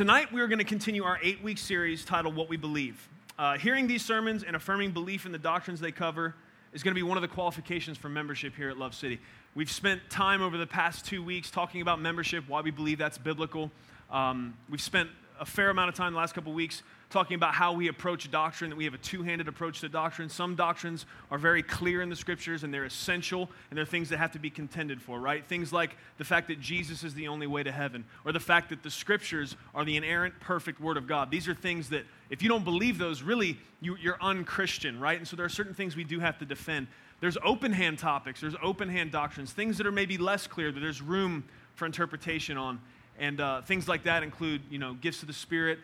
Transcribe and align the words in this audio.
tonight, 0.00 0.32
we 0.32 0.40
are 0.40 0.46
going 0.46 0.58
to 0.58 0.64
continue 0.64 1.04
our 1.04 1.18
eight 1.22 1.42
week 1.42 1.58
series 1.58 2.06
titled 2.06 2.34
What 2.34 2.48
We 2.48 2.56
Believe. 2.56 3.06
Uh, 3.38 3.58
hearing 3.58 3.86
these 3.86 4.02
sermons 4.02 4.44
and 4.44 4.56
affirming 4.56 4.92
belief 4.92 5.26
in 5.26 5.32
the 5.32 5.38
doctrines 5.38 5.78
they 5.78 5.92
cover 5.92 6.34
is 6.72 6.82
going 6.82 6.94
to 6.94 6.98
be 6.98 7.02
one 7.02 7.18
of 7.18 7.20
the 7.20 7.28
qualifications 7.28 7.98
for 7.98 8.08
membership 8.08 8.56
here 8.56 8.70
at 8.70 8.78
Love 8.78 8.94
City. 8.94 9.20
We've 9.54 9.70
spent 9.70 10.00
time 10.08 10.40
over 10.40 10.56
the 10.56 10.66
past 10.66 11.04
two 11.04 11.22
weeks 11.22 11.50
talking 11.50 11.82
about 11.82 12.00
membership, 12.00 12.44
why 12.48 12.62
we 12.62 12.70
believe 12.70 12.96
that's 12.96 13.18
biblical. 13.18 13.70
Um, 14.10 14.54
we've 14.70 14.80
spent 14.80 15.10
a 15.38 15.44
fair 15.44 15.68
amount 15.68 15.90
of 15.90 15.96
time 15.96 16.14
the 16.14 16.18
last 16.18 16.34
couple 16.34 16.54
weeks 16.54 16.82
talking 17.10 17.34
about 17.34 17.54
how 17.54 17.72
we 17.72 17.88
approach 17.88 18.30
doctrine, 18.30 18.70
that 18.70 18.76
we 18.76 18.84
have 18.84 18.94
a 18.94 18.98
two 18.98 19.22
handed 19.22 19.48
approach 19.48 19.80
to 19.80 19.88
doctrine. 19.88 20.28
Some 20.28 20.54
doctrines 20.54 21.06
are 21.30 21.38
very 21.38 21.62
clear 21.62 22.02
in 22.02 22.08
the 22.08 22.16
scriptures 22.16 22.62
and 22.62 22.72
they're 22.72 22.84
essential 22.84 23.50
and 23.68 23.76
they're 23.76 23.84
things 23.84 24.08
that 24.10 24.18
have 24.18 24.30
to 24.32 24.38
be 24.38 24.48
contended 24.48 25.02
for, 25.02 25.18
right? 25.18 25.44
Things 25.44 25.72
like 25.72 25.96
the 26.18 26.24
fact 26.24 26.46
that 26.48 26.60
Jesus 26.60 27.02
is 27.02 27.12
the 27.14 27.26
only 27.26 27.48
way 27.48 27.64
to 27.64 27.72
heaven 27.72 28.04
or 28.24 28.30
the 28.30 28.40
fact 28.40 28.70
that 28.70 28.84
the 28.84 28.90
scriptures 28.90 29.56
are 29.74 29.84
the 29.84 29.96
inerrant, 29.96 30.38
perfect 30.38 30.80
word 30.80 30.96
of 30.96 31.08
God. 31.08 31.32
These 31.32 31.48
are 31.48 31.54
things 31.54 31.88
that, 31.88 32.04
if 32.30 32.42
you 32.42 32.48
don't 32.48 32.64
believe 32.64 32.96
those, 32.96 33.22
really, 33.22 33.58
you, 33.80 33.96
you're 33.96 34.18
unchristian, 34.20 35.00
right? 35.00 35.18
And 35.18 35.26
so 35.26 35.34
there 35.34 35.44
are 35.44 35.50
certain 35.50 35.74
things 35.74 35.96
we 35.96 36.04
do 36.04 36.20
have 36.20 36.38
to 36.38 36.44
defend. 36.44 36.86
There's 37.18 37.36
open 37.44 37.72
hand 37.72 37.98
topics, 37.98 38.40
there's 38.40 38.56
open 38.62 38.88
hand 38.88 39.10
doctrines, 39.10 39.52
things 39.52 39.78
that 39.78 39.86
are 39.86 39.92
maybe 39.92 40.16
less 40.16 40.46
clear 40.46 40.70
that 40.70 40.80
there's 40.80 41.02
room 41.02 41.44
for 41.74 41.86
interpretation 41.86 42.56
on. 42.56 42.80
And 43.18 43.40
uh, 43.40 43.62
things 43.62 43.88
like 43.88 44.04
that 44.04 44.22
include, 44.22 44.62
you 44.70 44.78
know, 44.78 44.94
gifts 44.94 45.20
of 45.20 45.26
the 45.26 45.34
Spirit, 45.34 45.80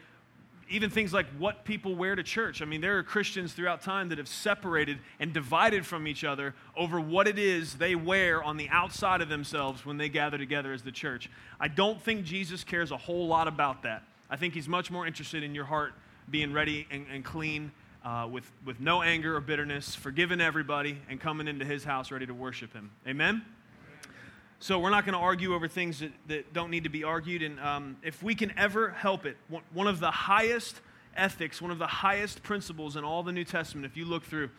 even 0.69 0.91
things 0.91 1.12
like 1.12 1.27
what 1.38 1.65
people 1.65 1.95
wear 1.95 2.15
to 2.15 2.23
church. 2.23 2.61
I 2.61 2.65
mean, 2.65 2.80
there 2.80 2.98
are 2.98 3.02
Christians 3.02 3.52
throughout 3.52 3.83
time 3.83 4.09
that 4.09 4.19
have 4.19 4.29
separated 4.29 4.98
and 5.20 5.33
divided 5.33 5.87
from 5.87 6.06
each 6.06 6.25
other 6.25 6.55
over 6.77 7.01
what 7.01 7.29
it 7.29 7.39
is 7.39 7.75
they 7.75 7.95
wear 7.95 8.42
on 8.42 8.56
the 8.56 8.69
outside 8.70 9.20
of 9.20 9.29
themselves 9.29 9.87
when 9.87 9.97
they 9.97 10.09
gather 10.09 10.39
together 10.39 10.73
as 10.73 10.83
the 10.83 10.91
church. 10.91 11.30
I 11.61 11.69
don't 11.69 12.01
think 12.02 12.25
Jesus 12.25 12.65
cares 12.65 12.91
a 12.91 12.97
whole 12.97 13.29
lot 13.29 13.47
about 13.47 13.83
that. 13.84 14.02
I 14.29 14.37
think 14.37 14.55
he's 14.55 14.69
much 14.69 14.91
more 14.91 15.06
interested 15.06 15.42
in 15.42 15.55
your 15.55 15.66
heart 15.66 15.95
being 16.29 16.52
ready 16.52 16.87
and, 16.91 17.06
and 17.12 17.25
clean, 17.25 17.70
uh, 18.05 18.28
with, 18.30 18.51
with 18.64 18.80
no 18.80 19.03
anger 19.03 19.36
or 19.36 19.41
bitterness, 19.41 19.95
forgiving 19.95 20.41
everybody, 20.41 20.98
and 21.08 21.20
coming 21.20 21.47
into 21.47 21.64
his 21.64 21.84
house 21.84 22.11
ready 22.11 22.27
to 22.27 22.34
worship 22.34 22.73
him. 22.73 22.91
Amen? 23.06 23.42
So 24.67 24.81
we're 24.81 24.91
not 24.91 25.05
going 25.05 25.12
to 25.12 25.20
argue 25.20 25.55
over 25.55 25.69
things 25.69 26.00
that, 26.00 26.11
that 26.27 26.53
don't 26.53 26.72
need 26.72 26.83
to 26.83 26.91
be 26.91 27.05
argued. 27.05 27.41
And 27.41 27.61
um, 27.61 27.97
if 28.03 28.20
we 28.20 28.34
can 28.34 28.53
ever 28.59 28.91
help 28.91 29.25
it, 29.25 29.36
one 29.73 29.86
of 29.86 30.00
the 30.00 30.11
highest 30.11 30.81
ethics, 31.17 31.62
one 31.62 31.70
of 31.70 31.78
the 31.78 31.86
highest 31.86 32.42
principles 32.42 32.97
in 32.97 33.05
all 33.05 33.23
the 33.23 33.31
New 33.31 33.45
Testament, 33.45 33.86
if 33.86 33.97
you 33.97 34.05
look 34.05 34.25
through, 34.25 34.50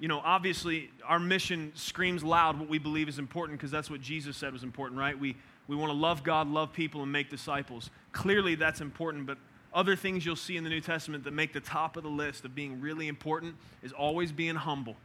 you 0.00 0.08
know, 0.08 0.22
obviously 0.24 0.90
our 1.06 1.18
mission 1.18 1.72
screams 1.74 2.24
loud 2.24 2.58
what 2.58 2.70
we 2.70 2.78
believe 2.78 3.06
is 3.06 3.18
important 3.18 3.58
because 3.58 3.70
that's 3.70 3.90
what 3.90 4.00
Jesus 4.00 4.34
said 4.34 4.50
was 4.54 4.62
important, 4.62 4.98
right? 4.98 5.20
We, 5.20 5.36
we 5.68 5.76
want 5.76 5.92
to 5.92 5.98
love 5.98 6.22
God, 6.22 6.48
love 6.48 6.72
people, 6.72 7.02
and 7.02 7.12
make 7.12 7.28
disciples. 7.28 7.90
Clearly 8.12 8.54
that's 8.54 8.80
important, 8.80 9.26
but 9.26 9.36
other 9.74 9.94
things 9.94 10.24
you'll 10.24 10.36
see 10.36 10.56
in 10.56 10.64
the 10.64 10.70
New 10.70 10.80
Testament 10.80 11.22
that 11.24 11.34
make 11.34 11.52
the 11.52 11.60
top 11.60 11.98
of 11.98 12.02
the 12.02 12.08
list 12.08 12.46
of 12.46 12.54
being 12.54 12.80
really 12.80 13.08
important 13.08 13.56
is 13.82 13.92
always 13.92 14.32
being 14.32 14.54
humble. 14.54 14.96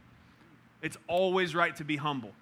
It's 0.80 0.96
always 1.08 1.54
right 1.54 1.76
to 1.76 1.84
be 1.84 1.98
humble 1.98 2.32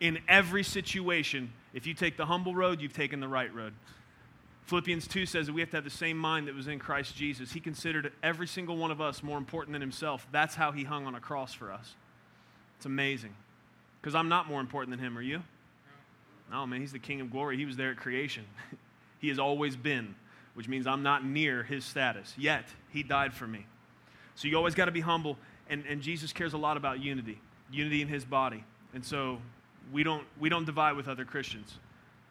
in 0.00 0.18
every 0.28 0.64
situation. 0.64 1.52
If 1.72 1.86
you 1.86 1.94
take 1.94 2.16
the 2.16 2.26
humble 2.26 2.54
road, 2.54 2.80
you've 2.80 2.92
taken 2.92 3.20
the 3.20 3.28
right 3.28 3.54
road. 3.54 3.74
Philippians 4.64 5.06
2 5.08 5.26
says 5.26 5.46
that 5.46 5.52
we 5.52 5.60
have 5.60 5.70
to 5.70 5.76
have 5.76 5.84
the 5.84 5.90
same 5.90 6.16
mind 6.16 6.48
that 6.48 6.54
was 6.54 6.68
in 6.68 6.78
Christ 6.78 7.16
Jesus. 7.16 7.52
He 7.52 7.60
considered 7.60 8.12
every 8.22 8.46
single 8.46 8.76
one 8.76 8.90
of 8.90 9.00
us 9.00 9.22
more 9.22 9.36
important 9.36 9.72
than 9.72 9.80
himself. 9.80 10.26
That's 10.32 10.54
how 10.54 10.72
he 10.72 10.84
hung 10.84 11.06
on 11.06 11.14
a 11.14 11.20
cross 11.20 11.52
for 11.52 11.72
us. 11.72 11.94
It's 12.76 12.86
amazing. 12.86 13.34
Because 14.00 14.14
I'm 14.14 14.28
not 14.28 14.48
more 14.48 14.60
important 14.60 14.96
than 14.96 15.04
him, 15.04 15.18
are 15.18 15.22
you? 15.22 15.42
No, 16.50 16.66
man, 16.66 16.80
he's 16.80 16.92
the 16.92 16.98
King 16.98 17.20
of 17.20 17.30
glory. 17.30 17.56
He 17.56 17.66
was 17.66 17.76
there 17.76 17.90
at 17.90 17.96
creation. 17.96 18.44
he 19.18 19.28
has 19.28 19.38
always 19.38 19.76
been, 19.76 20.14
which 20.54 20.68
means 20.68 20.86
I'm 20.86 21.02
not 21.02 21.24
near 21.24 21.62
his 21.62 21.84
status. 21.84 22.34
Yet, 22.38 22.64
he 22.90 23.02
died 23.02 23.34
for 23.34 23.46
me. 23.46 23.66
So 24.34 24.48
you 24.48 24.56
always 24.56 24.74
got 24.74 24.86
to 24.86 24.92
be 24.92 25.00
humble. 25.00 25.36
And, 25.68 25.84
and 25.88 26.00
Jesus 26.00 26.32
cares 26.32 26.52
a 26.52 26.58
lot 26.58 26.76
about 26.76 27.00
unity, 27.00 27.40
unity 27.70 28.02
in 28.02 28.08
his 28.08 28.24
body. 28.24 28.64
And 28.94 29.04
so 29.04 29.38
we 29.92 30.02
don't, 30.02 30.24
we 30.38 30.48
don't 30.48 30.64
divide 30.64 30.96
with 30.96 31.08
other 31.08 31.24
Christians. 31.24 31.78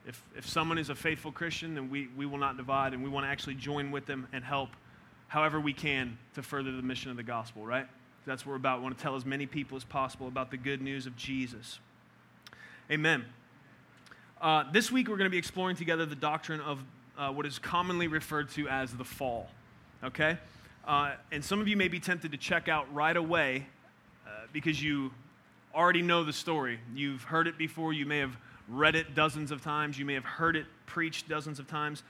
If, 0.08 0.24
if 0.36 0.47
someone 0.47 0.78
is 0.78 0.90
a 0.90 0.96
faithful 0.96 1.31
Christian, 1.31 1.75
then 1.75 1.90
we, 1.90 2.08
we 2.16 2.25
will 2.25 2.38
not 2.38 2.58
divide, 2.58 2.94
and 2.94 3.03
we 3.03 3.09
want 3.09 3.25
to 3.25 3.30
actually 3.30 3.56
join 3.56 3.92
with 3.92 4.06
them 4.06 4.28
and 4.34 4.44
help 4.44 4.70
however 5.28 5.59
we 5.59 5.74
can 5.74 6.18
to 6.36 6.42
further 6.42 6.72
the 6.72 6.81
mission 6.81 7.12
of 7.12 7.18
the 7.18 7.24
gospel, 7.24 7.66
right? 7.66 7.88
That's 8.25 8.46
what 8.46 8.52
we're 8.52 8.58
about. 8.58 8.80
We 8.80 8.84
want 8.84 8.98
to 8.98 9.02
tell 9.03 9.16
as 9.16 9.25
many 9.25 9.46
people 9.46 9.78
as 9.78 9.84
possible 9.84 10.28
about 10.28 10.52
the 10.52 10.58
good 10.58 10.81
news 10.81 11.06
of 11.06 11.16
Jesus. 11.16 11.80
Amen. 12.92 13.25
Uh, 14.42 14.64
this 14.72 14.92
week, 14.92 15.08
we're 15.08 15.18
going 15.18 15.30
to 15.30 15.31
be 15.31 15.38
exploring 15.38 15.75
together 15.75 16.06
the 16.06 16.16
doctrine 16.16 16.62
of 16.62 16.84
uh, 17.18 17.30
what 17.31 17.46
is 17.46 17.59
commonly 17.59 18.08
referred 18.08 18.50
to 18.52 18.68
as 18.69 18.94
the 18.94 19.03
fall. 19.03 19.48
Okay? 20.03 20.38
Uh, 20.88 21.14
and 21.31 21.44
some 21.44 21.59
of 21.59 21.68
you 21.68 21.75
may 21.78 21.88
be 21.88 22.00
tempted 22.00 22.31
to 22.31 22.38
check 22.38 22.68
out 22.68 22.92
right 22.94 23.18
away 23.18 23.68
uh, 24.25 24.30
because 24.53 24.81
you 24.81 25.12
already 25.74 26.02
know 26.02 26.24
the 26.24 26.34
story. 26.34 26.80
You've 26.94 27.24
heard 27.24 27.47
it 27.47 27.57
before. 27.57 27.94
You 27.94 28.06
may 28.06 28.19
have 28.19 28.38
read 28.68 28.96
it 28.96 29.16
dozens 29.16 29.52
of 29.52 29.62
times. 29.62 29.97
You 29.97 30.06
may 30.06 30.13
have 30.13 30.25
heard 30.25 30.56
it 30.56 30.66
preached 30.85 31.28
dozens 31.30 31.59
of 31.59 31.68
times. 31.68 32.03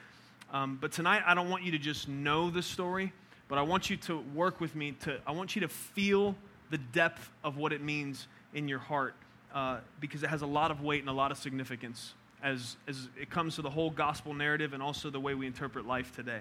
Um, 0.51 0.77
but 0.81 0.91
tonight, 0.91 1.23
I 1.25 1.33
don't 1.33 1.49
want 1.49 1.63
you 1.63 1.71
to 1.71 1.77
just 1.77 2.07
know 2.07 2.49
the 2.49 2.61
story, 2.61 3.13
but 3.47 3.57
I 3.57 3.61
want 3.61 3.89
you 3.89 3.97
to 3.97 4.19
work 4.33 4.59
with 4.59 4.75
me. 4.75 4.93
To, 5.03 5.19
I 5.27 5.31
want 5.31 5.55
you 5.55 5.61
to 5.61 5.67
feel 5.67 6.35
the 6.69 6.77
depth 6.77 7.29
of 7.43 7.57
what 7.57 7.73
it 7.73 7.81
means 7.81 8.27
in 8.53 8.67
your 8.67 8.79
heart 8.79 9.15
uh, 9.53 9.79
because 9.99 10.23
it 10.23 10.29
has 10.29 10.41
a 10.41 10.47
lot 10.47 10.71
of 10.71 10.81
weight 10.81 11.01
and 11.01 11.09
a 11.09 11.13
lot 11.13 11.31
of 11.31 11.37
significance 11.37 12.13
as, 12.43 12.77
as 12.87 13.09
it 13.19 13.29
comes 13.29 13.55
to 13.55 13.61
the 13.61 13.69
whole 13.69 13.89
gospel 13.89 14.33
narrative 14.33 14.73
and 14.73 14.81
also 14.81 15.09
the 15.09 15.19
way 15.19 15.33
we 15.33 15.45
interpret 15.45 15.85
life 15.85 16.15
today. 16.15 16.39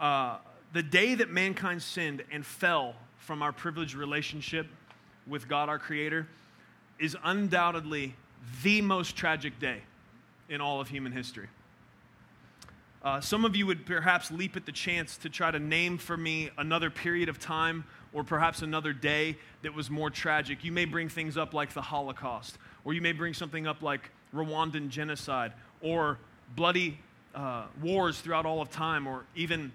Uh, 0.00 0.36
the 0.72 0.82
day 0.82 1.14
that 1.14 1.30
mankind 1.30 1.82
sinned 1.82 2.22
and 2.30 2.44
fell 2.44 2.94
from 3.18 3.42
our 3.42 3.52
privileged 3.52 3.94
relationship 3.94 4.66
with 5.26 5.48
God 5.48 5.68
our 5.68 5.78
Creator 5.78 6.26
is 6.98 7.16
undoubtedly 7.24 8.14
the 8.62 8.80
most 8.80 9.16
tragic 9.16 9.58
day 9.58 9.78
in 10.48 10.60
all 10.60 10.80
of 10.80 10.88
human 10.88 11.12
history. 11.12 11.48
Uh, 13.02 13.20
some 13.20 13.44
of 13.44 13.54
you 13.54 13.66
would 13.66 13.86
perhaps 13.86 14.30
leap 14.30 14.56
at 14.56 14.66
the 14.66 14.72
chance 14.72 15.16
to 15.18 15.28
try 15.28 15.50
to 15.50 15.58
name 15.58 15.96
for 15.98 16.16
me 16.16 16.50
another 16.58 16.90
period 16.90 17.28
of 17.28 17.38
time 17.38 17.84
or 18.12 18.24
perhaps 18.24 18.62
another 18.62 18.92
day 18.92 19.36
that 19.62 19.74
was 19.74 19.90
more 19.90 20.10
tragic. 20.10 20.64
You 20.64 20.72
may 20.72 20.86
bring 20.86 21.08
things 21.08 21.36
up 21.36 21.54
like 21.54 21.72
the 21.72 21.82
Holocaust, 21.82 22.58
or 22.84 22.94
you 22.94 23.02
may 23.02 23.12
bring 23.12 23.34
something 23.34 23.66
up 23.66 23.82
like 23.82 24.10
Rwandan 24.34 24.88
genocide, 24.88 25.52
or 25.82 26.18
bloody 26.56 26.98
uh, 27.34 27.66
wars 27.82 28.20
throughout 28.20 28.46
all 28.46 28.60
of 28.60 28.70
time, 28.70 29.06
or 29.06 29.24
even 29.36 29.70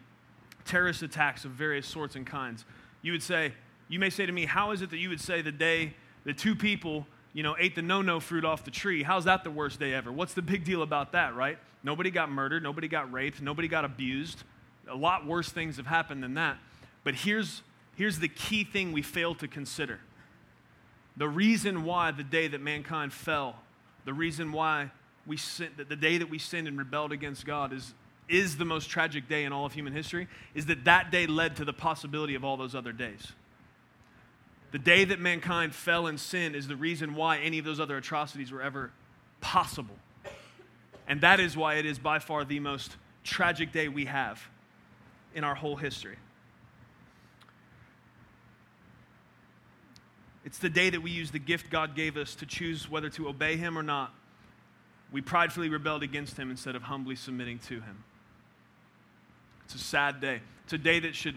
terrorist 0.66 1.03
attacks 1.03 1.45
of 1.45 1.51
various 1.51 1.88
sorts 1.88 2.16
and 2.16 2.25
kinds. 2.25 2.66
You 3.01 3.11
would 3.11 3.23
say, 3.23 3.53
you 3.91 4.00
may 4.00 4.09
say 4.09 4.25
to 4.25 4.31
me, 4.31 4.46
How 4.46 4.72
is 4.72 4.81
it 4.81 4.90
that 4.91 4.97
you 4.97 5.09
would 5.09 5.19
say 5.19 5.41
the 5.41 5.52
day 5.52 5.94
the 6.24 6.34
two 6.34 6.56
people, 6.56 7.06
you 7.34 7.44
know, 7.44 7.56
ate 7.59 7.75
the 7.75 7.81
no 7.81 8.02
no 8.02 8.22
fruit 8.22 8.46
off 8.46 8.63
the 8.63 8.72
tree? 8.72 9.03
How's 9.03 9.25
that 9.25 9.44
the 9.44 9.52
worst 9.52 9.79
day 9.79 9.94
ever? 9.94 10.12
What's 10.12 10.34
the 10.34 10.41
big 10.41 10.63
deal 10.63 10.81
about 10.81 11.12
that, 11.12 11.35
right? 11.35 11.59
Nobody 11.84 12.09
got 12.09 12.31
murdered, 12.31 12.63
nobody 12.63 12.88
got 12.88 13.12
raped, 13.12 13.41
nobody 13.41 13.68
got 13.68 13.84
abused. 13.84 14.44
A 14.90 14.96
lot 14.96 15.25
worse 15.25 15.50
things 15.50 15.75
have 15.75 15.88
happened 15.88 16.24
than 16.24 16.35
that. 16.35 16.57
But 17.03 17.16
here's, 17.16 17.63
here's 17.96 18.19
the 18.19 18.29
key 18.29 18.63
thing 18.63 18.94
we 18.94 19.02
fail 19.02 19.35
to 19.35 19.47
consider 19.47 20.00
the 21.18 21.28
reason 21.28 21.84
why 21.84 22.12
the 22.12 22.23
day 22.23 22.47
that 22.47 22.62
mankind 22.62 23.12
fell, 23.12 23.58
the 24.06 24.13
reason 24.13 24.53
why 24.53 24.90
we 25.28 25.35
sin, 25.35 25.69
the 25.75 25.96
day 25.96 26.18
that 26.18 26.29
we 26.29 26.40
sinned 26.40 26.68
and 26.68 26.78
rebelled 26.78 27.12
against 27.12 27.46
God 27.46 27.73
is, 27.73 27.94
is 28.29 28.58
the 28.58 28.66
most 28.66 28.90
tragic 28.90 29.28
day 29.28 29.44
in 29.44 29.52
all 29.52 29.66
of 29.66 29.73
human 29.73 29.91
history, 29.91 30.29
is 30.56 30.68
that 30.68 30.85
that 30.85 31.12
day 31.12 31.28
led 31.28 31.58
to 31.58 31.66
the 31.66 31.73
possibility 31.73 32.34
of 32.34 32.46
all 32.46 32.56
those 32.56 32.73
other 32.73 32.94
days. 32.94 33.34
The 34.71 34.79
day 34.79 35.03
that 35.03 35.19
mankind 35.19 35.75
fell 35.75 36.07
in 36.07 36.17
sin 36.17 36.55
is 36.55 36.67
the 36.67 36.77
reason 36.77 37.13
why 37.13 37.39
any 37.39 37.59
of 37.59 37.65
those 37.65 37.79
other 37.79 37.97
atrocities 37.97 38.51
were 38.51 38.61
ever 38.61 38.91
possible. 39.41 39.97
And 41.07 41.21
that 41.21 41.39
is 41.41 41.57
why 41.57 41.75
it 41.75 41.85
is 41.85 41.99
by 41.99 42.19
far 42.19 42.45
the 42.45 42.59
most 42.59 42.95
tragic 43.23 43.73
day 43.73 43.90
we 43.90 44.05
have 44.05 44.41
in 45.35 45.43
our 45.43 45.55
whole 45.55 45.75
history. 45.75 46.16
It's 50.46 50.57
the 50.57 50.69
day 50.69 50.90
that 50.90 51.01
we 51.01 51.11
use 51.11 51.31
the 51.31 51.40
gift 51.40 51.69
God 51.69 51.96
gave 51.96 52.17
us 52.17 52.34
to 52.35 52.46
choose 52.46 52.90
whether 52.90 53.09
to 53.11 53.28
obey 53.28 53.57
Him 53.57 53.78
or 53.78 53.84
not. 53.84 54.13
We 55.11 55.22
pridefully 55.22 55.69
rebelled 55.69 56.03
against 56.03 56.37
Him 56.37 56.49
instead 56.49 56.75
of 56.75 56.84
humbly 56.84 57.16
submitting 57.16 57.59
to 57.59 57.75
Him. 57.75 58.03
It's 59.66 59.75
a 59.75 59.79
sad 59.79 60.22
day. 60.22 60.41
It's 60.63 60.73
a 60.73 60.78
day 60.78 60.99
that 61.01 61.16
should 61.16 61.35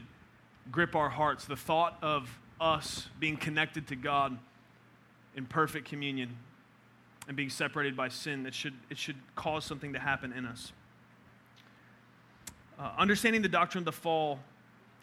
grip 0.71 0.95
our 0.95 1.09
hearts. 1.09 1.45
The 1.45 1.57
thought 1.57 1.99
of 2.01 2.31
us 2.65 3.09
being 3.21 3.37
connected 3.37 3.87
to 3.89 3.97
God 3.97 4.39
in 5.37 5.45
perfect 5.45 5.87
communion 5.87 6.37
and 7.29 7.37
being 7.37 7.51
separated 7.51 7.97
by 7.97 8.09
sin, 8.09 8.43
that 8.45 8.55
should, 8.55 8.75
it 8.91 8.97
should 8.97 9.17
cause 9.37 9.65
something 9.65 9.93
to 9.93 9.99
happen 9.99 10.33
in 10.33 10.47
us. 10.47 10.73
Uh, 12.79 12.91
understanding 12.97 13.43
the 13.43 13.49
doctrine 13.49 13.83
of 13.83 13.85
the 13.85 13.93
fall 13.93 14.41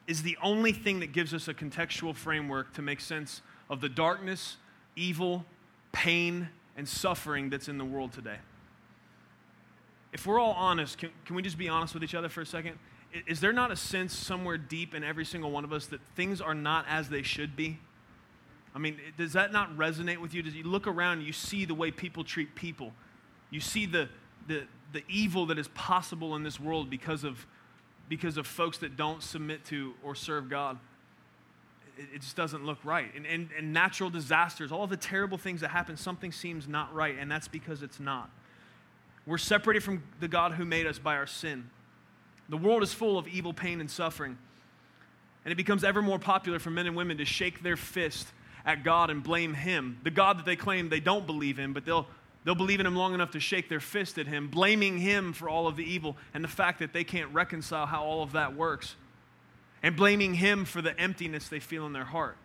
is 0.08 0.24
the 0.24 0.38
only 0.42 0.72
thing 0.72 1.00
that 1.00 1.14
gives 1.14 1.34
us 1.34 1.48
a 1.48 1.54
contextual 1.54 2.16
framework 2.16 2.74
to 2.74 2.82
make 2.82 3.00
sense 3.00 3.42
of 3.70 3.80
the 3.80 3.90
darkness, 3.90 4.58
evil, 4.96 5.46
pain, 5.92 6.50
and 6.76 6.88
suffering 6.88 7.50
that's 7.50 7.70
in 7.70 7.78
the 7.78 7.86
world 7.86 8.12
today. 8.12 8.38
if 10.14 10.26
we're 10.26 10.40
all 10.40 10.54
honest, 10.54 10.98
can, 10.98 11.10
can 11.26 11.36
we 11.36 11.42
just 11.42 11.58
be 11.58 11.70
honest 11.70 11.94
with 11.94 12.04
each 12.04 12.16
other 12.16 12.28
for 12.28 12.42
a 12.42 12.46
second? 12.46 12.78
Is 13.28 13.42
there 13.42 13.52
not 13.52 13.72
a 13.72 13.76
sense 13.76 14.16
somewhere 14.16 14.58
deep 14.58 14.94
in 14.96 15.04
every 15.04 15.26
single 15.26 15.52
one 15.52 15.64
of 15.64 15.74
us 15.74 15.88
that 15.88 16.00
things 16.16 16.40
are 16.40 16.56
not 16.56 16.86
as 16.88 17.10
they 17.10 17.24
should 17.24 17.56
be? 17.56 17.80
I 18.74 18.80
mean, 18.80 18.98
does 19.18 19.34
that 19.34 19.52
not 19.52 19.76
resonate 19.76 20.20
with 20.20 20.34
you? 20.34 20.42
Does 20.42 20.56
you 20.56 20.64
look 20.64 20.88
around 20.88 21.22
you 21.22 21.34
see 21.34 21.66
the 21.66 21.74
way 21.74 21.92
people 21.92 22.24
treat 22.24 22.56
people? 22.56 22.94
You 23.50 23.60
see 23.60 23.86
the, 23.86 24.08
the, 24.48 24.64
the 24.94 25.04
evil 25.10 25.46
that 25.48 25.60
is 25.60 25.68
possible 25.70 26.36
in 26.36 26.44
this 26.44 26.58
world 26.58 26.90
because 26.90 27.26
of, 27.26 27.46
because 28.08 28.38
of 28.38 28.48
folks 28.48 28.78
that 28.78 28.96
don't 28.96 29.22
submit 29.22 29.66
to 29.66 29.94
or 30.04 30.16
serve 30.16 30.50
God. 30.50 30.80
It, 31.98 32.08
it 32.16 32.22
just 32.22 32.38
doesn't 32.38 32.66
look 32.66 32.80
right. 32.86 33.14
And, 33.14 33.26
and, 33.26 33.50
and 33.58 33.74
natural 33.74 34.10
disasters, 34.10 34.72
all 34.72 34.88
the 34.88 34.96
terrible 34.96 35.38
things 35.38 35.60
that 35.62 35.72
happen, 35.72 35.98
something 35.98 36.32
seems 36.32 36.66
not 36.66 36.94
right, 36.94 37.18
and 37.20 37.30
that's 37.30 37.50
because 37.50 37.84
it's 37.84 38.00
not. 38.00 38.30
We're 39.26 39.38
separated 39.38 39.84
from 39.84 40.02
the 40.22 40.30
God 40.30 40.54
who 40.54 40.64
made 40.64 40.88
us 40.88 40.98
by 40.98 41.18
our 41.18 41.28
sin. 41.28 41.70
The 42.52 42.58
world 42.58 42.84
is 42.84 42.94
full 42.94 43.18
of 43.18 43.30
evil, 43.30 43.54
pain, 43.54 43.80
and 43.80 43.90
suffering. 43.90 44.38
And 45.46 45.54
it 45.54 45.56
becomes 45.56 45.86
ever 45.86 46.02
more 46.02 46.20
popular 46.20 46.60
for 46.60 46.70
men 46.70 46.86
and 46.86 46.98
women 46.98 47.18
to 47.18 47.26
shake 47.26 47.64
their 47.64 47.78
fist 47.78 48.28
at 48.66 48.84
God 48.84 49.10
and 49.10 49.24
blame 49.24 49.54
Him, 49.54 49.98
the 50.04 50.12
God 50.12 50.38
that 50.38 50.46
they 50.46 50.58
claim 50.58 50.90
they 50.90 51.00
don't 51.00 51.26
believe 51.26 51.60
in, 51.60 51.72
but 51.72 51.86
they'll, 51.86 52.06
they'll 52.44 52.54
believe 52.54 52.82
in 52.82 52.86
Him 52.86 52.96
long 52.96 53.14
enough 53.14 53.32
to 53.32 53.40
shake 53.40 53.70
their 53.70 53.80
fist 53.80 54.18
at 54.18 54.28
Him, 54.28 54.50
blaming 54.50 54.98
Him 54.98 55.32
for 55.32 55.48
all 55.48 55.66
of 55.66 55.78
the 55.78 55.84
evil 55.86 56.18
and 56.34 56.44
the 56.44 56.50
fact 56.50 56.80
that 56.80 56.92
they 56.92 57.06
can't 57.06 57.34
reconcile 57.34 57.86
how 57.86 58.04
all 58.04 58.22
of 58.22 58.34
that 58.34 58.54
works, 58.54 58.98
and 59.82 59.96
blaming 59.96 60.34
Him 60.34 60.66
for 60.66 60.82
the 60.82 61.00
emptiness 61.00 61.48
they 61.48 61.62
feel 61.62 61.86
in 61.86 61.94
their 61.94 62.04
heart. 62.04 62.36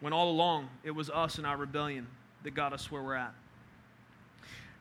When 0.00 0.12
all 0.12 0.32
along, 0.32 0.68
it 0.82 0.90
was 0.90 1.10
us 1.10 1.38
and 1.38 1.46
our 1.46 1.56
rebellion 1.56 2.08
that 2.42 2.54
got 2.54 2.72
us 2.72 2.90
where 2.90 3.02
we're 3.04 3.14
at. 3.14 3.34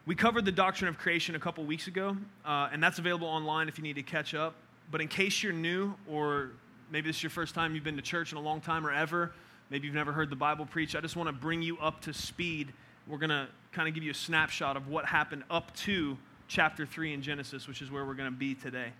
We 0.05 0.15
covered 0.15 0.45
the 0.45 0.51
doctrine 0.51 0.87
of 0.87 0.97
creation 0.97 1.35
a 1.35 1.39
couple 1.39 1.63
weeks 1.65 1.87
ago, 1.87 2.17
uh, 2.45 2.69
and 2.71 2.81
that's 2.81 2.99
available 2.99 3.27
online 3.27 3.67
if 3.67 3.77
you 3.77 3.83
need 3.83 3.95
to 3.95 4.03
catch 4.03 4.33
up. 4.33 4.55
But 4.91 5.01
in 5.01 5.07
case 5.07 5.43
you're 5.43 5.53
new, 5.53 5.93
or 6.09 6.51
maybe 6.89 7.09
this 7.09 7.17
is 7.17 7.23
your 7.23 7.29
first 7.29 7.53
time 7.53 7.75
you've 7.75 7.83
been 7.83 7.97
to 7.97 8.01
church 8.01 8.31
in 8.31 8.37
a 8.37 8.41
long 8.41 8.61
time 8.61 8.87
or 8.87 8.91
ever, 8.91 9.33
maybe 9.69 9.85
you've 9.85 9.95
never 9.95 10.11
heard 10.11 10.29
the 10.29 10.35
Bible 10.35 10.65
preached, 10.65 10.95
I 10.95 11.01
just 11.01 11.15
want 11.15 11.27
to 11.27 11.33
bring 11.33 11.61
you 11.61 11.77
up 11.77 12.01
to 12.01 12.13
speed. 12.13 12.73
We're 13.07 13.17
going 13.17 13.29
to 13.29 13.47
kind 13.71 13.87
of 13.87 13.93
give 13.93 14.03
you 14.03 14.11
a 14.11 14.15
snapshot 14.15 14.77
of 14.77 14.87
what 14.87 15.05
happened 15.05 15.43
up 15.51 15.75
to 15.77 16.17
chapter 16.47 16.85
3 16.85 17.13
in 17.13 17.21
Genesis, 17.21 17.67
which 17.67 17.81
is 17.81 17.91
where 17.91 18.05
we're 18.05 18.15
going 18.15 18.31
to 18.31 18.37
be 18.37 18.55
today. 18.55 18.91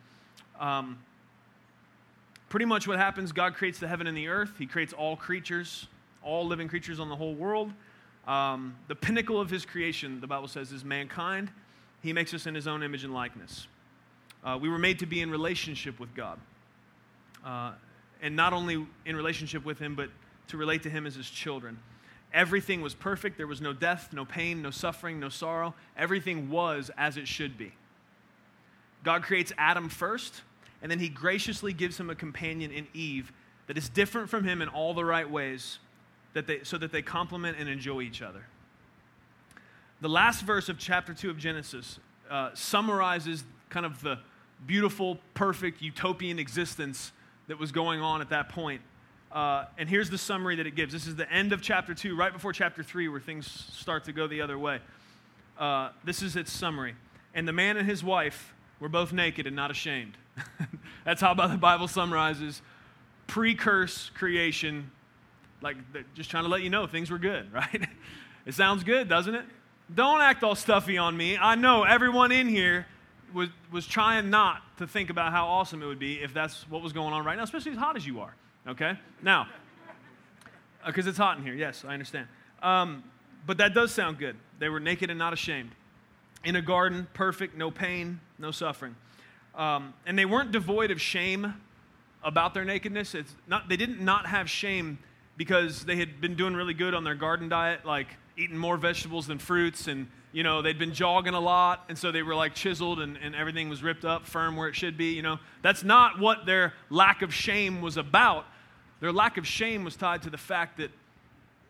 Um, 0.60 1.00
pretty 2.50 2.66
much 2.66 2.88
what 2.88 2.98
happens 2.98 3.32
God 3.32 3.56
creates 3.56 3.80
the 3.80 3.88
heaven 3.88 4.06
and 4.06 4.16
the 4.16 4.28
earth, 4.28 4.52
He 4.60 4.68
creates 4.68 4.94
all 4.94 5.16
creatures, 5.16 5.88
all 6.22 6.46
living 6.46 6.68
creatures 6.68 7.00
on 7.00 7.10
the 7.10 7.16
whole 7.16 7.34
world. 7.34 7.72
Um, 8.28 8.76
the 8.88 8.96
pinnacle 8.96 9.40
of 9.40 9.50
his 9.50 9.66
creation, 9.66 10.22
the 10.22 10.28
Bible 10.28 10.48
says, 10.48 10.72
is 10.72 10.84
mankind. 10.84 11.50
He 12.02 12.14
makes 12.14 12.34
us 12.34 12.46
in 12.46 12.56
his 12.56 12.68
own 12.68 12.84
image 12.84 13.04
and 13.04 13.14
likeness. 13.14 13.68
Uh, 14.44 14.58
we 14.62 14.70
were 14.70 14.78
made 14.78 15.00
to 15.00 15.06
be 15.06 15.22
in 15.22 15.32
relationship 15.32 16.00
with 16.00 16.14
God. 16.16 16.40
Uh, 17.44 17.72
and 18.22 18.36
not 18.36 18.54
only 18.54 18.86
in 19.06 19.16
relationship 19.16 19.66
with 19.66 19.80
him, 19.80 19.96
but 19.96 20.10
to 20.50 20.58
relate 20.58 20.84
to 20.84 20.90
him 20.90 21.06
as 21.06 21.16
his 21.16 21.30
children. 21.30 21.80
Everything 22.34 22.82
was 22.82 22.94
perfect. 22.94 23.38
There 23.38 23.48
was 23.48 23.62
no 23.62 23.74
death, 23.74 24.10
no 24.14 24.26
pain, 24.26 24.62
no 24.62 24.72
suffering, 24.72 25.20
no 25.20 25.30
sorrow. 25.30 25.74
Everything 25.98 26.50
was 26.50 26.92
as 26.98 27.18
it 27.18 27.28
should 27.28 27.58
be. 27.58 27.74
God 29.04 29.24
creates 29.24 29.52
Adam 29.58 29.90
first, 29.90 30.42
and 30.82 30.92
then 30.92 31.00
he 31.00 31.10
graciously 31.10 31.74
gives 31.74 32.00
him 32.00 32.10
a 32.10 32.16
companion 32.16 32.72
in 32.72 32.88
Eve 32.94 33.32
that 33.68 33.78
is 33.78 33.90
different 33.90 34.30
from 34.30 34.44
him 34.44 34.62
in 34.62 34.68
all 34.68 34.94
the 34.94 35.06
right 35.06 35.30
ways 35.30 35.80
that 36.34 36.48
they, 36.48 36.64
so 36.64 36.78
that 36.78 36.92
they 36.92 37.02
complement 37.02 37.58
and 37.60 37.68
enjoy 37.68 38.02
each 38.02 38.22
other. 38.22 38.46
The 40.02 40.10
last 40.10 40.44
verse 40.44 40.70
of 40.70 40.78
chapter 40.78 41.14
2 41.14 41.30
of 41.30 41.38
Genesis 41.38 42.00
uh, 42.30 42.52
summarizes 42.54 43.44
kind 43.70 43.86
of 43.86 44.02
the 44.02 44.20
beautiful, 44.66 45.18
perfect, 45.34 45.82
utopian 45.82 46.40
existence 46.40 47.12
that 47.48 47.60
was 47.60 47.72
going 47.72 48.02
on 48.02 48.22
at 48.22 48.30
that 48.30 48.50
point. 48.50 48.82
Uh, 49.32 49.66
and 49.78 49.90
here's 49.90 50.10
the 50.10 50.18
summary 50.18 50.56
that 50.56 50.66
it 50.66 50.76
gives. 50.76 50.94
This 50.94 51.08
is 51.08 51.16
the 51.16 51.32
end 51.32 51.54
of 51.54 51.62
chapter 51.62 51.94
2, 51.94 52.16
right 52.16 52.34
before 52.34 52.54
chapter 52.54 52.84
3, 52.84 53.10
where 53.10 53.20
things 53.20 53.50
start 53.74 54.06
to 54.06 54.12
go 54.12 54.28
the 54.28 54.42
other 54.42 54.58
way. 54.58 54.80
Uh, 55.58 55.90
this 56.04 56.22
is 56.22 56.36
its 56.36 56.52
summary. 56.52 56.96
And 57.34 57.48
the 57.48 57.54
man 57.54 57.78
and 57.78 57.88
his 57.88 58.04
wife 58.04 58.54
were 58.80 58.90
both 58.90 59.14
naked 59.14 59.46
and 59.46 59.56
not 59.56 59.70
ashamed. 59.70 60.14
That's 61.06 61.22
how 61.22 61.34
the 61.34 61.58
Bible 61.58 61.88
summarizes 61.88 62.62
pre 63.28 63.54
curse 63.54 64.10
creation 64.16 64.90
like, 65.62 65.78
just 66.16 66.30
trying 66.30 66.44
to 66.44 66.50
let 66.50 66.62
you 66.62 66.70
know 66.70 66.88
things 66.88 67.12
were 67.12 67.18
good, 67.18 67.52
right? 67.54 67.88
it 68.46 68.54
sounds 68.54 68.84
good, 68.84 69.10
doesn't 69.10 69.36
it? 69.36 69.46
Don't 69.94 70.22
act 70.22 70.44
all 70.44 70.56
stuffy 70.56 70.98
on 70.98 71.18
me. 71.18 71.38
I 71.38 71.56
know 71.56 71.84
everyone 71.84 72.32
in 72.32 72.48
here 72.48 72.86
was, 73.34 73.50
was 73.72 73.88
trying 73.88 74.30
not 74.30 74.62
to 74.78 74.88
think 74.88 75.10
about 75.10 75.32
how 75.32 75.48
awesome 75.48 75.82
it 75.82 75.86
would 75.86 76.00
be 76.00 76.22
if 76.22 76.34
that's 76.34 76.68
what 76.70 76.82
was 76.82 76.94
going 76.94 77.14
on 77.14 77.26
right 77.26 77.38
now, 77.38 77.44
especially 77.44 77.72
as 77.72 77.78
hot 77.78 77.96
as 77.96 78.06
you 78.06 78.20
are, 78.20 78.34
okay? 78.68 78.98
Now, 79.22 79.48
because 80.86 81.08
uh, 81.08 81.10
it's 81.10 81.18
hot 81.18 81.38
in 81.38 81.44
here, 81.44 81.54
yes, 81.54 81.84
I 81.88 81.94
understand. 81.94 82.28
Um, 82.62 83.04
but 83.46 83.58
that 83.58 83.74
does 83.74 83.92
sound 83.92 84.18
good. 84.18 84.36
They 84.60 84.70
were 84.70 84.80
naked 84.80 85.10
and 85.10 85.18
not 85.18 85.34
ashamed. 85.34 85.72
In 86.44 86.56
a 86.56 86.62
garden, 86.62 87.08
perfect, 87.14 87.58
no 87.58 87.72
pain, 87.72 88.20
no 88.38 88.52
suffering. 88.52 88.96
Um, 89.56 89.94
and 90.06 90.18
they 90.18 90.26
weren't 90.26 90.52
devoid 90.52 90.92
of 90.92 91.02
shame 91.02 91.54
about 92.24 92.54
their 92.54 92.66
nakedness. 92.66 93.16
It's 93.16 93.34
not, 93.48 93.68
they 93.70 93.78
didn't 93.78 94.02
not 94.02 94.26
have 94.26 94.50
shame 94.50 95.00
because 95.40 95.86
they 95.86 95.96
had 95.96 96.20
been 96.20 96.36
doing 96.36 96.54
really 96.54 96.74
good 96.74 96.94
on 96.94 97.06
their 97.06 97.16
garden 97.16 97.48
diet, 97.48 97.86
like 97.86 98.08
eating 98.36 98.58
more 98.58 98.76
vegetables 98.76 99.26
than 99.26 99.40
fruits, 99.40 99.88
and 99.88 100.06
you 100.34 100.44
know 100.44 100.62
they'd 100.62 100.78
been 100.78 100.94
jogging 100.94 101.34
a 101.34 101.40
lot, 101.40 101.86
and 101.88 101.98
so 101.98 102.12
they 102.12 102.22
were 102.22 102.36
like 102.36 102.54
chiseled 102.54 103.00
and, 103.00 103.18
and 103.18 103.34
everything 103.34 103.70
was 103.70 103.82
ripped 103.82 104.04
up, 104.04 104.28
firm 104.28 104.58
where 104.58 104.68
it 104.68 104.76
should 104.76 104.98
be. 104.98 105.14
You 105.14 105.22
know 105.22 105.40
that's 105.62 105.82
not 105.82 106.20
what 106.20 106.46
their 106.46 106.74
lack 106.90 107.22
of 107.22 107.34
shame 107.34 107.82
was 107.82 107.96
about. 107.96 108.46
Their 109.00 109.14
lack 109.14 109.38
of 109.38 109.48
shame 109.48 109.86
was 109.86 109.96
tied 109.96 110.24
to 110.24 110.30
the 110.30 110.38
fact 110.38 110.78
that 110.78 110.92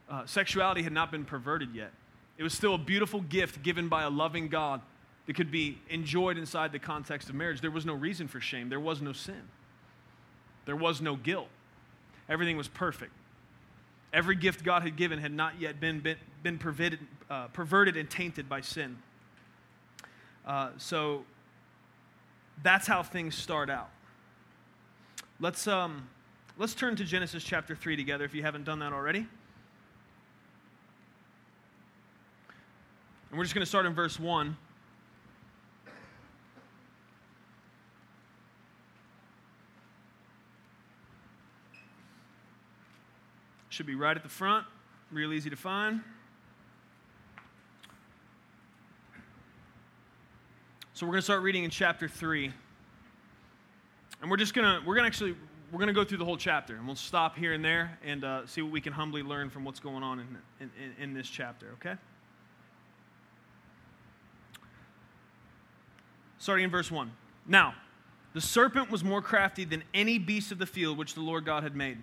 uh, 0.10 0.26
sexuality 0.26 0.82
had 0.82 0.92
not 0.92 1.12
been 1.12 1.24
perverted 1.24 1.76
yet. 1.76 1.92
It 2.40 2.44
was 2.44 2.54
still 2.54 2.74
a 2.74 2.80
beautiful 2.80 3.22
gift 3.22 3.62
given 3.62 3.88
by 3.88 4.02
a 4.02 4.10
loving 4.10 4.48
God 4.48 4.82
that 5.28 5.36
could 5.36 5.52
be 5.52 5.78
enjoyed 5.92 6.40
inside 6.40 6.72
the 6.72 6.80
context 6.80 7.30
of 7.30 7.36
marriage. 7.36 7.62
There 7.62 7.70
was 7.70 7.86
no 7.86 7.94
reason 7.94 8.28
for 8.28 8.40
shame. 8.40 8.70
There 8.70 8.80
was 8.80 9.00
no 9.00 9.14
sin. 9.14 9.44
There 10.66 10.76
was 10.76 11.02
no 11.02 11.16
guilt. 11.16 11.50
Everything 12.28 12.58
was 12.58 12.68
perfect. 12.68 13.12
Every 14.12 14.36
gift 14.36 14.64
God 14.64 14.82
had 14.82 14.96
given 14.96 15.20
had 15.20 15.32
not 15.32 15.60
yet 15.60 15.80
been, 15.80 16.00
been, 16.00 16.18
been 16.42 16.58
perverted, 16.58 17.00
uh, 17.30 17.48
perverted 17.48 17.96
and 17.96 18.10
tainted 18.10 18.50
by 18.50 18.62
sin. 18.62 18.98
Uh, 20.46 20.70
so 20.78 21.26
that's 22.64 22.88
how 22.88 23.04
things 23.04 23.36
start 23.36 23.70
out. 23.70 23.90
Let's, 25.40 25.68
um, 25.68 26.10
let's 26.58 26.74
turn 26.74 26.96
to 26.96 27.06
Genesis 27.06 27.44
chapter 27.44 27.76
3 27.76 27.96
together 27.96 28.26
if 28.26 28.34
you 28.34 28.42
haven't 28.42 28.64
done 28.64 28.80
that 28.80 28.94
already. 28.94 29.28
And 33.30 33.38
we're 33.38 33.44
just 33.44 33.54
going 33.54 33.64
to 33.64 33.70
start 33.70 33.86
in 33.86 33.94
verse 33.94 34.20
1. 34.20 34.58
Should 43.80 43.86
be 43.86 43.96
right 43.96 44.18
at 44.18 44.24
the 44.24 44.28
front, 44.28 44.66
real 45.10 45.32
easy 45.32 45.50
to 45.50 45.56
find. 45.56 46.02
So 50.94 51.06
we're 51.06 51.14
going 51.14 51.20
to 51.20 51.24
start 51.24 51.44
reading 51.44 51.64
in 51.64 51.70
chapter 51.70 52.10
3. 52.10 52.52
And 54.22 54.30
we're 54.30 54.36
just 54.36 54.54
going 54.54 54.66
to, 54.66 54.86
we're 54.86 54.96
going 54.96 55.06
to 55.06 55.08
actually, 55.08 55.34
we're 55.72 55.78
going 55.78 55.88
to 55.88 55.94
go 55.94 56.04
through 56.04 56.18
the 56.18 56.26
whole 56.26 56.36
chapter. 56.36 56.76
And 56.76 56.86
we'll 56.86 56.98
stop 56.98 57.38
here 57.38 57.54
and 57.54 57.64
there 57.64 57.98
and 58.04 58.26
uh, 58.26 58.46
see 58.48 58.62
what 58.62 58.74
we 58.74 58.82
can 58.82 58.92
humbly 58.92 59.24
learn 59.24 59.50
from 59.50 59.64
what's 59.64 59.80
going 59.80 60.04
on 60.04 60.20
in, 60.60 60.70
in, 60.78 60.94
in 61.02 61.14
this 61.14 61.30
chapter, 61.30 61.68
okay? 61.76 61.96
Starting 66.38 66.66
in 66.66 66.70
verse 66.70 66.92
1. 66.92 67.10
Now, 67.48 67.76
the 68.34 68.42
serpent 68.42 68.92
was 68.92 69.06
more 69.06 69.22
crafty 69.22 69.64
than 69.64 69.86
any 69.94 70.20
beast 70.20 70.52
of 70.52 70.58
the 70.58 70.66
field 70.66 70.98
which 70.98 71.14
the 71.14 71.22
Lord 71.22 71.46
God 71.46 71.64
had 71.64 71.78
made. 71.78 72.00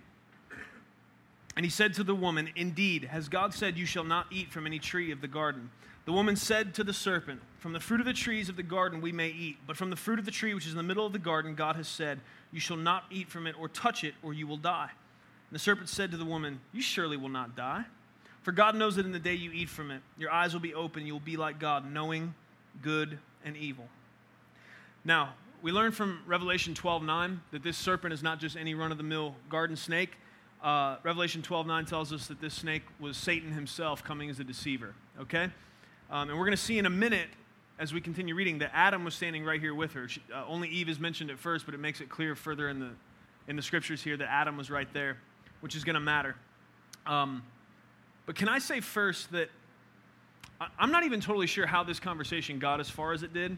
And 1.56 1.64
he 1.64 1.70
said 1.70 1.94
to 1.94 2.04
the 2.04 2.14
woman, 2.14 2.50
Indeed, 2.54 3.04
has 3.04 3.28
God 3.28 3.54
said, 3.54 3.78
You 3.78 3.86
shall 3.86 4.04
not 4.04 4.26
eat 4.30 4.52
from 4.52 4.66
any 4.66 4.78
tree 4.78 5.10
of 5.10 5.22
the 5.22 5.28
garden? 5.28 5.70
The 6.04 6.12
woman 6.12 6.36
said 6.36 6.75
to 6.75 6.84
the 6.84 6.92
serpent, 6.92 7.40
From 7.58 7.72
the 7.72 7.80
fruit 7.80 7.98
of 7.98 8.06
the 8.06 8.12
trees 8.12 8.48
of 8.48 8.56
the 8.56 8.62
garden 8.62 9.00
we 9.00 9.10
may 9.10 9.28
eat, 9.28 9.56
but 9.66 9.76
from 9.76 9.90
the 9.90 9.96
fruit 9.96 10.18
of 10.18 10.25
the 10.25 10.30
tree 10.30 10.54
which 10.54 10.66
is 10.66 10.72
in 10.72 10.76
the 10.76 10.82
middle 10.82 11.06
of 11.06 11.12
the 11.12 11.18
garden, 11.18 11.54
God 11.54 11.76
has 11.76 11.88
said, 11.88 12.20
You 12.52 12.60
shall 12.60 12.76
not 12.76 13.04
eat 13.10 13.28
from 13.28 13.46
it 13.46 13.58
or 13.58 13.68
touch 13.68 14.04
it, 14.04 14.14
or 14.22 14.34
you 14.34 14.46
will 14.46 14.58
die. 14.58 14.90
And 14.90 15.54
the 15.54 15.58
serpent 15.58 15.88
said 15.88 16.10
to 16.10 16.16
the 16.16 16.25
woman, 16.25 16.60
You 16.72 16.82
surely 16.82 17.16
will 17.16 17.30
not 17.30 17.56
die. 17.56 17.84
For 18.42 18.52
God 18.52 18.76
knows 18.76 18.94
that 18.94 19.06
in 19.06 19.12
the 19.12 19.18
day 19.18 19.34
you 19.34 19.50
eat 19.50 19.68
from 19.68 19.90
it, 19.90 20.02
your 20.16 20.30
eyes 20.30 20.52
will 20.52 20.60
be 20.60 20.75
open, 20.75 21.06
you 21.06 21.12
will 21.12 21.20
be 21.20 21.36
like 21.36 21.58
God, 21.58 21.90
knowing 21.90 22.34
good 22.82 23.18
and 23.44 23.56
evil. 23.56 23.88
Now, 25.04 25.34
we 25.62 25.72
learn 25.72 25.90
from 25.90 26.20
Revelation 26.26 26.75
12 26.75 27.02
9 27.02 27.40
that 27.50 27.64
this 27.64 27.76
serpent 27.76 28.12
is 28.12 28.22
not 28.22 28.38
just 28.38 28.56
any 28.56 28.75
run 28.75 28.92
of 28.92 28.98
the 28.98 29.04
mill 29.04 29.34
garden 29.48 29.75
snake. 29.75 30.16
Uh, 30.66 30.96
Revelation 31.04 31.42
12 31.42 31.64
9 31.64 31.85
tells 31.85 32.12
us 32.12 32.26
that 32.26 32.40
this 32.40 32.52
snake 32.52 32.82
was 32.99 33.16
Satan 33.16 33.52
himself 33.52 34.02
coming 34.02 34.28
as 34.28 34.40
a 34.40 34.44
deceiver, 34.44 34.96
okay? 35.20 35.44
Um, 36.11 36.28
and 36.28 36.37
we're 36.37 36.44
going 36.44 36.56
to 36.56 36.56
see 36.56 36.76
in 36.76 36.87
a 36.87 36.90
minute 36.90 37.28
as 37.78 37.94
we 37.94 38.00
continue 38.00 38.35
reading 38.35 38.58
that 38.58 38.73
Adam 38.75 39.04
was 39.04 39.14
standing 39.14 39.44
right 39.44 39.61
here 39.61 39.76
with 39.76 39.92
her. 39.92 40.08
She, 40.08 40.20
uh, 40.35 40.42
only 40.49 40.68
Eve 40.68 40.88
is 40.88 40.99
mentioned 40.99 41.30
at 41.30 41.38
first, 41.38 41.66
but 41.66 41.75
it 41.76 41.78
makes 41.78 42.00
it 42.00 42.08
clear 42.08 42.35
further 42.35 42.68
in 42.68 42.80
the, 42.80 42.90
in 43.46 43.54
the 43.54 43.62
scriptures 43.62 44.02
here 44.02 44.16
that 44.16 44.28
Adam 44.28 44.56
was 44.56 44.68
right 44.68 44.92
there, 44.92 45.18
which 45.61 45.76
is 45.76 45.85
going 45.85 45.94
to 45.94 46.00
matter. 46.00 46.35
Um, 47.06 47.44
but 48.26 48.35
can 48.35 48.49
I 48.49 48.58
say 48.58 48.80
first 48.80 49.30
that 49.30 49.50
I, 50.61 50.66
I'm 50.80 50.90
not 50.90 51.04
even 51.04 51.20
totally 51.20 51.46
sure 51.46 51.66
how 51.66 51.85
this 51.85 52.00
conversation 52.00 52.58
got 52.58 52.80
as 52.80 52.90
far 52.90 53.12
as 53.12 53.23
it 53.23 53.32
did. 53.32 53.56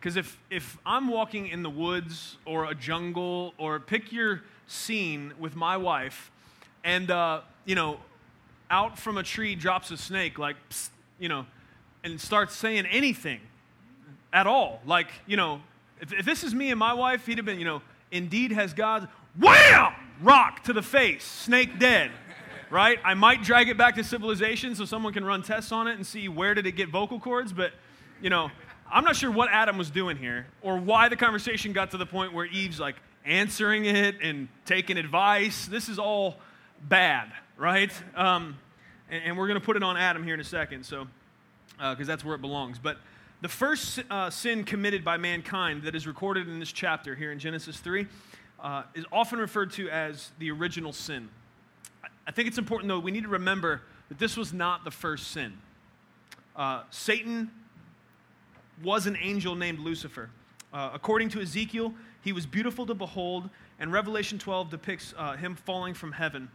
Because 0.00 0.16
if, 0.16 0.36
if 0.50 0.78
I'm 0.84 1.06
walking 1.06 1.46
in 1.46 1.62
the 1.62 1.70
woods 1.70 2.38
or 2.44 2.64
a 2.64 2.74
jungle 2.74 3.54
or 3.56 3.78
pick 3.78 4.10
your 4.10 4.42
scene 4.66 5.32
with 5.38 5.54
my 5.54 5.76
wife 5.76 6.32
and, 6.84 7.10
uh, 7.10 7.40
you 7.64 7.74
know, 7.74 7.98
out 8.70 8.98
from 8.98 9.18
a 9.18 9.22
tree 9.22 9.54
drops 9.54 9.90
a 9.90 9.96
snake, 9.96 10.38
like, 10.38 10.56
psst, 10.70 10.90
you 11.18 11.28
know, 11.28 11.46
and 12.04 12.20
starts 12.20 12.54
saying 12.56 12.86
anything 12.86 13.40
at 14.32 14.46
all. 14.46 14.80
Like, 14.86 15.08
you 15.26 15.36
know, 15.36 15.60
if, 16.00 16.12
if 16.12 16.24
this 16.24 16.44
is 16.44 16.54
me 16.54 16.70
and 16.70 16.78
my 16.78 16.94
wife, 16.94 17.26
he'd 17.26 17.38
have 17.38 17.44
been, 17.44 17.58
you 17.58 17.64
know, 17.64 17.82
indeed 18.10 18.52
has 18.52 18.72
God, 18.72 19.08
wham! 19.38 19.92
Rock 20.22 20.64
to 20.64 20.72
the 20.72 20.82
face, 20.82 21.24
snake 21.24 21.78
dead, 21.78 22.10
right? 22.68 22.98
I 23.02 23.14
might 23.14 23.42
drag 23.42 23.68
it 23.68 23.78
back 23.78 23.94
to 23.94 24.04
civilization 24.04 24.74
so 24.74 24.84
someone 24.84 25.14
can 25.14 25.24
run 25.24 25.42
tests 25.42 25.72
on 25.72 25.88
it 25.88 25.94
and 25.94 26.06
see 26.06 26.28
where 26.28 26.54
did 26.54 26.66
it 26.66 26.72
get 26.72 26.90
vocal 26.90 27.18
cords, 27.18 27.52
but, 27.52 27.72
you 28.20 28.28
know, 28.28 28.50
I'm 28.92 29.04
not 29.04 29.16
sure 29.16 29.30
what 29.30 29.48
Adam 29.50 29.78
was 29.78 29.90
doing 29.90 30.16
here 30.16 30.46
or 30.62 30.76
why 30.76 31.08
the 31.08 31.16
conversation 31.16 31.72
got 31.72 31.92
to 31.92 31.96
the 31.96 32.06
point 32.06 32.32
where 32.32 32.44
Eve's 32.46 32.80
like 32.80 32.96
answering 33.24 33.84
it 33.84 34.16
and 34.20 34.48
taking 34.66 34.98
advice. 34.98 35.66
This 35.66 35.88
is 35.88 35.98
all 35.98 36.36
bad, 36.80 37.32
right? 37.56 37.92
Um, 38.16 38.58
and, 39.10 39.24
and, 39.24 39.38
we're 39.38 39.46
going 39.46 39.60
to 39.60 39.64
put 39.64 39.76
it 39.76 39.82
on 39.82 39.96
Adam 39.96 40.24
here 40.24 40.34
in 40.34 40.40
a 40.40 40.44
second, 40.44 40.84
so 40.84 41.06
because 41.78 42.08
uh, 42.08 42.12
that's 42.12 42.24
where 42.24 42.34
it 42.34 42.40
belongs. 42.40 42.78
But 42.78 42.98
the 43.40 43.48
first 43.48 44.00
uh, 44.10 44.30
sin 44.30 44.64
committed 44.64 45.04
by 45.04 45.16
mankind 45.16 45.82
that 45.84 45.94
is 45.94 46.06
recorded 46.06 46.48
in 46.48 46.60
this 46.60 46.72
chapter 46.72 47.14
here 47.14 47.32
in 47.32 47.38
Genesis 47.38 47.78
3 47.78 48.06
uh, 48.62 48.82
is 48.94 49.04
often 49.10 49.38
referred 49.38 49.72
to 49.72 49.88
as 49.88 50.30
the 50.38 50.50
original 50.50 50.92
sin. 50.92 51.28
I 52.26 52.32
think 52.32 52.48
it's 52.48 52.58
important, 52.58 52.88
though, 52.88 52.98
we 52.98 53.10
need 53.10 53.24
to 53.24 53.30
remember 53.30 53.82
that 54.08 54.18
this 54.18 54.36
was 54.36 54.52
not 54.52 54.84
the 54.84 54.90
first 54.90 55.28
sin. 55.28 55.56
Uh, 56.54 56.82
Satan 56.90 57.50
was 58.82 59.06
an 59.06 59.16
angel 59.20 59.54
named 59.54 59.78
Lucifer. 59.78 60.30
Uh, 60.72 60.90
according 60.92 61.28
to 61.30 61.40
Ezekiel, 61.40 61.94
he 62.22 62.32
was 62.32 62.46
beautiful 62.46 62.86
to 62.86 62.94
behold, 62.94 63.48
and 63.78 63.92
Revelation 63.92 64.38
12 64.38 64.70
depicts 64.70 65.14
uh, 65.16 65.36
him 65.36 65.56
falling 65.56 65.94
from 65.94 66.12
heaven. 66.12 66.50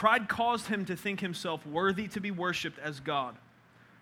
Pride 0.00 0.30
caused 0.30 0.68
him 0.68 0.86
to 0.86 0.96
think 0.96 1.20
himself 1.20 1.66
worthy 1.66 2.08
to 2.08 2.20
be 2.20 2.30
worshiped 2.30 2.78
as 2.78 3.00
God. 3.00 3.36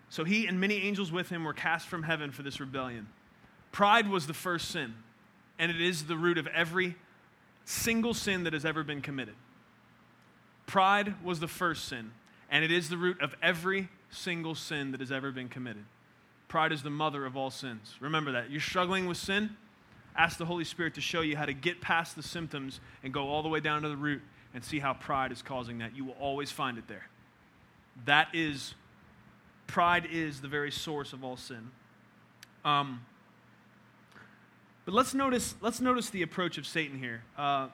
So 0.07 0.23
he 0.23 0.47
and 0.47 0.57
many 0.57 0.77
angels 0.77 1.11
with 1.11 1.27
him 1.27 1.43
were 1.43 1.51
cast 1.51 1.89
from 1.89 2.03
heaven 2.03 2.31
for 2.31 2.41
this 2.41 2.61
rebellion. 2.61 3.09
Pride 3.73 4.07
was 4.07 4.25
the 4.25 4.33
first 4.33 4.69
sin, 4.69 4.93
and 5.59 5.69
it 5.69 5.81
is 5.81 6.05
the 6.05 6.15
root 6.15 6.37
of 6.37 6.47
every 6.47 6.95
single 7.65 8.13
sin 8.13 8.45
that 8.45 8.53
has 8.53 8.63
ever 8.63 8.81
been 8.81 9.01
committed. 9.01 9.33
Pride 10.67 11.21
was 11.21 11.41
the 11.41 11.49
first 11.49 11.89
sin, 11.89 12.11
and 12.49 12.63
it 12.63 12.71
is 12.71 12.87
the 12.87 12.95
root 12.95 13.21
of 13.21 13.35
every 13.43 13.89
single 14.09 14.55
sin 14.55 14.91
that 14.91 15.01
has 15.01 15.11
ever 15.11 15.33
been 15.33 15.49
committed. 15.49 15.83
Pride 16.47 16.71
is 16.71 16.81
the 16.81 16.89
mother 16.89 17.25
of 17.25 17.35
all 17.35 17.51
sins. 17.51 17.95
Remember 17.99 18.31
that. 18.31 18.49
You're 18.49 18.61
struggling 18.61 19.05
with 19.05 19.17
sin? 19.17 19.49
Ask 20.15 20.37
the 20.37 20.45
Holy 20.45 20.63
Spirit 20.63 20.93
to 20.93 21.01
show 21.01 21.19
you 21.19 21.35
how 21.35 21.45
to 21.45 21.53
get 21.53 21.81
past 21.81 22.15
the 22.15 22.23
symptoms 22.23 22.79
and 23.03 23.13
go 23.13 23.27
all 23.27 23.43
the 23.43 23.49
way 23.49 23.59
down 23.59 23.81
to 23.81 23.89
the 23.89 23.97
root 23.97 24.21
and 24.53 24.63
see 24.63 24.79
how 24.79 24.93
pride 24.93 25.31
is 25.31 25.41
causing 25.41 25.79
that. 25.79 25.95
You 25.95 26.05
will 26.05 26.17
always 26.19 26.51
find 26.51 26.77
it 26.77 26.87
there. 26.87 27.07
That 28.05 28.29
is 28.33 28.73
Pride 29.69 30.07
is 30.11 30.41
the 30.41 30.47
very 30.47 30.71
source 30.71 31.13
of 31.13 31.23
all 31.23 31.37
sin. 31.37 31.69
Um, 32.65 33.05
but 34.83 34.95
let's 34.95 35.13
notice, 35.13 35.53
let's 35.61 35.79
notice 35.79 36.09
the 36.09 36.23
approach 36.23 36.57
of 36.57 36.65
Satan 36.65 36.97
here. 36.97 37.21
Uh, 37.37 37.67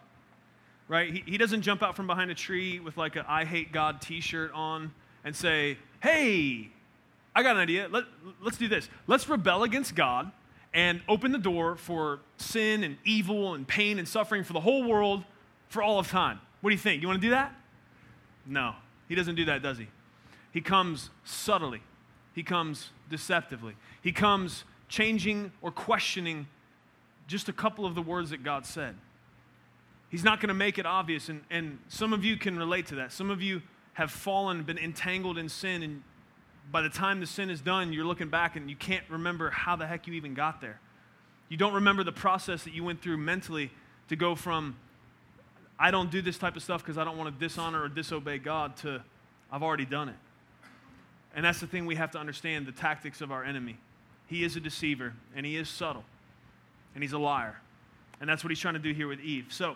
right? 0.89 1.13
He, 1.13 1.23
he 1.25 1.37
doesn't 1.37 1.61
jump 1.61 1.81
out 1.81 1.95
from 1.95 2.05
behind 2.05 2.31
a 2.31 2.35
tree 2.35 2.81
with 2.81 2.97
like 2.97 3.15
a 3.15 3.25
I 3.29 3.45
hate 3.45 3.71
God 3.71 4.01
t 4.01 4.19
shirt 4.19 4.51
on 4.51 4.93
and 5.23 5.33
say, 5.33 5.77
hey, 6.03 6.69
I 7.33 7.43
got 7.43 7.55
an 7.55 7.61
idea. 7.61 7.87
Let, 7.89 8.03
let's 8.41 8.57
do 8.57 8.67
this. 8.67 8.89
Let's 9.07 9.29
rebel 9.29 9.63
against 9.63 9.95
God 9.95 10.33
and 10.73 11.01
open 11.07 11.31
the 11.31 11.37
door 11.37 11.77
for 11.77 12.19
sin 12.35 12.83
and 12.83 12.97
evil 13.05 13.53
and 13.53 13.65
pain 13.65 13.99
and 13.99 14.07
suffering 14.07 14.43
for 14.43 14.51
the 14.51 14.59
whole 14.59 14.83
world 14.83 15.23
for 15.69 15.81
all 15.81 15.97
of 15.97 16.09
time. 16.09 16.41
What 16.65 16.71
do 16.71 16.73
you 16.77 16.81
think? 16.81 17.03
You 17.03 17.07
want 17.07 17.21
to 17.21 17.27
do 17.27 17.29
that? 17.29 17.53
No, 18.43 18.73
he 19.07 19.13
doesn't 19.13 19.35
do 19.35 19.45
that, 19.45 19.61
does 19.61 19.77
he? 19.77 19.87
He 20.51 20.61
comes 20.61 21.11
subtly, 21.23 21.83
he 22.33 22.41
comes 22.41 22.89
deceptively, 23.07 23.75
he 24.01 24.11
comes 24.11 24.63
changing 24.89 25.51
or 25.61 25.69
questioning 25.69 26.47
just 27.27 27.49
a 27.49 27.53
couple 27.53 27.85
of 27.85 27.93
the 27.93 28.01
words 28.01 28.31
that 28.31 28.43
God 28.43 28.65
said. 28.65 28.95
He's 30.09 30.23
not 30.23 30.39
going 30.39 30.47
to 30.47 30.55
make 30.55 30.79
it 30.79 30.87
obvious, 30.87 31.29
and, 31.29 31.41
and 31.51 31.77
some 31.87 32.13
of 32.13 32.25
you 32.25 32.35
can 32.35 32.57
relate 32.57 32.87
to 32.87 32.95
that. 32.95 33.11
Some 33.11 33.29
of 33.29 33.43
you 33.43 33.61
have 33.93 34.09
fallen, 34.09 34.63
been 34.63 34.79
entangled 34.79 35.37
in 35.37 35.49
sin, 35.49 35.83
and 35.83 36.01
by 36.71 36.81
the 36.81 36.89
time 36.89 37.19
the 37.19 37.27
sin 37.27 37.51
is 37.51 37.61
done, 37.61 37.93
you're 37.93 38.05
looking 38.05 38.29
back 38.29 38.55
and 38.55 38.71
you 38.71 38.75
can't 38.75 39.05
remember 39.07 39.51
how 39.51 39.75
the 39.75 39.85
heck 39.85 40.07
you 40.07 40.13
even 40.13 40.33
got 40.33 40.61
there. 40.61 40.79
You 41.47 41.57
don't 41.57 41.75
remember 41.75 42.03
the 42.03 42.11
process 42.11 42.63
that 42.63 42.73
you 42.73 42.83
went 42.83 43.03
through 43.03 43.17
mentally 43.17 43.69
to 44.07 44.15
go 44.15 44.33
from, 44.33 44.77
I 45.77 45.91
don't 45.91 46.09
do 46.09 46.21
this 46.21 46.37
type 46.37 46.55
of 46.55 46.63
stuff 46.63 46.81
because 46.81 46.97
I 46.97 47.03
don't 47.03 47.17
want 47.17 47.33
to 47.33 47.39
dishonor 47.39 47.83
or 47.83 47.89
disobey 47.89 48.37
God, 48.37 48.77
to, 48.77 49.01
I've 49.51 49.63
already 49.63 49.85
done 49.85 50.09
it. 50.09 50.15
And 51.35 51.43
that's 51.43 51.59
the 51.59 51.67
thing 51.67 51.85
we 51.85 51.95
have 51.95 52.11
to 52.11 52.17
understand 52.17 52.65
the 52.65 52.71
tactics 52.71 53.19
of 53.21 53.31
our 53.31 53.43
enemy. 53.43 53.77
He 54.27 54.43
is 54.43 54.55
a 54.55 54.59
deceiver, 54.59 55.13
and 55.35 55.45
he 55.45 55.57
is 55.57 55.67
subtle, 55.67 56.05
and 56.93 57.03
he's 57.03 57.13
a 57.13 57.19
liar. 57.19 57.59
And 58.21 58.29
that's 58.29 58.43
what 58.43 58.51
he's 58.51 58.59
trying 58.59 58.75
to 58.75 58.79
do 58.79 58.93
here 58.93 59.07
with 59.07 59.19
Eve. 59.19 59.47
So, 59.49 59.75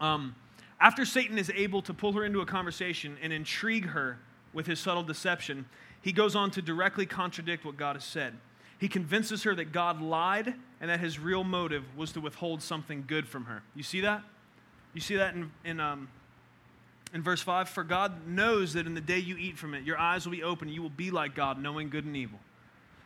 um, 0.00 0.34
after 0.80 1.06
Satan 1.06 1.38
is 1.38 1.50
able 1.54 1.80
to 1.82 1.94
pull 1.94 2.12
her 2.12 2.24
into 2.24 2.40
a 2.40 2.46
conversation 2.46 3.16
and 3.22 3.32
intrigue 3.32 3.86
her 3.86 4.18
with 4.52 4.66
his 4.66 4.78
subtle 4.78 5.02
deception, 5.02 5.64
he 6.02 6.12
goes 6.12 6.36
on 6.36 6.50
to 6.52 6.62
directly 6.62 7.06
contradict 7.06 7.64
what 7.64 7.78
God 7.78 7.96
has 7.96 8.04
said. 8.04 8.34
He 8.78 8.88
convinces 8.88 9.44
her 9.44 9.54
that 9.54 9.72
God 9.72 10.02
lied 10.02 10.54
and 10.80 10.90
that 10.90 11.00
his 11.00 11.18
real 11.18 11.44
motive 11.44 11.84
was 11.96 12.12
to 12.12 12.20
withhold 12.20 12.60
something 12.60 13.04
good 13.06 13.26
from 13.26 13.46
her. 13.46 13.62
You 13.74 13.82
see 13.82 14.02
that? 14.02 14.22
You 14.94 15.00
see 15.00 15.16
that 15.16 15.34
in, 15.34 15.50
in 15.64 15.80
um, 15.80 16.08
in 17.12 17.22
verse 17.22 17.40
5 17.40 17.68
For 17.68 17.84
God 17.84 18.26
knows 18.26 18.74
that 18.74 18.86
in 18.86 18.94
the 18.94 19.00
day 19.00 19.18
you 19.18 19.36
eat 19.36 19.56
from 19.56 19.72
it, 19.74 19.84
your 19.84 19.98
eyes 19.98 20.26
will 20.26 20.32
be 20.32 20.42
open, 20.42 20.68
you 20.68 20.82
will 20.82 20.90
be 20.90 21.10
like 21.10 21.34
God, 21.34 21.62
knowing 21.62 21.88
good 21.88 22.04
and 22.04 22.16
evil. 22.16 22.38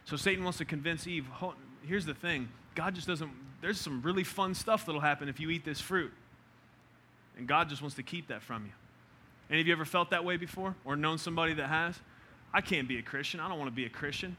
So 0.04 0.16
Satan 0.16 0.42
wants 0.42 0.59
to 0.59 0.64
convince 0.64 1.07
Eve 1.07 1.26
here's 1.87 2.07
the 2.07 2.14
thing 2.14 2.49
God 2.75 2.95
just 2.95 3.07
doesn't, 3.07 3.30
there's 3.61 3.80
some 3.80 4.02
really 4.02 4.25
fun 4.25 4.54
stuff 4.54 4.87
that'll 4.87 5.00
happen 5.00 5.28
if 5.28 5.38
you 5.38 5.50
eat 5.50 5.64
this 5.64 5.80
fruit. 5.80 6.12
And 7.37 7.47
God 7.47 7.68
just 7.68 7.83
wants 7.83 7.97
to 7.97 8.02
keep 8.02 8.28
that 8.28 8.42
from 8.42 8.64
you. 8.64 8.73
Any 9.50 9.61
of 9.61 9.66
you 9.66 9.73
ever 9.73 9.85
felt 9.85 10.11
that 10.11 10.25
way 10.25 10.37
before 10.37 10.75
or 10.85 10.97
known 10.97 11.18
somebody 11.18 11.54
that 11.54 11.68
has? 11.68 11.99
I 12.52 12.61
can't 12.61 12.88
be 12.88 12.99
a 12.99 13.02
Christian. 13.02 13.40
I 13.40 13.49
don't 13.49 13.59
want 13.59 13.71
to 13.71 13.75
be 13.75 13.85
a 13.85 13.90
Christian. 13.90 14.37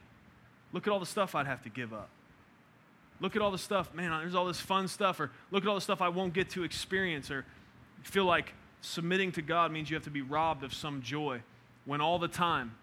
Look 0.74 0.88
at 0.88 0.94
all 0.94 1.00
the 1.00 1.06
stuff 1.06 1.36
I'd 1.36 1.48
have 1.48 1.64
to 1.64 1.70
give 1.70 1.94
up. 1.94 2.10
Look 3.22 3.36
at 3.36 3.42
all 3.42 3.52
the 3.52 3.58
stuff, 3.58 3.94
man, 3.94 4.12
there's 4.22 4.36
all 4.36 4.46
this 4.46 4.62
fun 4.62 4.88
stuff, 4.88 5.20
or 5.20 5.32
look 5.52 5.64
at 5.64 5.70
all 5.70 5.76
the 5.76 5.82
stuff 5.82 6.02
I 6.02 6.10
won't 6.10 6.34
get 6.34 6.50
to 6.52 6.64
experience, 6.64 7.30
or 7.30 7.46
feel 8.04 8.26
like 8.26 8.54
submitting 8.82 9.32
to 9.34 9.42
God 9.42 9.72
means 9.72 9.90
you 9.90 9.96
have 9.96 10.06
to 10.06 10.10
be 10.10 10.22
robbed 10.22 10.64
of 10.64 10.74
some 10.74 11.02
joy 11.02 11.42
when 11.86 12.02
all 12.02 12.20
the 12.20 12.28
time, 12.28 12.76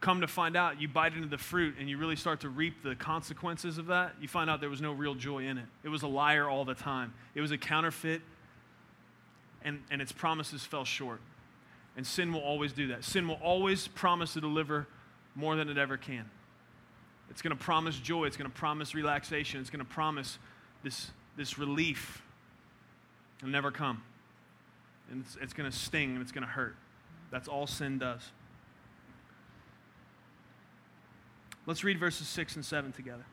come 0.00 0.22
to 0.22 0.26
find 0.26 0.56
out, 0.56 0.80
you 0.80 0.88
bite 0.88 1.14
into 1.14 1.28
the 1.28 1.38
fruit 1.38 1.74
and 1.78 1.88
you 1.88 1.98
really 1.98 2.16
start 2.16 2.40
to 2.40 2.48
reap 2.48 2.82
the 2.82 2.94
consequences 2.94 3.76
of 3.76 3.86
that, 3.86 4.14
you 4.20 4.26
find 4.26 4.48
out 4.48 4.60
there 4.60 4.70
was 4.70 4.80
no 4.80 4.92
real 4.92 5.14
joy 5.14 5.44
in 5.44 5.58
it. 5.58 5.66
It 5.84 5.90
was 5.90 6.02
a 6.02 6.08
liar 6.08 6.48
all 6.48 6.64
the 6.64 6.74
time, 6.74 7.12
it 7.34 7.40
was 7.40 7.50
a 7.50 7.58
counterfeit, 7.58 8.22
and, 9.62 9.80
and 9.90 10.00
its 10.00 10.12
promises 10.12 10.64
fell 10.64 10.84
short. 10.84 11.20
And 11.96 12.06
sin 12.06 12.32
will 12.32 12.40
always 12.40 12.72
do 12.72 12.88
that. 12.88 13.04
Sin 13.04 13.28
will 13.28 13.38
always 13.42 13.88
promise 13.88 14.32
to 14.32 14.40
deliver 14.40 14.86
more 15.34 15.56
than 15.56 15.68
it 15.68 15.76
ever 15.76 15.96
can. 15.96 16.30
It's 17.30 17.42
going 17.42 17.56
to 17.56 17.62
promise 17.62 17.98
joy, 17.98 18.24
it's 18.24 18.36
going 18.36 18.50
to 18.50 18.56
promise 18.56 18.94
relaxation, 18.94 19.60
it's 19.60 19.70
going 19.70 19.84
to 19.84 19.90
promise 19.90 20.38
this, 20.82 21.10
this 21.36 21.58
relief. 21.58 22.22
It'll 23.38 23.50
never 23.50 23.70
come 23.70 24.02
and 25.10 25.24
it's, 25.24 25.36
it's 25.40 25.52
going 25.52 25.70
to 25.70 25.76
sting 25.76 26.12
and 26.12 26.22
it's 26.22 26.32
going 26.32 26.46
to 26.46 26.50
hurt. 26.50 26.76
That's 27.30 27.48
all 27.48 27.66
sin 27.66 27.98
does. 27.98 28.22
Let's 31.66 31.84
read 31.84 31.98
verses 31.98 32.26
6 32.28 32.56
and 32.56 32.64
7 32.64 32.92
together. 32.92 33.24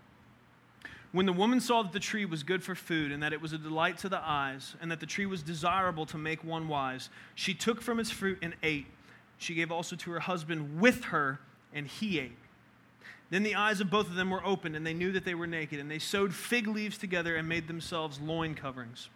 When 1.14 1.26
the 1.26 1.34
woman 1.34 1.62
saw 1.62 1.84
that 1.84 1.94
the 1.94 2.00
tree 2.00 2.26
was 2.26 2.44
good 2.44 2.62
for 2.62 2.76
food, 2.76 3.12
and 3.12 3.24
that 3.24 3.32
it 3.32 3.42
was 3.42 3.54
a 3.54 3.58
delight 3.58 3.98
to 4.00 4.10
the 4.10 4.20
eyes, 4.20 4.76
and 4.82 4.92
that 4.92 5.00
the 5.00 5.06
tree 5.06 5.26
was 5.26 5.42
desirable 5.42 6.06
to 6.08 6.18
make 6.18 6.44
one 6.44 6.68
wise, 6.68 7.10
she 7.34 7.54
took 7.54 7.82
from 7.82 8.00
its 8.00 8.12
fruit 8.12 8.38
and 8.42 8.54
ate. 8.62 8.88
She 9.38 9.56
gave 9.56 9.72
also 9.72 9.96
to 9.96 10.12
her 10.12 10.20
husband 10.20 10.80
with 10.80 11.06
her, 11.06 11.40
and 11.74 11.88
he 11.88 12.20
ate. 12.20 12.38
Then 13.30 13.44
the 13.44 13.56
eyes 13.56 13.82
of 13.82 13.90
both 13.90 14.08
of 14.08 14.16
them 14.16 14.30
were 14.30 14.46
opened, 14.46 14.76
and 14.76 14.86
they 14.86 14.94
knew 14.94 15.12
that 15.12 15.26
they 15.26 15.36
were 15.36 15.48
naked, 15.48 15.80
and 15.80 15.92
they 15.92 16.00
sewed 16.00 16.34
fig 16.34 16.68
leaves 16.68 16.98
together 16.98 17.36
and 17.36 17.48
made 17.48 17.68
themselves 17.68 18.20
loin 18.22 18.56
coverings. 18.56 19.10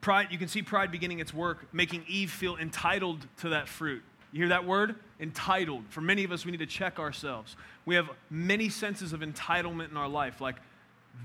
Pride, 0.00 0.28
you 0.30 0.38
can 0.38 0.46
see 0.46 0.62
pride 0.62 0.92
beginning 0.92 1.18
its 1.18 1.34
work, 1.34 1.66
making 1.72 2.04
Eve 2.06 2.30
feel 2.30 2.56
entitled 2.56 3.26
to 3.38 3.48
that 3.48 3.68
fruit. 3.68 4.02
You 4.30 4.40
hear 4.40 4.48
that 4.50 4.64
word? 4.64 4.96
Entitled. 5.18 5.84
For 5.88 6.00
many 6.00 6.22
of 6.22 6.30
us, 6.30 6.44
we 6.44 6.52
need 6.52 6.58
to 6.58 6.66
check 6.66 6.98
ourselves. 6.98 7.56
We 7.84 7.96
have 7.96 8.08
many 8.30 8.68
senses 8.68 9.12
of 9.12 9.20
entitlement 9.20 9.90
in 9.90 9.96
our 9.96 10.08
life, 10.08 10.40
like 10.40 10.56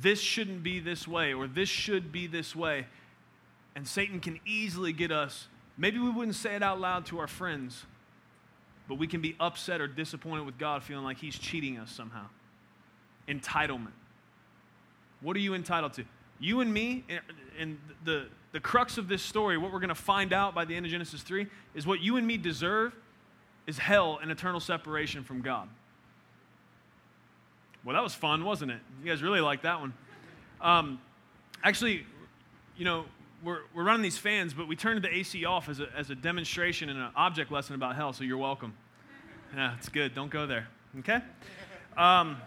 this 0.01 0.19
shouldn't 0.19 0.63
be 0.63 0.79
this 0.79 1.07
way 1.07 1.33
or 1.33 1.47
this 1.47 1.69
should 1.69 2.11
be 2.11 2.25
this 2.25 2.55
way. 2.55 2.87
And 3.75 3.87
Satan 3.87 4.19
can 4.19 4.39
easily 4.45 4.93
get 4.93 5.11
us, 5.11 5.47
maybe 5.77 5.99
we 5.99 6.09
wouldn't 6.09 6.35
say 6.35 6.55
it 6.55 6.63
out 6.63 6.79
loud 6.79 7.05
to 7.07 7.19
our 7.19 7.27
friends, 7.27 7.85
but 8.87 8.95
we 8.95 9.07
can 9.07 9.21
be 9.21 9.35
upset 9.39 9.81
or 9.81 9.87
disappointed 9.87 10.45
with 10.45 10.57
God 10.57 10.83
feeling 10.83 11.03
like 11.03 11.17
he's 11.17 11.37
cheating 11.37 11.77
us 11.77 11.91
somehow. 11.91 12.25
Entitlement. 13.27 13.93
What 15.21 15.35
are 15.37 15.39
you 15.39 15.53
entitled 15.53 15.93
to? 15.93 16.05
You 16.39 16.59
and 16.59 16.73
me, 16.73 17.05
and 17.57 17.77
the, 18.03 18.27
the 18.51 18.59
crux 18.59 18.97
of 18.97 19.07
this 19.07 19.21
story, 19.21 19.57
what 19.57 19.71
we're 19.71 19.79
going 19.79 19.89
to 19.89 19.95
find 19.95 20.33
out 20.33 20.53
by 20.53 20.65
the 20.65 20.75
end 20.75 20.85
of 20.85 20.91
Genesis 20.91 21.21
3, 21.21 21.47
is 21.73 21.87
what 21.87 22.01
you 22.01 22.17
and 22.17 22.27
me 22.27 22.37
deserve 22.37 22.93
is 23.65 23.77
hell 23.77 24.19
and 24.21 24.29
eternal 24.29 24.59
separation 24.59 25.23
from 25.23 25.41
God. 25.41 25.69
Well, 27.85 27.95
that 27.95 28.03
was 28.03 28.13
fun, 28.13 28.43
wasn't 28.43 28.71
it? 28.71 28.79
You 29.01 29.09
guys 29.09 29.21
really 29.21 29.41
liked 29.41 29.63
that 29.63 29.79
one. 29.79 29.93
Um, 30.61 30.99
actually, 31.63 32.05
you 32.77 32.85
know, 32.85 33.05
we're, 33.43 33.59
we're 33.73 33.83
running 33.83 34.01
these 34.01 34.17
fans, 34.17 34.53
but 34.53 34.67
we 34.67 34.75
turned 34.75 35.03
the 35.03 35.13
AC 35.13 35.43
off 35.45 35.67
as 35.67 35.79
a, 35.79 35.87
as 35.95 36.09
a 36.09 36.15
demonstration 36.15 36.89
and 36.89 36.99
an 36.99 37.11
object 37.15 37.51
lesson 37.51 37.75
about 37.75 37.95
hell, 37.95 38.13
so 38.13 38.23
you're 38.23 38.37
welcome. 38.37 38.73
Yeah, 39.53 39.75
it's 39.77 39.89
good. 39.89 40.15
Don't 40.15 40.31
go 40.31 40.47
there. 40.47 40.67
Okay? 40.99 41.19
Um, 41.97 42.37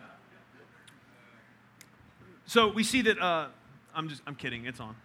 so 2.47 2.69
we 2.69 2.83
see 2.83 3.03
that, 3.03 3.21
uh, 3.21 3.49
I'm 3.95 4.09
just, 4.09 4.23
I'm 4.27 4.35
kidding, 4.35 4.67
it's 4.67 4.81
on. 4.81 4.97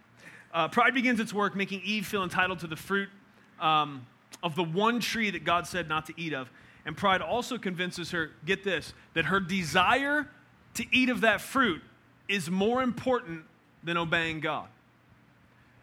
Uh, 0.54 0.68
pride 0.68 0.94
begins 0.94 1.20
its 1.20 1.32
work 1.32 1.54
making 1.54 1.82
Eve 1.84 2.06
feel 2.06 2.22
entitled 2.22 2.60
to 2.60 2.66
the 2.66 2.76
fruit 2.76 3.08
um, 3.60 4.06
of 4.42 4.54
the 4.54 4.64
one 4.64 5.00
tree 5.00 5.30
that 5.30 5.44
God 5.44 5.66
said 5.66 5.88
not 5.88 6.06
to 6.06 6.14
eat 6.16 6.32
of. 6.32 6.50
And 6.84 6.96
pride 6.96 7.20
also 7.20 7.58
convinces 7.58 8.10
her, 8.10 8.30
get 8.44 8.64
this, 8.64 8.92
that 9.14 9.26
her 9.26 9.40
desire 9.40 10.28
to 10.74 10.84
eat 10.90 11.10
of 11.10 11.20
that 11.20 11.40
fruit 11.40 11.82
is 12.28 12.50
more 12.50 12.82
important 12.82 13.44
than 13.84 13.96
obeying 13.96 14.40
God. 14.40 14.68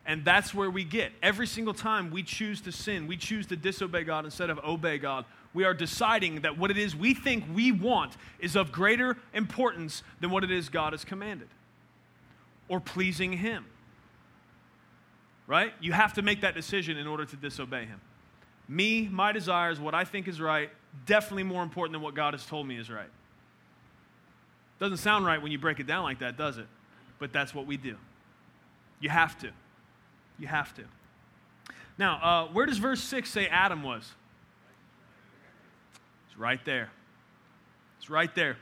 And 0.10 0.26
that's 0.26 0.56
where 0.56 0.72
we 0.72 0.84
get. 0.84 1.12
Every 1.22 1.46
single 1.46 1.76
time 1.76 2.10
we 2.10 2.24
choose 2.24 2.62
to 2.62 2.72
sin, 2.72 3.06
we 3.06 3.16
choose 3.16 3.46
to 3.46 3.56
disobey 3.56 4.04
God 4.04 4.26
instead 4.26 4.50
of 4.50 4.58
obey 4.66 4.98
God, 4.98 5.24
we 5.54 5.66
are 5.66 5.74
deciding 5.76 6.42
that 6.42 6.58
what 6.58 6.72
it 6.72 6.80
is 6.80 6.96
we 6.96 7.14
think 7.14 7.44
we 7.54 7.72
want 7.72 8.18
is 8.40 8.56
of 8.56 8.72
greater 8.72 9.18
importance 9.36 10.02
than 10.20 10.32
what 10.32 10.44
it 10.44 10.50
is 10.50 10.68
God 10.68 10.94
has 10.94 11.06
commanded 11.06 11.48
or 12.68 12.80
pleasing 12.80 13.34
Him. 13.34 13.68
Right? 15.46 15.74
You 15.80 15.92
have 15.92 16.14
to 16.16 16.24
make 16.24 16.42
that 16.42 16.56
decision 16.56 16.98
in 16.98 17.06
order 17.06 17.26
to 17.26 17.36
disobey 17.36 17.86
Him. 17.86 18.02
Me, 18.68 19.08
my 19.12 19.32
desires, 19.32 19.80
what 19.80 19.94
I 19.94 20.06
think 20.06 20.28
is 20.28 20.42
right, 20.42 20.72
definitely 21.06 21.44
more 21.44 21.62
important 21.62 21.94
than 21.94 22.02
what 22.02 22.16
God 22.16 22.34
has 22.34 22.44
told 22.48 22.68
me 22.68 22.80
is 22.80 22.90
right. 22.90 23.12
Doesn't 24.80 24.98
sound 24.98 25.28
right 25.28 25.40
when 25.40 25.52
you 25.52 25.60
break 25.60 25.80
it 25.80 25.86
down 25.86 26.02
like 26.02 26.18
that, 26.18 26.36
does 26.36 26.58
it? 26.58 26.68
But 27.20 27.32
that's 27.32 27.54
what 27.54 27.68
we 27.68 27.78
do. 27.78 27.96
You 29.02 29.10
have 29.10 29.38
to. 29.42 29.52
You 30.40 30.48
have 30.48 30.74
to. 30.76 30.84
Now, 31.98 32.16
uh, 32.16 32.48
where 32.54 32.66
does 32.66 32.78
verse 32.78 33.04
6 33.04 33.30
say 33.30 33.48
Adam 33.48 33.84
was? 33.84 34.12
It's 36.28 36.40
right 36.40 36.64
there. 36.64 36.92
It's 37.98 38.10
right 38.10 38.34
there. 38.34 38.58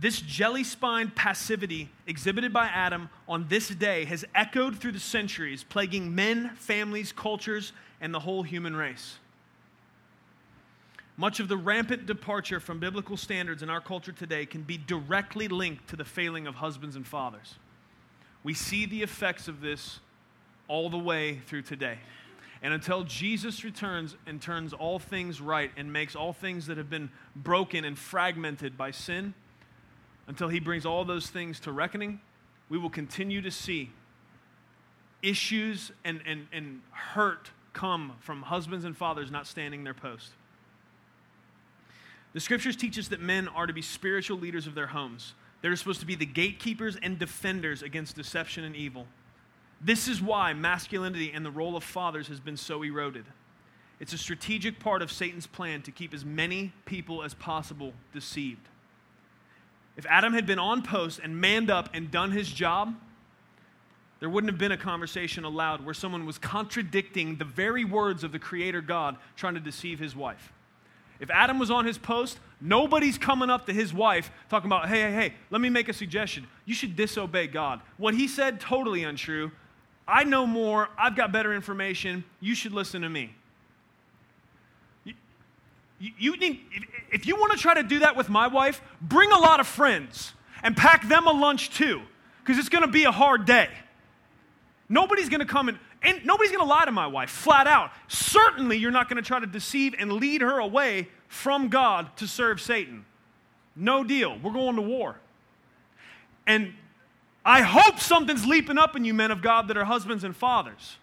This 0.00 0.20
jelly 0.20 0.64
spined 0.64 1.14
passivity 1.14 1.88
exhibited 2.06 2.52
by 2.52 2.66
Adam 2.66 3.10
on 3.28 3.46
this 3.48 3.68
day 3.68 4.04
has 4.06 4.24
echoed 4.34 4.78
through 4.78 4.92
the 4.92 5.00
centuries, 5.00 5.64
plaguing 5.64 6.14
men, 6.14 6.50
families, 6.56 7.12
cultures, 7.12 7.72
and 8.00 8.12
the 8.12 8.20
whole 8.20 8.42
human 8.42 8.74
race. 8.74 9.18
Much 11.16 11.38
of 11.38 11.46
the 11.46 11.56
rampant 11.56 12.06
departure 12.06 12.58
from 12.58 12.80
biblical 12.80 13.16
standards 13.16 13.62
in 13.62 13.70
our 13.70 13.80
culture 13.80 14.10
today 14.10 14.44
can 14.44 14.62
be 14.62 14.76
directly 14.76 15.46
linked 15.46 15.88
to 15.88 15.96
the 15.96 16.04
failing 16.04 16.48
of 16.48 16.56
husbands 16.56 16.96
and 16.96 17.06
fathers. 17.06 17.54
We 18.42 18.52
see 18.52 18.84
the 18.84 19.02
effects 19.02 19.46
of 19.46 19.60
this 19.60 20.00
all 20.68 20.90
the 20.90 20.98
way 20.98 21.40
through 21.46 21.62
today. 21.62 21.98
And 22.62 22.72
until 22.72 23.04
Jesus 23.04 23.62
returns 23.62 24.16
and 24.26 24.40
turns 24.40 24.72
all 24.72 24.98
things 24.98 25.40
right 25.40 25.70
and 25.76 25.92
makes 25.92 26.16
all 26.16 26.32
things 26.32 26.66
that 26.66 26.78
have 26.78 26.88
been 26.88 27.10
broken 27.36 27.84
and 27.84 27.98
fragmented 27.98 28.78
by 28.78 28.90
sin, 28.90 29.34
until 30.26 30.48
he 30.48 30.60
brings 30.60 30.86
all 30.86 31.04
those 31.04 31.26
things 31.26 31.60
to 31.60 31.72
reckoning, 31.72 32.20
we 32.68 32.78
will 32.78 32.90
continue 32.90 33.42
to 33.42 33.50
see 33.50 33.90
issues 35.22 35.92
and, 36.04 36.20
and, 36.26 36.46
and 36.52 36.80
hurt 36.90 37.50
come 37.72 38.12
from 38.20 38.42
husbands 38.42 38.84
and 38.84 38.96
fathers 38.96 39.30
not 39.30 39.46
standing 39.46 39.84
their 39.84 39.94
post. 39.94 40.30
The 42.32 42.40
scriptures 42.40 42.76
teach 42.76 42.98
us 42.98 43.08
that 43.08 43.20
men 43.20 43.48
are 43.48 43.66
to 43.66 43.72
be 43.72 43.82
spiritual 43.82 44.38
leaders 44.38 44.66
of 44.66 44.74
their 44.74 44.88
homes. 44.88 45.34
They're 45.60 45.74
supposed 45.76 46.00
to 46.00 46.06
be 46.06 46.14
the 46.14 46.26
gatekeepers 46.26 46.96
and 47.02 47.18
defenders 47.18 47.82
against 47.82 48.16
deception 48.16 48.64
and 48.64 48.74
evil. 48.74 49.06
This 49.84 50.08
is 50.08 50.22
why 50.22 50.54
masculinity 50.54 51.30
and 51.32 51.44
the 51.44 51.50
role 51.50 51.76
of 51.76 51.84
fathers 51.84 52.28
has 52.28 52.40
been 52.40 52.56
so 52.56 52.82
eroded. 52.82 53.26
It's 54.00 54.14
a 54.14 54.18
strategic 54.18 54.80
part 54.80 55.02
of 55.02 55.12
Satan's 55.12 55.46
plan 55.46 55.82
to 55.82 55.90
keep 55.90 56.14
as 56.14 56.24
many 56.24 56.72
people 56.86 57.22
as 57.22 57.34
possible 57.34 57.92
deceived. 58.12 58.66
If 59.96 60.06
Adam 60.06 60.32
had 60.32 60.46
been 60.46 60.58
on 60.58 60.82
post 60.82 61.20
and 61.22 61.38
manned 61.38 61.70
up 61.70 61.90
and 61.92 62.10
done 62.10 62.32
his 62.32 62.50
job, 62.50 62.94
there 64.20 64.30
wouldn't 64.30 64.50
have 64.50 64.58
been 64.58 64.72
a 64.72 64.76
conversation 64.76 65.44
allowed 65.44 65.84
where 65.84 65.94
someone 65.94 66.24
was 66.24 66.38
contradicting 66.38 67.36
the 67.36 67.44
very 67.44 67.84
words 67.84 68.24
of 68.24 68.32
the 68.32 68.38
Creator 68.38 68.80
God 68.80 69.16
trying 69.36 69.54
to 69.54 69.60
deceive 69.60 69.98
his 69.98 70.16
wife. 70.16 70.50
If 71.20 71.30
Adam 71.30 71.58
was 71.58 71.70
on 71.70 71.84
his 71.84 71.98
post, 71.98 72.38
nobody's 72.60 73.18
coming 73.18 73.50
up 73.50 73.66
to 73.66 73.72
his 73.72 73.92
wife 73.92 74.30
talking 74.48 74.66
about, 74.66 74.88
hey, 74.88 75.02
hey, 75.02 75.12
hey, 75.12 75.34
let 75.50 75.60
me 75.60 75.68
make 75.68 75.88
a 75.88 75.92
suggestion. 75.92 76.46
You 76.64 76.74
should 76.74 76.96
disobey 76.96 77.46
God. 77.46 77.80
What 77.98 78.14
he 78.14 78.26
said, 78.26 78.60
totally 78.60 79.04
untrue. 79.04 79.52
I 80.06 80.24
know 80.24 80.46
more. 80.46 80.88
I've 80.98 81.16
got 81.16 81.32
better 81.32 81.54
information. 81.54 82.24
You 82.40 82.54
should 82.54 82.72
listen 82.72 83.02
to 83.02 83.08
me. 83.08 83.34
You, 85.04 86.12
you 86.18 86.36
need, 86.36 86.60
if 87.10 87.26
you 87.26 87.36
want 87.36 87.52
to 87.52 87.58
try 87.58 87.74
to 87.74 87.82
do 87.82 88.00
that 88.00 88.16
with 88.16 88.28
my 88.28 88.46
wife, 88.46 88.82
bring 89.00 89.30
a 89.30 89.38
lot 89.38 89.60
of 89.60 89.66
friends 89.66 90.32
and 90.62 90.76
pack 90.76 91.08
them 91.08 91.26
a 91.26 91.32
lunch 91.32 91.70
too, 91.70 92.02
because 92.42 92.58
it's 92.58 92.68
going 92.68 92.84
to 92.84 92.90
be 92.90 93.04
a 93.04 93.12
hard 93.12 93.46
day. 93.46 93.68
Nobody's 94.88 95.28
going 95.30 95.40
to 95.40 95.46
come 95.46 95.68
and, 95.68 95.78
and 96.02 96.24
nobody's 96.26 96.50
going 96.50 96.62
to 96.62 96.68
lie 96.68 96.84
to 96.84 96.92
my 96.92 97.06
wife, 97.06 97.30
flat 97.30 97.66
out. 97.66 97.90
Certainly, 98.08 98.76
you're 98.76 98.90
not 98.90 99.08
going 99.08 99.22
to 99.22 99.26
try 99.26 99.40
to 99.40 99.46
deceive 99.46 99.94
and 99.98 100.12
lead 100.12 100.42
her 100.42 100.58
away 100.58 101.08
from 101.28 101.68
God 101.68 102.14
to 102.18 102.26
serve 102.26 102.60
Satan. 102.60 103.06
No 103.74 104.04
deal. 104.04 104.38
We're 104.42 104.52
going 104.52 104.76
to 104.76 104.82
war. 104.82 105.16
And 106.46 106.74
I 107.44 107.60
hope 107.60 108.00
something's 108.00 108.46
leaping 108.46 108.78
up 108.78 108.96
in 108.96 109.04
you, 109.04 109.12
men 109.12 109.30
of 109.30 109.42
God, 109.42 109.68
that 109.68 109.76
are 109.76 109.84
husbands 109.84 110.24
and 110.24 110.34
fathers. 110.34 110.96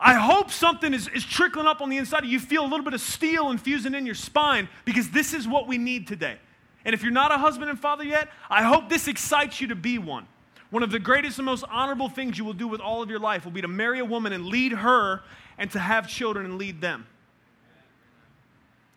I 0.00 0.14
hope 0.14 0.50
something 0.50 0.94
is, 0.94 1.08
is 1.08 1.24
trickling 1.24 1.66
up 1.66 1.80
on 1.80 1.90
the 1.90 1.98
inside. 1.98 2.24
You 2.24 2.38
feel 2.38 2.62
a 2.62 2.68
little 2.68 2.84
bit 2.84 2.94
of 2.94 3.00
steel 3.00 3.50
infusing 3.50 3.94
in 3.94 4.06
your 4.06 4.14
spine 4.14 4.68
because 4.84 5.10
this 5.10 5.34
is 5.34 5.46
what 5.46 5.66
we 5.66 5.76
need 5.76 6.06
today. 6.06 6.36
And 6.84 6.94
if 6.94 7.02
you're 7.02 7.10
not 7.10 7.32
a 7.32 7.38
husband 7.38 7.68
and 7.68 7.78
father 7.78 8.04
yet, 8.04 8.28
I 8.48 8.62
hope 8.62 8.88
this 8.88 9.08
excites 9.08 9.60
you 9.60 9.66
to 9.68 9.74
be 9.74 9.98
one. 9.98 10.26
One 10.70 10.82
of 10.82 10.90
the 10.90 10.98
greatest 10.98 11.38
and 11.38 11.46
most 11.46 11.64
honorable 11.68 12.08
things 12.08 12.38
you 12.38 12.44
will 12.44 12.52
do 12.52 12.68
with 12.68 12.80
all 12.80 13.02
of 13.02 13.10
your 13.10 13.18
life 13.18 13.44
will 13.44 13.52
be 13.52 13.62
to 13.62 13.68
marry 13.68 13.98
a 13.98 14.04
woman 14.04 14.32
and 14.32 14.46
lead 14.46 14.72
her 14.72 15.22
and 15.58 15.70
to 15.72 15.78
have 15.78 16.08
children 16.08 16.46
and 16.46 16.56
lead 16.56 16.80
them. 16.80 17.06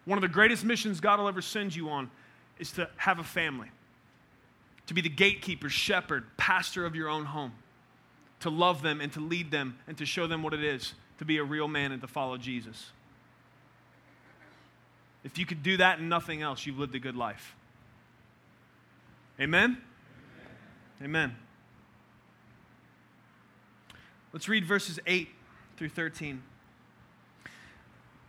One 0.06 0.18
of 0.18 0.22
the 0.22 0.28
greatest 0.28 0.64
missions 0.64 1.00
God 1.00 1.20
will 1.20 1.28
ever 1.28 1.42
send 1.42 1.76
you 1.76 1.90
on 1.90 2.12
is 2.60 2.72
to 2.74 2.90
have 2.98 3.20
a 3.20 3.24
family 3.24 3.70
to 4.92 4.94
be 4.94 5.00
the 5.00 5.08
gatekeeper, 5.08 5.70
shepherd, 5.70 6.26
pastor 6.36 6.86
of 6.86 6.98
your 6.98 7.08
own 7.08 7.24
home, 7.24 7.54
to 8.42 8.50
love 8.50 8.82
them 8.82 9.00
and 9.00 9.10
to 9.14 9.22
lead 9.22 9.50
them 9.50 9.80
and 9.88 9.98
to 9.98 10.06
show 10.06 10.28
them 10.28 10.44
what 10.44 10.54
it 10.54 10.62
is 10.62 10.96
to 11.18 11.24
be 11.24 11.38
a 11.38 11.44
real 11.46 11.70
man 11.70 11.94
and 11.94 12.02
to 12.02 12.10
follow 12.10 12.36
Jesus. 12.36 12.92
If 15.24 15.38
you 15.38 15.46
could 15.46 15.64
do 15.64 15.78
that 15.78 16.00
and 16.00 16.10
nothing 16.10 16.42
else, 16.42 16.66
you've 16.66 16.78
lived 16.78 16.94
a 16.94 17.00
good 17.00 17.16
life. 17.16 17.56
Amen? 19.40 19.78
Amen. 21.00 21.30
Amen. 21.30 21.36
Let's 24.34 24.50
read 24.50 24.66
verses 24.66 25.00
8 25.08 25.30
through 25.78 25.88
13. 25.88 26.44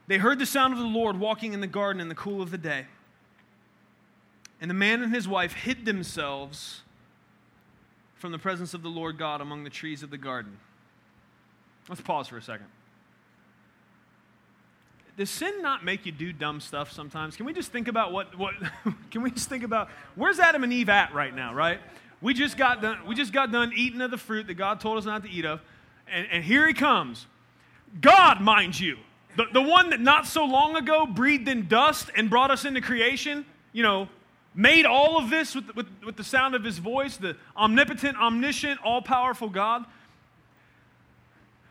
They 0.07 0.18
heard 0.18 0.38
the 0.38 0.46
sound 0.46 0.75
of 0.75 0.79
the 0.79 0.85
Lord 0.85 1.18
walking 1.18 1.55
in 1.55 1.61
the 1.61 1.66
garden 1.66 2.01
in 2.01 2.09
the 2.09 2.14
cool 2.14 2.40
of 2.40 2.53
the 2.53 2.59
day. 2.59 2.87
And 4.62 4.70
the 4.70 4.75
man 4.75 5.03
and 5.03 5.12
his 5.12 5.27
wife 5.27 5.55
hid 5.55 5.85
themselves 5.85 6.83
from 8.14 8.31
the 8.31 8.38
presence 8.38 8.75
of 8.75 8.83
the 8.83 8.88
Lord 8.88 9.18
God 9.18 9.40
among 9.40 9.64
the 9.64 9.70
trees 9.70 10.05
of 10.05 10.11
the 10.11 10.16
garden. 10.16 10.57
Let's 11.88 12.01
pause 12.01 12.29
for 12.29 12.37
a 12.37 12.42
second. 12.42 12.66
Does 15.16 15.31
sin 15.31 15.61
not 15.62 15.85
make 15.85 16.07
you 16.07 16.12
do 16.12 16.33
dumb 16.33 16.61
stuff 16.61 16.92
sometimes? 16.92 17.35
Can 17.37 17.44
we 17.44 17.53
just 17.53 17.72
think 17.72 17.88
about 17.88 18.12
what, 18.12 18.38
what 18.38 18.55
can 19.11 19.22
we 19.22 19.33
just 19.33 19.48
think 19.48 19.64
about 19.64 19.90
where's 20.14 20.38
Adam 20.38 20.62
and 20.62 20.72
Eve 20.72 20.88
at 20.88 21.12
right 21.12 21.35
now, 21.35 21.53
right? 21.53 21.81
We 22.20 22.33
just 22.33 22.57
got 22.57 22.81
done, 22.81 23.05
we 23.05 23.16
just 23.16 23.33
got 23.33 23.51
done 23.51 23.72
eating 23.75 24.01
of 24.01 24.12
the 24.12 24.16
fruit 24.16 24.46
that 24.46 24.55
God 24.55 24.79
told 24.79 24.96
us 24.96 25.05
not 25.05 25.25
to 25.25 25.29
eat 25.29 25.44
of, 25.44 25.61
and, 26.07 26.29
and 26.31 26.44
here 26.44 26.68
he 26.68 26.72
comes. 26.72 27.27
God, 28.01 28.40
mind 28.40 28.79
you. 28.79 28.96
The, 29.37 29.46
the 29.53 29.61
one 29.61 29.90
that 29.90 30.01
not 30.01 30.29
so 30.29 30.44
long 30.44 30.77
ago 30.77 31.05
breathed 31.05 31.48
in 31.48 31.66
dust 31.66 32.11
and 32.14 32.31
brought 32.31 32.53
us 32.53 32.64
into 32.64 32.81
creation, 32.81 33.44
you 33.72 33.83
know, 33.83 34.09
made 34.55 34.85
all 34.85 35.19
of 35.19 35.31
this 35.31 35.55
with, 35.55 35.75
with, 35.75 35.87
with 36.05 36.17
the 36.17 36.25
sound 36.25 36.55
of 36.55 36.65
his 36.65 36.79
voice, 36.79 37.17
the 37.17 37.37
omnipotent, 37.57 38.17
omniscient, 38.19 38.81
all 38.85 39.03
powerful 39.03 39.49
God. 39.49 39.85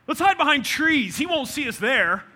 Let's 0.08 0.20
hide 0.20 0.38
behind 0.38 0.65
trees. 0.65 1.17
He 1.17 1.26
won't 1.26 1.48
see 1.48 1.67
us 1.67 1.78
there. 1.78 2.24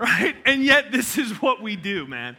Right? 0.00 0.36
And 0.46 0.62
yet, 0.62 0.92
this 0.92 1.18
is 1.18 1.42
what 1.42 1.60
we 1.60 1.74
do, 1.74 2.06
man. 2.06 2.36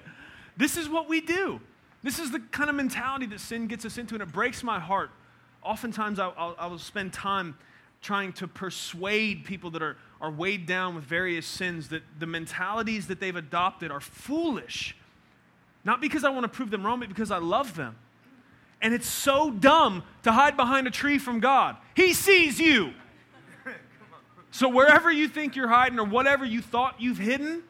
This 0.56 0.78
is 0.78 0.88
what 0.88 1.10
we 1.10 1.20
do. 1.20 1.60
This 2.02 2.18
is 2.18 2.32
the 2.32 2.40
kind 2.40 2.70
of 2.70 2.76
mentality 2.78 3.26
that 3.26 3.42
sin 3.42 3.68
gets 3.68 3.84
us 3.84 3.98
into, 3.98 4.16
and 4.16 4.24
it 4.24 4.32
breaks 4.32 4.64
my 4.64 4.80
heart. 4.80 5.12
Oftentimes, 5.62 6.20
I'll, 6.20 6.34
I'll, 6.38 6.56
I 6.58 6.68
will 6.68 6.80
spend 6.80 7.12
time 7.12 7.58
trying 8.02 8.32
to 8.34 8.48
persuade 8.48 9.44
people 9.44 9.72
that 9.72 9.82
are, 9.82 9.98
are 10.22 10.32
weighed 10.32 10.66
down 10.66 10.96
with 10.96 11.04
various 11.04 11.46
sins 11.46 11.90
that 11.90 12.02
the 12.18 12.26
mentalities 12.26 13.08
that 13.08 13.20
they've 13.20 13.36
adopted 13.36 13.92
are 13.92 14.00
foolish. 14.00 14.96
Not 15.90 16.02
because 16.02 16.24
I 16.24 16.30
want 16.30 16.44
to 16.44 16.48
prove 16.48 16.70
them 16.70 16.86
wrong, 16.86 17.00
but 17.00 17.10
because 17.10 17.32
I 17.32 17.40
love 17.40 17.76
them. 17.76 17.96
And 18.80 18.94
it's 18.94 19.08
so 19.08 19.50
dumb 19.50 20.04
to 20.22 20.32
hide 20.32 20.56
behind 20.56 20.86
a 20.86 20.92
tree 20.92 21.18
from 21.18 21.40
God. 21.40 21.78
He 21.96 22.14
sees 22.14 22.60
you. 22.60 22.94
So, 24.52 24.70
wherever 24.70 25.12
you 25.12 25.28
think 25.28 25.56
you're 25.56 25.68
hiding 25.68 25.98
or 25.98 26.06
whatever 26.06 26.46
you 26.46 26.62
thought 26.62 27.02
you've 27.02 27.18
hidden, 27.18 27.64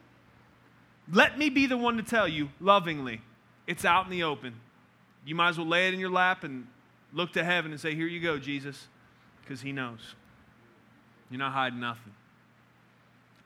let 1.10 1.38
me 1.38 1.49
be 1.49 1.65
the 1.65 1.77
one 1.77 1.95
to 1.95 2.03
tell 2.03 2.27
you 2.27 2.49
lovingly 2.60 3.21
it's 3.67 3.86
out 3.86 4.03
in 4.03 4.12
the 4.12 4.23
open. 4.23 4.53
You 5.23 5.36
might 5.36 5.51
as 5.51 5.58
well 5.58 5.67
lay 5.67 5.88
it 5.88 5.93
in 5.93 5.99
your 6.01 6.12
lap 6.12 6.43
and 6.43 6.67
look 7.13 7.32
to 7.34 7.43
heaven 7.45 7.71
and 7.71 7.79
say, 7.79 7.95
Here 7.95 8.08
you 8.08 8.19
go, 8.19 8.38
Jesus, 8.38 8.89
because 9.41 9.62
He 9.62 9.71
knows. 9.71 10.13
You're 11.32 11.39
not 11.39 11.53
hiding 11.53 11.79
nothing. 11.79 12.13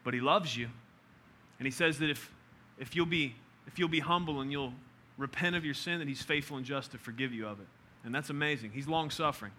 But 0.04 0.16
He 0.16 0.20
loves 0.20 0.58
you. 0.58 0.68
And 1.60 1.68
He 1.68 1.72
says 1.72 2.00
that 2.00 2.10
if, 2.10 2.32
if, 2.80 2.96
you'll 2.96 3.06
be, 3.06 3.36
if 3.68 3.80
you'll 3.80 3.90
be 3.90 4.00
humble 4.00 4.42
and 4.42 4.52
you'll 4.52 4.74
repent 5.18 5.56
of 5.56 5.66
your 5.66 5.74
sin, 5.74 6.00
that 6.00 6.08
He's 6.08 6.22
faithful 6.22 6.58
and 6.58 6.66
just 6.66 6.92
to 6.92 6.98
forgive 6.98 7.34
you 7.34 7.48
of 7.48 7.60
it. 7.60 7.68
And 8.04 8.14
that's 8.14 8.30
amazing. 8.30 8.72
He's 8.72 8.88
long 8.88 9.10
suffering. 9.10 9.52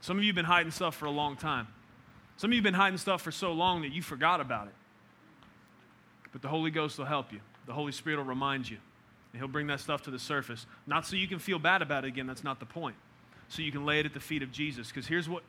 Some 0.00 0.18
of 0.18 0.24
you 0.24 0.28
have 0.28 0.36
been 0.36 0.44
hiding 0.44 0.70
stuff 0.70 0.96
for 0.96 1.06
a 1.06 1.10
long 1.10 1.36
time. 1.36 1.68
Some 2.36 2.50
of 2.50 2.54
you 2.54 2.58
have 2.58 2.64
been 2.64 2.74
hiding 2.74 2.98
stuff 2.98 3.22
for 3.22 3.32
so 3.32 3.52
long 3.52 3.82
that 3.82 3.92
you 3.92 4.02
forgot 4.02 4.40
about 4.40 4.68
it. 4.68 4.74
But 6.32 6.42
the 6.42 6.48
Holy 6.48 6.70
Ghost 6.70 6.98
will 6.98 7.06
help 7.06 7.32
you. 7.32 7.40
The 7.66 7.72
Holy 7.72 7.92
Spirit 7.92 8.18
will 8.18 8.24
remind 8.24 8.68
you. 8.68 8.76
And 9.32 9.40
He'll 9.40 9.48
bring 9.48 9.66
that 9.68 9.80
stuff 9.80 10.02
to 10.02 10.10
the 10.10 10.18
surface. 10.18 10.66
Not 10.86 11.06
so 11.06 11.16
you 11.16 11.28
can 11.28 11.38
feel 11.38 11.58
bad 11.58 11.82
about 11.82 12.04
it 12.04 12.08
again, 12.08 12.26
that's 12.26 12.44
not 12.44 12.60
the 12.60 12.66
point. 12.66 12.96
So 13.48 13.62
you 13.62 13.72
can 13.72 13.86
lay 13.86 14.00
it 14.00 14.06
at 14.06 14.14
the 14.14 14.20
feet 14.20 14.42
of 14.42 14.52
Jesus. 14.52 14.88
Because 14.88 15.06
here's 15.06 15.28
what, 15.28 15.42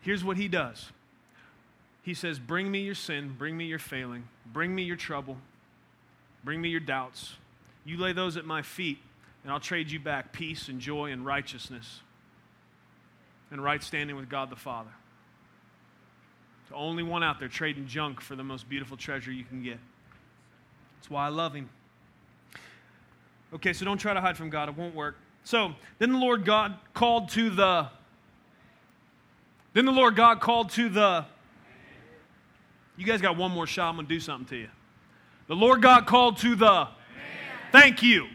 here's 0.00 0.24
what 0.24 0.36
He 0.36 0.48
does 0.48 0.90
He 2.02 2.14
says, 2.14 2.38
Bring 2.38 2.70
me 2.70 2.80
your 2.80 2.94
sin, 2.94 3.34
bring 3.36 3.56
me 3.56 3.66
your 3.66 3.78
failing, 3.78 4.24
bring 4.52 4.74
me 4.74 4.82
your 4.82 4.96
trouble, 4.96 5.36
bring 6.44 6.60
me 6.60 6.68
your 6.68 6.80
doubts. 6.80 7.34
You 7.84 7.96
lay 7.98 8.12
those 8.12 8.36
at 8.36 8.44
my 8.44 8.62
feet, 8.62 8.98
and 9.42 9.52
I'll 9.52 9.60
trade 9.60 9.90
you 9.90 10.00
back 10.00 10.32
peace 10.32 10.68
and 10.68 10.80
joy 10.80 11.12
and 11.12 11.24
righteousness 11.24 12.00
and 13.50 13.62
right 13.62 13.82
standing 13.82 14.16
with 14.16 14.28
God 14.28 14.50
the 14.50 14.56
Father. 14.56 14.90
The 16.68 16.76
only 16.76 17.02
one 17.02 17.24
out 17.24 17.40
there 17.40 17.48
trading 17.48 17.86
junk 17.86 18.20
for 18.20 18.36
the 18.36 18.44
most 18.44 18.68
beautiful 18.68 18.96
treasure 18.96 19.32
you 19.32 19.44
can 19.44 19.62
get. 19.62 19.78
That's 20.98 21.10
why 21.10 21.26
I 21.26 21.28
love 21.28 21.52
him. 21.52 21.68
Okay, 23.52 23.72
so 23.72 23.84
don't 23.84 23.98
try 23.98 24.14
to 24.14 24.20
hide 24.20 24.36
from 24.36 24.50
God, 24.50 24.68
it 24.68 24.76
won't 24.76 24.94
work. 24.94 25.16
So 25.42 25.72
then 25.98 26.12
the 26.12 26.18
Lord 26.18 26.44
God 26.44 26.76
called 26.94 27.30
to 27.30 27.50
the. 27.50 27.88
Then 29.72 29.84
the 29.84 29.92
Lord 29.92 30.14
God 30.14 30.40
called 30.40 30.70
to 30.70 30.88
the. 30.88 31.24
You 32.96 33.06
guys 33.06 33.20
got 33.20 33.36
one 33.36 33.50
more 33.50 33.66
shot. 33.66 33.88
I'm 33.88 33.96
going 33.96 34.06
to 34.06 34.14
do 34.14 34.20
something 34.20 34.46
to 34.48 34.56
you. 34.56 34.68
The 35.50 35.56
Lord 35.56 35.82
God 35.82 36.06
called 36.06 36.36
to 36.38 36.54
the. 36.54 36.64
Man. 36.64 36.88
Thank 37.72 38.04
you. 38.04 38.28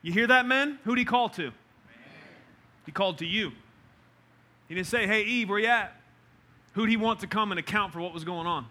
You 0.00 0.12
hear 0.12 0.28
that, 0.28 0.46
men? 0.46 0.78
Who 0.84 0.94
did 0.94 1.00
he 1.00 1.04
call 1.04 1.28
to? 1.30 1.42
Man. 1.42 1.52
He 2.86 2.92
called 2.92 3.18
to 3.18 3.26
you. 3.26 3.50
He 4.68 4.76
didn't 4.76 4.86
say, 4.86 5.08
hey, 5.08 5.24
Eve, 5.24 5.48
where 5.48 5.58
you 5.58 5.66
at? 5.66 5.92
Who'd 6.74 6.88
he 6.88 6.96
want 6.96 7.18
to 7.20 7.26
come 7.26 7.50
and 7.50 7.58
account 7.58 7.92
for 7.92 7.98
what 7.98 8.14
was 8.14 8.22
going 8.22 8.46
on? 8.46 8.66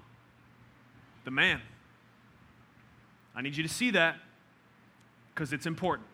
The 1.26 1.32
man. 1.32 1.60
I 3.36 3.42
need 3.42 3.58
you 3.58 3.64
to 3.64 3.70
see 3.70 3.92
that 3.92 4.16
because 5.36 5.52
it's 5.52 5.66
important. 5.66 6.08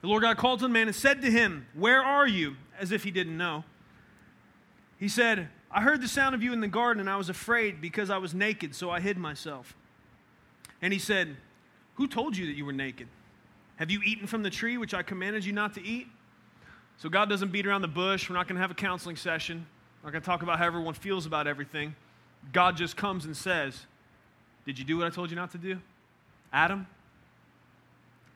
The 0.00 0.06
Lord 0.06 0.22
God 0.22 0.38
called 0.38 0.60
to 0.60 0.64
the 0.64 0.72
man 0.72 0.86
and 0.86 0.96
said 0.96 1.20
to 1.20 1.30
him, 1.30 1.66
Where 1.74 2.02
are 2.02 2.26
you? 2.26 2.56
As 2.80 2.90
if 2.90 3.04
he 3.04 3.10
didn't 3.10 3.36
know. 3.36 3.64
He 4.98 5.08
said, 5.08 5.50
I 5.74 5.80
heard 5.80 6.00
the 6.00 6.08
sound 6.08 6.36
of 6.36 6.42
you 6.42 6.52
in 6.52 6.60
the 6.60 6.68
garden, 6.68 7.00
and 7.00 7.10
I 7.10 7.16
was 7.16 7.28
afraid 7.28 7.80
because 7.80 8.08
I 8.08 8.18
was 8.18 8.32
naked, 8.32 8.76
so 8.76 8.90
I 8.90 9.00
hid 9.00 9.18
myself. 9.18 9.74
And 10.80 10.92
he 10.92 11.00
said, 11.00 11.36
Who 11.96 12.06
told 12.06 12.36
you 12.36 12.46
that 12.46 12.52
you 12.52 12.64
were 12.64 12.72
naked? 12.72 13.08
Have 13.76 13.90
you 13.90 14.00
eaten 14.04 14.28
from 14.28 14.44
the 14.44 14.50
tree 14.50 14.78
which 14.78 14.94
I 14.94 15.02
commanded 15.02 15.44
you 15.44 15.52
not 15.52 15.74
to 15.74 15.84
eat? 15.84 16.06
So 16.96 17.08
God 17.08 17.28
doesn't 17.28 17.50
beat 17.50 17.66
around 17.66 17.82
the 17.82 17.88
bush. 17.88 18.30
We're 18.30 18.36
not 18.36 18.46
going 18.46 18.54
to 18.54 18.62
have 18.62 18.70
a 18.70 18.74
counseling 18.74 19.16
session. 19.16 19.66
We're 20.00 20.08
not 20.08 20.12
going 20.12 20.22
to 20.22 20.26
talk 20.26 20.42
about 20.42 20.60
how 20.60 20.66
everyone 20.66 20.94
feels 20.94 21.26
about 21.26 21.48
everything. 21.48 21.96
God 22.52 22.76
just 22.76 22.96
comes 22.96 23.24
and 23.24 23.36
says, 23.36 23.84
Did 24.64 24.78
you 24.78 24.84
do 24.84 24.96
what 24.96 25.08
I 25.08 25.10
told 25.10 25.30
you 25.30 25.36
not 25.36 25.50
to 25.52 25.58
do? 25.58 25.80
Adam, 26.52 26.86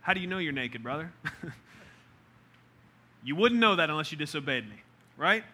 how 0.00 0.12
do 0.12 0.18
you 0.18 0.26
know 0.26 0.38
you're 0.38 0.52
naked, 0.52 0.82
brother? 0.82 1.12
you 3.22 3.36
wouldn't 3.36 3.60
know 3.60 3.76
that 3.76 3.90
unless 3.90 4.10
you 4.10 4.18
disobeyed 4.18 4.68
me, 4.68 4.76
right? 5.16 5.44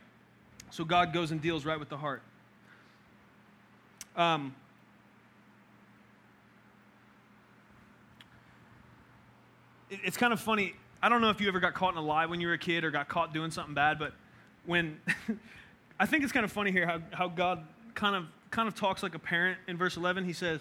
So 0.75 0.85
God 0.85 1.13
goes 1.13 1.31
and 1.31 1.41
deals 1.41 1.65
right 1.65 1.79
with 1.79 1.89
the 1.89 1.97
heart. 1.97 2.21
Um, 4.17 4.57
it, 9.89 10.01
it's 10.03 10.17
kind 10.17 10.33
of 10.33 10.41
funny. 10.41 10.75
I 11.01 11.09
don't 11.09 11.21
know 11.21 11.31
if 11.31 11.41
you 11.41 11.47
ever 11.47 11.61
got 11.61 11.75
caught 11.75 11.93
in 11.93 11.99
a 11.99 12.03
lie 12.03 12.27
when 12.27 12.41
you 12.41 12.49
were 12.49 12.55
a 12.55 12.59
kid 12.59 12.83
or 12.83 12.91
got 12.91 13.09
caught 13.09 13.33
doing 13.33 13.53
something 13.53 13.73
bad, 13.73 14.01
but 14.01 14.15
when 14.67 15.01
I 16.01 16.07
think 16.07 16.25
it's 16.25 16.33
kind 16.33 16.43
of 16.43 16.51
funny 16.51 16.73
here 16.73 16.87
how, 16.89 17.01
how 17.13 17.29
God 17.29 17.65
kind 17.95 18.17
of 18.17 18.25
kind 18.51 18.67
of 18.67 18.75
talks 18.75 19.01
like 19.01 19.15
a 19.15 19.21
parent 19.21 19.59
in 19.69 19.77
verse 19.77 19.97
11. 19.97 20.25
He 20.25 20.33
says, 20.33 20.59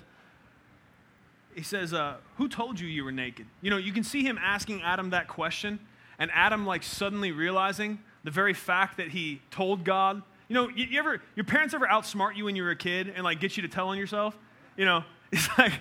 he 1.55 1.63
says, 1.63 1.91
uh, 1.91 2.17
Who 2.37 2.47
told 2.47 2.79
you 2.79 2.87
you 2.87 3.03
were 3.03 3.11
naked? 3.11 3.47
You 3.63 3.71
know, 3.71 3.77
you 3.77 3.91
can 3.91 4.03
see 4.03 4.21
him 4.21 4.37
asking 4.39 4.83
Adam 4.83 5.09
that 5.09 5.27
question, 5.27 5.79
and 6.19 6.29
Adam 6.35 6.67
like 6.67 6.83
suddenly 6.83 7.31
realizing 7.31 7.97
the 8.23 8.31
very 8.31 8.53
fact 8.53 8.97
that 8.97 9.09
he 9.09 9.41
told 9.51 9.83
God. 9.83 10.21
You 10.47 10.55
know, 10.55 10.69
you, 10.69 10.85
you 10.85 10.99
ever, 10.99 11.21
your 11.35 11.45
parents 11.45 11.73
ever 11.73 11.87
outsmart 11.87 12.35
you 12.35 12.45
when 12.45 12.55
you 12.55 12.63
were 12.63 12.71
a 12.71 12.75
kid 12.75 13.11
and 13.15 13.23
like 13.23 13.39
get 13.39 13.57
you 13.57 13.63
to 13.63 13.69
tell 13.69 13.89
on 13.89 13.97
yourself? 13.97 14.37
You 14.77 14.85
know, 14.85 15.03
it's 15.31 15.47
like, 15.57 15.73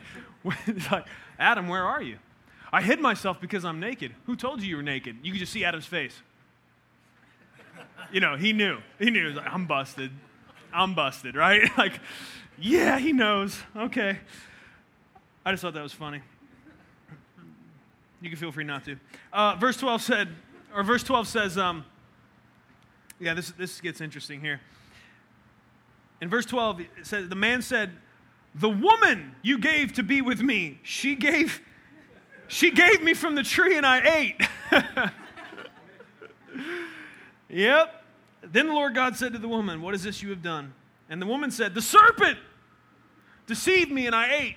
it's 0.66 0.90
like, 0.90 1.06
Adam, 1.38 1.68
where 1.68 1.84
are 1.84 2.02
you? 2.02 2.18
I 2.72 2.80
hid 2.80 3.00
myself 3.00 3.40
because 3.40 3.64
I'm 3.64 3.80
naked. 3.80 4.14
Who 4.24 4.34
told 4.34 4.62
you 4.62 4.68
you 4.68 4.76
were 4.76 4.82
naked? 4.82 5.18
You 5.22 5.32
could 5.32 5.40
just 5.40 5.52
see 5.52 5.64
Adam's 5.64 5.86
face. 5.86 6.14
You 8.10 8.20
know, 8.20 8.36
he 8.36 8.52
knew. 8.52 8.78
He 8.98 9.10
knew. 9.10 9.20
He 9.20 9.26
was 9.26 9.36
like, 9.36 9.52
I'm 9.52 9.66
busted. 9.66 10.10
I'm 10.72 10.94
busted, 10.94 11.36
right? 11.36 11.62
like, 11.78 12.00
yeah, 12.58 12.98
he 12.98 13.12
knows. 13.12 13.58
Okay. 13.76 14.18
I 15.44 15.50
just 15.50 15.62
thought 15.62 15.74
that 15.74 15.82
was 15.82 15.92
funny. 15.92 16.22
You 18.20 18.30
can 18.30 18.38
feel 18.38 18.52
free 18.52 18.64
not 18.64 18.84
to. 18.84 18.96
Uh, 19.32 19.56
verse 19.56 19.76
12 19.76 20.00
said, 20.00 20.28
or 20.74 20.82
verse 20.82 21.02
12 21.02 21.26
says, 21.26 21.58
um, 21.58 21.84
yeah, 23.22 23.34
this, 23.34 23.50
this 23.52 23.80
gets 23.80 24.00
interesting 24.00 24.40
here. 24.40 24.60
In 26.20 26.28
verse 26.28 26.44
12, 26.46 26.80
it 26.80 26.88
says, 27.04 27.28
The 27.28 27.34
man 27.34 27.62
said, 27.62 27.92
The 28.54 28.68
woman 28.68 29.34
you 29.42 29.58
gave 29.58 29.92
to 29.94 30.02
be 30.02 30.20
with 30.20 30.42
me, 30.42 30.80
she 30.82 31.14
gave 31.14 31.60
she 32.48 32.70
gave 32.70 33.02
me 33.02 33.14
from 33.14 33.34
the 33.34 33.42
tree 33.42 33.78
and 33.78 33.86
I 33.86 34.00
ate. 34.18 34.42
yep. 37.48 38.04
Then 38.42 38.66
the 38.66 38.74
Lord 38.74 38.94
God 38.94 39.16
said 39.16 39.32
to 39.32 39.38
the 39.38 39.48
woman, 39.48 39.80
What 39.80 39.94
is 39.94 40.02
this 40.02 40.22
you 40.22 40.28
have 40.30 40.42
done? 40.42 40.74
And 41.08 41.22
the 41.22 41.26
woman 41.26 41.50
said, 41.50 41.72
The 41.72 41.80
serpent 41.80 42.38
deceived 43.46 43.90
me 43.90 44.06
and 44.06 44.14
I 44.14 44.34
ate. 44.34 44.56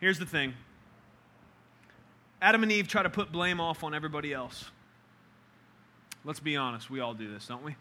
Here's 0.00 0.18
the 0.18 0.26
thing 0.26 0.52
Adam 2.42 2.62
and 2.62 2.70
Eve 2.70 2.88
try 2.88 3.02
to 3.02 3.10
put 3.10 3.32
blame 3.32 3.58
off 3.58 3.82
on 3.82 3.94
everybody 3.94 4.34
else. 4.34 4.70
Let's 6.24 6.40
be 6.40 6.56
honest, 6.56 6.90
we 6.90 7.00
all 7.00 7.14
do 7.14 7.30
this, 7.32 7.46
don't 7.46 7.62
we? 7.62 7.76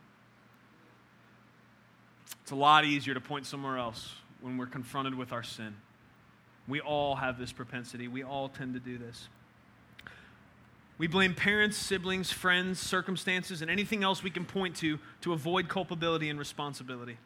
It's 2.41 2.51
a 2.51 2.55
lot 2.55 2.83
easier 2.83 3.13
to 3.13 3.21
point 3.21 3.45
somewhere 3.45 3.77
else 3.77 4.15
when 4.41 4.57
we're 4.57 4.65
confronted 4.65 5.15
with 5.15 5.31
our 5.31 5.43
sin. 5.43 5.75
We 6.67 6.81
all 6.81 7.15
have 7.15 7.39
this 7.39 7.51
propensity. 7.51 8.07
We 8.07 8.23
all 8.23 8.49
tend 8.49 8.73
to 8.73 8.79
do 8.79 8.97
this. 8.97 9.29
We 10.97 11.07
blame 11.07 11.33
parents, 11.33 11.77
siblings, 11.77 12.31
friends, 12.31 12.79
circumstances, 12.79 13.61
and 13.61 13.71
anything 13.71 14.03
else 14.03 14.23
we 14.23 14.29
can 14.29 14.45
point 14.45 14.75
to 14.77 14.99
to 15.21 15.33
avoid 15.33 15.67
culpability 15.67 16.29
and 16.29 16.37
responsibility. 16.37 17.17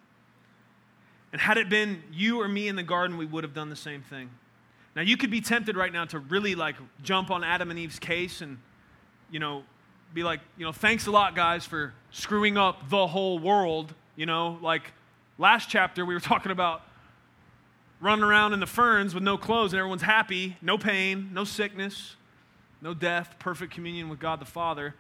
And 1.32 1.42
had 1.42 1.58
it 1.58 1.68
been 1.68 2.02
you 2.12 2.40
or 2.40 2.48
me 2.48 2.68
in 2.68 2.76
the 2.76 2.84
garden, 2.84 3.18
we 3.18 3.26
would 3.26 3.44
have 3.44 3.54
done 3.54 3.70
the 3.70 3.76
same 3.76 4.02
thing. 4.02 4.30
Now, 4.96 5.02
you 5.02 5.18
could 5.18 5.30
be 5.30 5.42
tempted 5.42 5.76
right 5.76 5.92
now 5.92 6.06
to 6.06 6.20
really 6.20 6.56
like 6.56 6.76
jump 7.04 7.30
on 7.30 7.44
Adam 7.44 7.70
and 7.70 7.78
Eve's 7.78 8.00
case 8.00 8.42
and, 8.42 8.58
you 9.30 9.40
know, 9.40 9.64
be 10.14 10.24
like, 10.24 10.40
you 10.58 10.66
know, 10.66 10.72
thanks 10.72 11.08
a 11.08 11.12
lot, 11.12 11.36
guys, 11.36 11.66
for 11.66 11.94
screwing 12.12 12.58
up 12.58 12.90
the 12.90 13.08
whole 13.08 13.40
world. 13.40 13.94
You 14.16 14.26
know, 14.26 14.58
like, 14.62 14.92
Last 15.40 15.70
chapter, 15.70 16.04
we 16.04 16.14
were 16.16 16.20
talking 16.34 16.52
about 16.52 16.82
running 18.00 18.24
around 18.24 18.54
in 18.54 18.60
the 18.60 18.68
ferns 18.68 19.14
with 19.14 19.24
no 19.24 19.38
clothes 19.38 19.74
and 19.74 19.80
everyone's 19.80 20.02
happy, 20.02 20.58
no 20.62 20.78
pain, 20.78 21.30
no 21.34 21.44
sickness, 21.44 22.16
no 22.82 22.94
death, 22.94 23.36
perfect 23.40 23.74
communion 23.74 24.10
with 24.10 24.20
God 24.20 24.40
the 24.40 24.46
Father. 24.46 24.96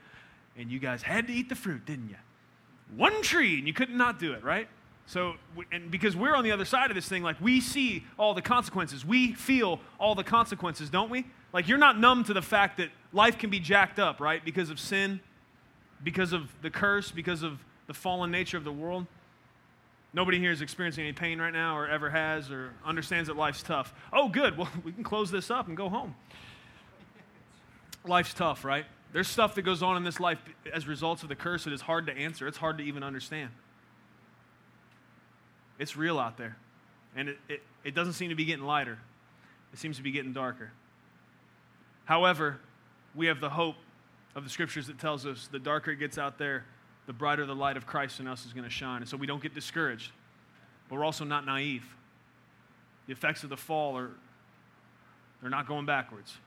And 0.58 0.72
you 0.72 0.80
guys 0.80 1.04
had 1.04 1.28
to 1.28 1.34
eat 1.34 1.50
the 1.50 1.56
fruit, 1.56 1.86
didn't 1.86 2.10
you? 2.10 2.16
One 2.96 3.22
tree, 3.22 3.58
and 3.58 3.68
you 3.68 3.74
couldn't 3.74 3.98
not 3.98 4.20
do 4.20 4.34
it, 4.34 4.44
right? 4.44 4.68
So, 5.06 5.36
and 5.72 5.92
because 5.92 6.16
we're 6.16 6.36
on 6.36 6.44
the 6.44 6.52
other 6.52 6.66
side 6.66 6.90
of 6.90 6.96
this 6.96 7.08
thing, 7.08 7.24
like 7.24 7.40
we 7.40 7.62
see 7.62 8.04
all 8.18 8.34
the 8.34 8.42
consequences, 8.42 9.06
we 9.06 9.34
feel 9.34 9.80
all 10.00 10.16
the 10.16 10.24
consequences, 10.24 10.90
don't 10.90 11.10
we? 11.10 11.26
Like 11.54 11.68
you're 11.68 11.78
not 11.78 12.00
numb 12.00 12.24
to 12.26 12.34
the 12.34 12.42
fact 12.42 12.78
that 12.78 12.90
life 13.14 13.38
can 13.38 13.50
be 13.50 13.60
jacked 13.60 14.00
up, 14.00 14.20
right? 14.20 14.44
Because 14.44 14.70
of 14.70 14.80
sin, 14.80 15.20
because 16.04 16.34
of 16.34 16.50
the 16.62 16.70
curse, 16.70 17.12
because 17.12 17.44
of 17.44 17.60
the 17.88 17.94
fallen 17.94 18.32
nature 18.32 18.58
of 18.58 18.64
the 18.64 18.72
world. 18.72 19.08
Nobody 20.14 20.40
here 20.40 20.52
is 20.52 20.62
experiencing 20.62 21.04
any 21.04 21.14
pain 21.14 21.40
right 21.40 21.54
now 21.54 21.78
or 21.78 21.88
ever 21.88 22.10
has 22.10 22.52
or 22.52 22.74
understands 22.86 23.28
that 23.28 23.38
life's 23.38 23.62
tough. 23.62 23.94
Oh, 24.12 24.30
good. 24.30 24.58
Well, 24.58 24.70
we 24.84 24.92
can 24.92 25.04
close 25.04 25.32
this 25.32 25.50
up 25.50 25.68
and 25.68 25.76
go 25.76 25.90
home. 25.90 26.16
Life's 28.06 28.34
tough, 28.34 28.64
right? 28.64 28.86
There's 29.14 29.28
stuff 29.28 29.56
that 29.56 29.62
goes 29.64 29.82
on 29.82 29.98
in 29.98 30.04
this 30.04 30.20
life 30.20 30.40
as 30.74 30.88
results 30.88 31.24
of 31.24 31.30
the 31.30 31.36
curse 31.36 31.64
that 31.64 31.74
is 31.74 31.82
hard 31.82 32.08
to 32.08 32.14
answer. 32.14 32.48
It's 32.48 32.58
hard 32.58 32.78
to 32.78 32.84
even 32.84 33.04
understand. 33.04 33.52
It's 35.80 35.96
real 35.96 36.20
out 36.20 36.38
there. 36.38 36.58
And 37.16 37.30
it, 37.30 37.38
it, 37.48 37.64
it 37.84 37.96
doesn't 37.96 38.14
seem 38.14 38.30
to 38.30 38.36
be 38.36 38.46
getting 38.46 38.66
lighter, 38.66 39.00
it 39.74 39.80
seems 39.80 39.98
to 39.98 40.04
be 40.04 40.12
getting 40.12 40.34
darker. 40.34 40.72
However, 42.06 42.60
we 43.18 43.26
have 43.26 43.42
the 43.42 43.50
hope 43.50 43.76
of 44.36 44.44
the 44.44 44.50
scriptures 44.50 44.86
that 44.88 45.00
tells 45.00 45.26
us 45.26 45.50
the 45.52 45.60
darker 45.60 45.92
it 45.92 45.98
gets 45.98 46.20
out 46.20 46.38
there, 46.38 46.64
the 47.08 47.14
brighter 47.14 47.46
the 47.46 47.56
light 47.56 47.76
of 47.76 47.88
Christ 47.88 48.20
in 48.20 48.28
us 48.28 48.46
is 48.46 48.54
going 48.54 48.64
to 48.64 48.70
shine. 48.70 49.02
And 49.02 49.10
so 49.10 49.18
we 49.18 49.26
don't 49.26 49.42
get 49.42 49.56
discouraged, 49.56 50.12
but 50.88 50.98
we're 50.98 51.04
also 51.04 51.26
not 51.26 51.46
naive. 51.46 51.84
The 53.08 53.14
effects 53.14 53.44
of 53.44 53.50
the 53.50 53.58
fall 53.58 53.98
are 53.98 54.12
they're 55.42 55.50
not 55.50 55.68
going 55.68 55.86
backwards. 55.86 56.38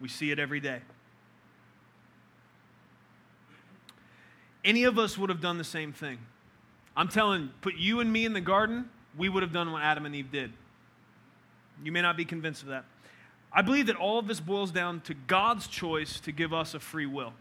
We 0.00 0.08
see 0.08 0.30
it 0.30 0.38
every 0.38 0.60
day. 0.60 0.80
Any 4.64 4.84
of 4.84 4.98
us 4.98 5.16
would 5.16 5.30
have 5.30 5.40
done 5.40 5.58
the 5.58 5.64
same 5.64 5.92
thing. 5.92 6.18
I'm 6.96 7.08
telling, 7.08 7.50
put 7.62 7.76
you 7.76 8.00
and 8.00 8.12
me 8.12 8.26
in 8.26 8.32
the 8.32 8.40
garden, 8.40 8.88
we 9.16 9.28
would 9.28 9.42
have 9.42 9.52
done 9.52 9.72
what 9.72 9.82
Adam 9.82 10.04
and 10.04 10.14
Eve 10.14 10.30
did. 10.30 10.52
You 11.82 11.92
may 11.92 12.02
not 12.02 12.16
be 12.16 12.24
convinced 12.24 12.62
of 12.62 12.68
that. 12.68 12.84
I 13.54 13.62
believe 13.62 13.86
that 13.86 13.96
all 13.96 14.18
of 14.18 14.26
this 14.26 14.40
boils 14.40 14.70
down 14.70 15.00
to 15.02 15.14
God's 15.14 15.66
choice 15.66 16.20
to 16.20 16.32
give 16.32 16.54
us 16.54 16.74
a 16.74 16.80
free 16.80 17.06
will. 17.06 17.34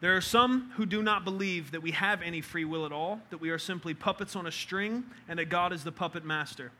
There 0.00 0.16
are 0.16 0.22
some 0.22 0.72
who 0.76 0.86
do 0.86 1.02
not 1.02 1.24
believe 1.24 1.72
that 1.72 1.82
we 1.82 1.90
have 1.90 2.22
any 2.22 2.40
free 2.40 2.64
will 2.64 2.86
at 2.86 2.92
all, 2.92 3.20
that 3.28 3.38
we 3.38 3.50
are 3.50 3.58
simply 3.58 3.92
puppets 3.92 4.34
on 4.34 4.46
a 4.46 4.50
string, 4.50 5.04
and 5.28 5.38
that 5.38 5.50
God 5.50 5.74
is 5.74 5.84
the 5.84 5.92
puppet 5.92 6.24
master. 6.24 6.72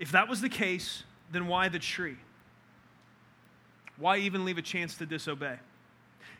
If 0.00 0.10
that 0.10 0.28
was 0.28 0.40
the 0.40 0.48
case, 0.48 1.04
then 1.30 1.46
why 1.46 1.68
the 1.68 1.78
tree? 1.78 2.16
Why 3.98 4.16
even 4.16 4.44
leave 4.44 4.58
a 4.58 4.62
chance 4.62 4.96
to 4.96 5.06
disobey? 5.06 5.58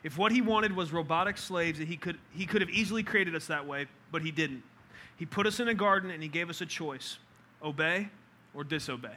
If 0.03 0.17
what 0.17 0.33
he 0.33 0.41
wanted 0.41 0.75
was 0.75 0.91
robotic 0.91 1.37
slaves, 1.37 1.79
he 1.79 1.95
could, 1.95 2.17
he 2.31 2.45
could 2.45 2.59
have 2.59 2.69
easily 2.69 3.03
created 3.03 3.33
us 3.33 3.47
that 3.47 3.65
way, 3.65 3.87
but 4.11 4.21
he 4.21 4.31
didn't. 4.31 4.63
He 5.15 5.25
put 5.25 5.47
us 5.47 5.61
in 5.61 5.69
a 5.69 5.73
garden 5.73 6.11
and 6.11 6.21
he 6.21 6.27
gave 6.27 6.49
us 6.49 6.59
a 6.59 6.65
choice 6.65 7.19
obey 7.63 8.09
or 8.53 8.65
disobey. 8.65 9.15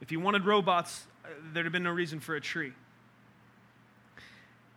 If 0.00 0.12
you 0.12 0.20
wanted 0.20 0.44
robots, 0.44 1.06
uh, 1.24 1.28
there'd 1.52 1.66
have 1.66 1.72
been 1.72 1.82
no 1.82 1.90
reason 1.90 2.20
for 2.20 2.36
a 2.36 2.40
tree. 2.40 2.72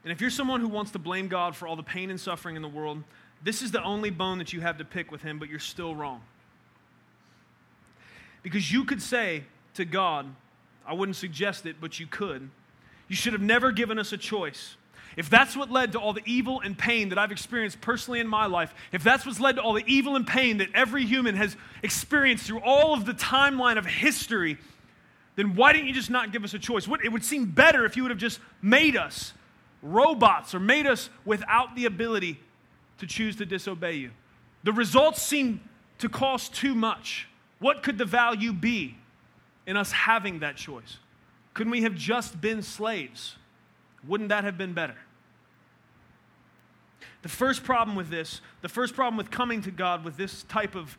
And 0.04 0.12
if 0.12 0.22
you're 0.22 0.30
someone 0.30 0.62
who 0.62 0.70
wants 0.70 0.92
to 0.92 1.00
blame 1.00 1.28
God 1.28 1.56
for 1.56 1.68
all 1.68 1.76
the 1.76 1.84
pain 1.84 2.10
and 2.10 2.20
suffering 2.20 2.56
in 2.56 2.62
the 2.62 2.70
world, 2.70 3.04
this 3.44 3.62
is 3.62 3.72
the 3.72 3.84
only 3.84 4.10
bone 4.10 4.38
that 4.38 4.54
you 4.54 4.62
have 4.62 4.78
to 4.78 4.86
pick 4.86 5.12
with 5.12 5.22
him, 5.22 5.40
but 5.40 5.50
you're 5.50 5.60
still 5.60 5.96
wrong. 5.96 6.22
Because 8.42 8.72
you 8.72 8.86
could 8.86 9.02
say 9.02 9.44
to 9.76 9.86
God, 9.86 10.26
I 10.86 10.94
wouldn't 10.94 11.18
suggest 11.18 11.66
it, 11.66 11.78
but 11.80 12.00
you 12.00 12.08
could, 12.08 12.50
you 13.08 13.16
should 13.16 13.34
have 13.34 13.42
never 13.42 13.72
given 13.72 14.00
us 14.00 14.14
a 14.14 14.18
choice. 14.18 14.76
If 15.18 15.30
that's 15.30 15.58
what 15.58 15.70
led 15.70 15.92
to 15.94 16.00
all 16.00 16.14
the 16.14 16.24
evil 16.26 16.62
and 16.62 16.78
pain 16.78 17.10
that 17.10 17.18
I've 17.18 17.32
experienced 17.32 17.82
personally 17.82 18.20
in 18.20 18.28
my 18.28 18.46
life, 18.46 18.74
if 18.92 19.04
that's 19.04 19.26
what's 19.26 19.40
led 19.40 19.56
to 19.58 19.62
all 19.62 19.74
the 19.74 19.84
evil 19.86 20.16
and 20.16 20.26
pain 20.26 20.58
that 20.58 20.70
every 20.74 21.06
human 21.06 21.36
has 21.36 21.58
experienced 21.84 22.46
through 22.46 22.62
all 22.62 22.94
of 22.94 23.06
the 23.06 23.14
timeline 23.14 23.78
of 23.78 23.86
history, 23.86 24.58
then 25.36 25.56
why 25.56 25.74
didn't 25.74 25.88
you 25.88 25.94
just 25.94 26.10
not 26.10 26.32
give 26.32 26.44
us 26.44 26.54
a 26.54 26.60
choice? 26.60 26.88
It 27.04 27.12
would 27.12 27.24
seem 27.24 27.46
better 27.46 27.86
if 27.86 27.96
you 27.96 28.04
would 28.04 28.12
have 28.12 28.20
just 28.20 28.40
made 28.62 28.98
us 28.98 29.34
robots 29.82 30.54
or 30.54 30.60
made 30.60 30.86
us 30.86 31.10
without 31.26 31.76
the 31.76 31.86
ability 31.86 32.40
to 32.98 33.08
choose 33.08 33.36
to 33.38 33.46
disobey 33.46 33.94
you. 33.94 34.12
The 34.64 34.74
results 34.74 35.22
seem 35.22 35.62
to 36.00 36.10
cost 36.10 36.54
too 36.54 36.76
much. 36.76 37.28
What 37.60 37.84
could 37.84 37.98
the 37.98 38.06
value 38.06 38.54
be 38.54 38.98
in 39.66 39.78
us 39.78 39.92
having 39.92 40.40
that 40.40 40.58
choice? 40.58 40.98
Couldn't 41.54 41.72
we 41.72 41.84
have 41.84 41.96
just 41.96 42.40
been 42.40 42.62
slaves? 42.62 43.36
Wouldn't 44.08 44.30
that 44.30 44.44
have 44.44 44.58
been 44.58 44.74
better? 44.74 44.98
The 47.22 47.30
first 47.30 47.64
problem 47.64 47.98
with 47.98 48.10
this, 48.10 48.42
the 48.62 48.70
first 48.70 48.96
problem 48.96 49.18
with 49.18 49.30
coming 49.30 49.62
to 49.64 49.72
God 49.72 50.06
with 50.06 50.16
this 50.16 50.44
type 50.44 50.76
of 50.76 50.98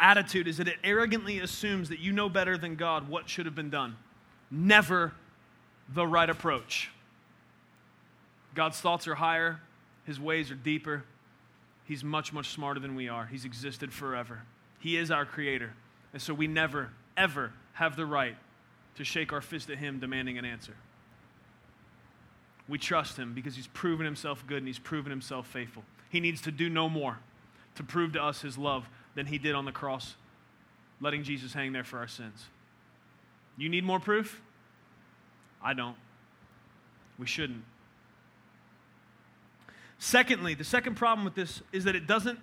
attitude 0.00 0.48
is 0.48 0.56
that 0.56 0.68
it 0.68 0.76
arrogantly 0.82 1.38
assumes 1.38 1.88
that 1.90 2.00
you 2.00 2.12
know 2.12 2.28
better 2.28 2.56
than 2.56 2.76
God 2.76 3.08
what 3.08 3.28
should 3.28 3.46
have 3.46 3.54
been 3.54 3.70
done. 3.70 3.96
Never 4.50 5.12
the 5.92 6.06
right 6.06 6.28
approach. 6.28 6.90
God's 8.54 8.80
thoughts 8.80 9.06
are 9.06 9.14
higher, 9.14 9.60
His 10.04 10.18
ways 10.18 10.50
are 10.50 10.56
deeper. 10.56 11.04
He's 11.84 12.04
much, 12.04 12.32
much 12.32 12.50
smarter 12.50 12.78
than 12.78 12.94
we 12.94 13.08
are. 13.08 13.26
He's 13.26 13.44
existed 13.44 13.92
forever. 13.92 14.42
He 14.78 14.96
is 14.96 15.10
our 15.10 15.24
creator. 15.24 15.72
And 16.12 16.22
so 16.22 16.32
we 16.32 16.46
never, 16.46 16.90
ever 17.16 17.52
have 17.72 17.96
the 17.96 18.06
right 18.06 18.36
to 18.94 19.04
shake 19.04 19.32
our 19.32 19.40
fist 19.40 19.70
at 19.70 19.78
Him 19.78 19.98
demanding 19.98 20.38
an 20.38 20.44
answer. 20.44 20.76
We 22.68 22.78
trust 22.78 23.16
Him 23.16 23.34
because 23.34 23.56
He's 23.56 23.66
proven 23.68 24.04
Himself 24.06 24.46
good 24.46 24.58
and 24.58 24.68
He's 24.68 24.78
proven 24.78 25.10
Himself 25.10 25.48
faithful. 25.48 25.82
He 26.10 26.20
needs 26.20 26.40
to 26.42 26.52
do 26.52 26.68
no 26.68 26.88
more 26.88 27.18
to 27.74 27.82
prove 27.82 28.12
to 28.12 28.22
us 28.22 28.42
His 28.42 28.56
love 28.56 28.88
than 29.20 29.26
He 29.26 29.36
did 29.36 29.54
on 29.54 29.66
the 29.66 29.72
cross, 29.72 30.14
letting 30.98 31.24
Jesus 31.24 31.52
hang 31.52 31.74
there 31.74 31.84
for 31.84 31.98
our 31.98 32.08
sins. 32.08 32.46
You 33.58 33.68
need 33.68 33.84
more 33.84 34.00
proof? 34.00 34.40
I 35.62 35.74
don't. 35.74 35.96
We 37.18 37.26
shouldn't. 37.26 37.62
Secondly, 39.98 40.54
the 40.54 40.64
second 40.64 40.94
problem 40.94 41.26
with 41.26 41.34
this 41.34 41.60
is 41.70 41.84
that 41.84 41.94
it 41.94 42.06
doesn't 42.06 42.38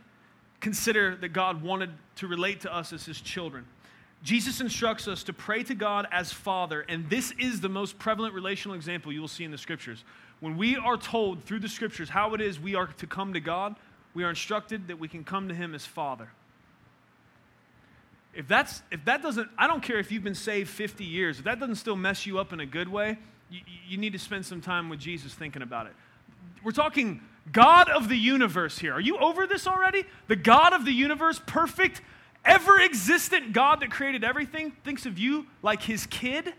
consider 0.59 1.15
that 1.15 1.29
God 1.29 1.63
wanted 1.63 1.89
to 2.17 2.27
relate 2.27 2.61
to 2.61 2.71
us 2.71 2.93
as 2.93 3.07
His 3.07 3.19
children. 3.19 3.65
Jesus 4.21 4.61
instructs 4.61 5.07
us 5.07 5.23
to 5.23 5.33
pray 5.33 5.63
to 5.63 5.73
God 5.73 6.05
as 6.11 6.31
Father, 6.31 6.85
and 6.87 7.09
this 7.09 7.33
is 7.39 7.59
the 7.59 7.69
most 7.69 7.97
prevalent 7.97 8.35
relational 8.35 8.75
example 8.75 9.11
you 9.11 9.21
will 9.21 9.27
see 9.27 9.43
in 9.43 9.49
the 9.49 9.57
Scriptures. 9.57 10.03
When 10.41 10.57
we 10.57 10.75
are 10.75 10.97
told 10.97 11.43
through 11.43 11.61
the 11.61 11.69
Scriptures 11.69 12.09
how 12.09 12.35
it 12.35 12.41
is 12.41 12.59
we 12.59 12.75
are 12.75 12.85
to 12.85 13.07
come 13.07 13.33
to 13.33 13.39
God, 13.39 13.75
we 14.13 14.23
are 14.23 14.29
instructed 14.29 14.89
that 14.89 14.99
we 14.99 15.07
can 15.07 15.23
come 15.23 15.47
to 15.47 15.55
Him 15.55 15.73
as 15.73 15.83
Father. 15.83 16.29
If, 18.37 18.47
that's, 18.47 18.83
if 18.91 19.03
that 19.05 19.23
doesn't, 19.23 19.49
I 19.57 19.65
don't 19.65 19.81
care 19.81 19.97
if 19.97 20.11
you've 20.11 20.23
been 20.23 20.35
saved 20.35 20.69
50 20.69 21.03
years, 21.03 21.39
if 21.39 21.45
that 21.45 21.59
doesn't 21.59 21.77
still 21.77 21.95
mess 21.95 22.27
you 22.27 22.37
up 22.37 22.53
in 22.53 22.59
a 22.59 22.67
good 22.67 22.87
way, 22.87 23.17
you, 23.49 23.61
you 23.87 23.97
need 23.97 24.13
to 24.13 24.19
spend 24.19 24.45
some 24.45 24.61
time 24.61 24.89
with 24.89 24.99
Jesus 24.99 25.33
thinking 25.33 25.63
about 25.63 25.87
it. 25.87 25.93
We're 26.63 26.71
talking 26.71 27.21
God 27.51 27.89
of 27.89 28.09
the 28.09 28.15
universe 28.15 28.77
here. 28.77 28.93
Are 28.93 29.01
you 29.01 29.17
over 29.17 29.47
this 29.47 29.65
already? 29.65 30.03
The 30.27 30.35
God 30.35 30.73
of 30.73 30.85
the 30.85 30.91
universe, 30.91 31.41
perfect, 31.47 32.03
ever 32.45 32.79
existent 32.79 33.53
God 33.53 33.79
that 33.79 33.89
created 33.89 34.23
everything 34.23 34.71
thinks 34.83 35.07
of 35.07 35.17
you 35.17 35.47
like 35.63 35.81
his 35.81 36.05
kid? 36.05 36.53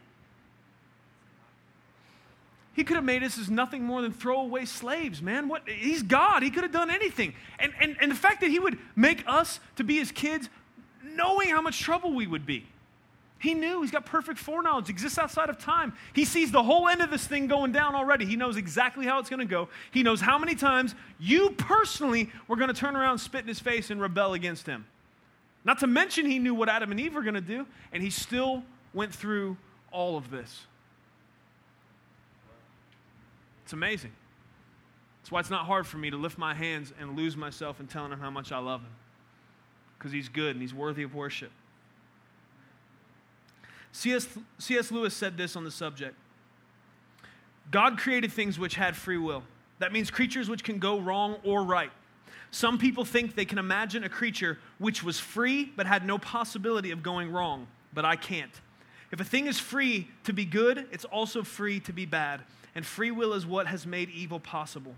He 2.72 2.82
could 2.82 2.96
have 2.96 3.04
made 3.04 3.22
us 3.22 3.38
as 3.38 3.48
nothing 3.48 3.84
more 3.84 4.02
than 4.02 4.12
throwaway 4.12 4.64
slaves, 4.64 5.22
man. 5.22 5.46
What 5.46 5.68
he's 5.68 6.02
God. 6.02 6.42
He 6.42 6.50
could 6.50 6.64
have 6.64 6.72
done 6.72 6.90
anything. 6.90 7.34
And, 7.60 7.72
and, 7.80 7.96
and 8.00 8.10
the 8.10 8.16
fact 8.16 8.40
that 8.40 8.50
he 8.50 8.58
would 8.58 8.78
make 8.96 9.22
us 9.28 9.60
to 9.76 9.84
be 9.84 9.96
his 9.98 10.10
kids, 10.10 10.48
knowing 11.16 11.48
how 11.48 11.60
much 11.60 11.80
trouble 11.80 12.12
we 12.12 12.26
would 12.26 12.46
be. 12.46 12.66
He 13.40 13.54
knew 13.54 13.82
he's 13.82 13.92
got 13.92 14.04
perfect 14.04 14.38
foreknowledge, 14.38 14.88
exists 14.88 15.16
outside 15.16 15.48
of 15.48 15.58
time. 15.58 15.92
He 16.12 16.24
sees 16.24 16.50
the 16.50 16.62
whole 16.62 16.88
end 16.88 17.00
of 17.00 17.10
this 17.10 17.24
thing 17.24 17.46
going 17.46 17.70
down 17.70 17.94
already. 17.94 18.24
He 18.24 18.34
knows 18.34 18.56
exactly 18.56 19.06
how 19.06 19.20
it's 19.20 19.30
going 19.30 19.38
to 19.38 19.46
go. 19.46 19.68
He 19.92 20.02
knows 20.02 20.20
how 20.20 20.38
many 20.38 20.56
times 20.56 20.96
you 21.20 21.50
personally 21.50 22.30
were 22.48 22.56
going 22.56 22.68
to 22.68 22.74
turn 22.74 22.96
around, 22.96 23.18
spit 23.18 23.42
in 23.42 23.48
his 23.48 23.60
face, 23.60 23.90
and 23.90 24.00
rebel 24.00 24.34
against 24.34 24.66
him. 24.66 24.86
Not 25.64 25.78
to 25.80 25.86
mention, 25.86 26.26
he 26.26 26.40
knew 26.40 26.54
what 26.54 26.68
Adam 26.68 26.90
and 26.90 26.98
Eve 26.98 27.14
were 27.14 27.22
going 27.22 27.34
to 27.34 27.40
do, 27.40 27.64
and 27.92 28.02
he 28.02 28.10
still 28.10 28.64
went 28.92 29.14
through 29.14 29.56
all 29.92 30.16
of 30.16 30.30
this. 30.30 30.66
It's 33.64 33.72
amazing. 33.72 34.12
That's 35.20 35.30
why 35.30 35.40
it's 35.40 35.50
not 35.50 35.66
hard 35.66 35.86
for 35.86 35.98
me 35.98 36.10
to 36.10 36.16
lift 36.16 36.38
my 36.38 36.54
hands 36.54 36.92
and 36.98 37.16
lose 37.16 37.36
myself 37.36 37.78
in 37.78 37.86
telling 37.86 38.10
him 38.10 38.18
how 38.18 38.30
much 38.30 38.50
I 38.50 38.58
love 38.58 38.80
him. 38.80 38.90
Because 39.98 40.12
he's 40.12 40.28
good 40.28 40.52
and 40.52 40.60
he's 40.60 40.74
worthy 40.74 41.02
of 41.02 41.14
worship. 41.14 41.50
C.S. 43.92 44.28
C.S. 44.58 44.92
Lewis 44.92 45.14
said 45.14 45.36
this 45.36 45.56
on 45.56 45.64
the 45.64 45.70
subject 45.70 46.14
God 47.70 47.98
created 47.98 48.32
things 48.32 48.58
which 48.58 48.76
had 48.76 48.96
free 48.96 49.18
will. 49.18 49.42
That 49.78 49.92
means 49.92 50.10
creatures 50.10 50.48
which 50.48 50.64
can 50.64 50.78
go 50.78 50.98
wrong 50.98 51.36
or 51.44 51.62
right. 51.62 51.90
Some 52.50 52.78
people 52.78 53.04
think 53.04 53.34
they 53.34 53.44
can 53.44 53.58
imagine 53.58 54.04
a 54.04 54.08
creature 54.08 54.58
which 54.78 55.02
was 55.02 55.18
free 55.18 55.72
but 55.76 55.86
had 55.86 56.06
no 56.06 56.18
possibility 56.18 56.90
of 56.90 57.02
going 57.02 57.30
wrong, 57.30 57.66
but 57.92 58.04
I 58.04 58.16
can't. 58.16 58.52
If 59.10 59.20
a 59.20 59.24
thing 59.24 59.46
is 59.46 59.58
free 59.58 60.08
to 60.24 60.32
be 60.32 60.44
good, 60.44 60.86
it's 60.90 61.04
also 61.04 61.42
free 61.42 61.80
to 61.80 61.92
be 61.92 62.06
bad. 62.06 62.42
And 62.74 62.84
free 62.84 63.10
will 63.10 63.32
is 63.32 63.46
what 63.46 63.66
has 63.66 63.86
made 63.86 64.10
evil 64.10 64.40
possible. 64.40 64.94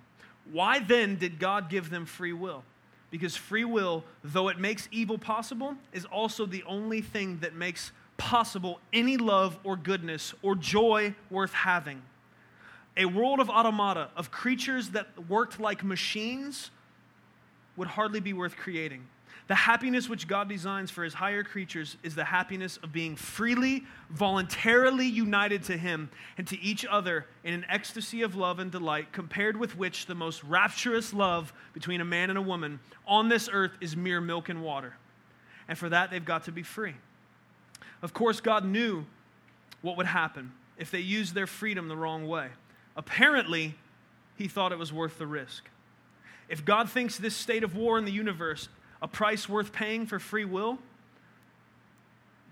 Why 0.51 0.81
then 0.81 1.17
did 1.17 1.39
God 1.39 1.71
give 1.71 1.91
them 1.91 2.07
free 2.07 2.33
will? 2.33 2.65
Because 3.11 3.37
free 3.37 3.65
will, 3.65 4.05
though 4.23 4.49
it 4.49 4.59
makes 4.59 4.89
evil 4.93 5.19
possible, 5.19 5.77
is 5.93 6.05
also 6.05 6.47
the 6.47 6.63
only 6.65 7.01
thing 7.01 7.39
that 7.41 7.55
makes 7.55 7.93
possible 8.17 8.81
any 8.93 9.17
love 9.17 9.59
or 9.65 9.77
goodness 9.77 10.35
or 10.43 10.55
joy 10.55 11.15
worth 11.31 11.53
having. 11.53 12.03
A 12.97 13.07
world 13.07 13.41
of 13.41 13.49
automata, 13.49 14.11
of 14.17 14.31
creatures 14.31 14.91
that 14.91 15.07
worked 15.29 15.59
like 15.59 15.83
machines, 15.83 16.71
would 17.77 17.89
hardly 17.89 18.21
be 18.21 18.33
worth 18.33 18.57
creating. 18.57 19.07
The 19.51 19.57
happiness 19.57 20.09
which 20.09 20.29
God 20.29 20.49
designs 20.49 20.93
for 20.93 21.03
his 21.03 21.13
higher 21.13 21.43
creatures 21.43 21.97
is 22.05 22.15
the 22.15 22.23
happiness 22.23 22.77
of 22.85 22.93
being 22.93 23.17
freely, 23.17 23.83
voluntarily 24.09 25.07
united 25.07 25.65
to 25.65 25.77
him 25.77 26.09
and 26.39 26.47
to 26.47 26.61
each 26.61 26.87
other 26.87 27.27
in 27.43 27.53
an 27.55 27.67
ecstasy 27.69 28.23
of 28.23 28.37
love 28.37 28.61
and 28.61 28.71
delight, 28.71 29.13
compared 29.13 29.57
with 29.57 29.77
which 29.77 30.07
the 30.07 30.15
most 30.15 30.45
rapturous 30.45 31.13
love 31.13 31.53
between 31.73 32.01
a 32.01 32.05
man 32.05 32.31
and 32.31 32.39
a 32.39 32.43
woman 32.43 32.79
on 33.09 33.29
this 33.29 33.49
earth 33.53 33.73
is 33.81 33.97
mere 33.97 34.21
milk 34.21 34.51
and 34.51 34.63
water. 34.63 34.95
And 35.67 35.77
for 35.77 35.89
that, 35.89 36.13
they've 36.13 36.25
got 36.25 36.45
to 36.45 36.53
be 36.53 36.63
free. 36.63 36.95
Of 38.03 38.15
course, 38.15 38.41
God 38.41 38.65
knew 38.65 39.05
what 39.83 39.97
would 39.97 40.07
happen 40.07 40.53
if 40.79 40.93
they 40.93 41.01
used 41.01 41.35
their 41.35 41.49
freedom 41.49 41.89
the 41.89 41.97
wrong 41.97 42.29
way. 42.29 42.51
Apparently, 42.97 43.75
he 44.37 44.47
thought 44.47 44.71
it 44.71 44.79
was 44.79 44.93
worth 44.93 45.19
the 45.19 45.27
risk. 45.27 45.69
If 46.49 46.65
God 46.65 46.89
thinks 46.89 47.19
this 47.19 47.35
state 47.35 47.65
of 47.65 47.75
war 47.75 47.99
in 47.99 48.05
the 48.05 48.13
universe 48.13 48.69
a 49.03 49.09
price 49.09 49.49
worth 49.49 49.73
paying 49.73 50.07
for 50.07 50.19
free 50.19 50.45
will. 50.45 50.79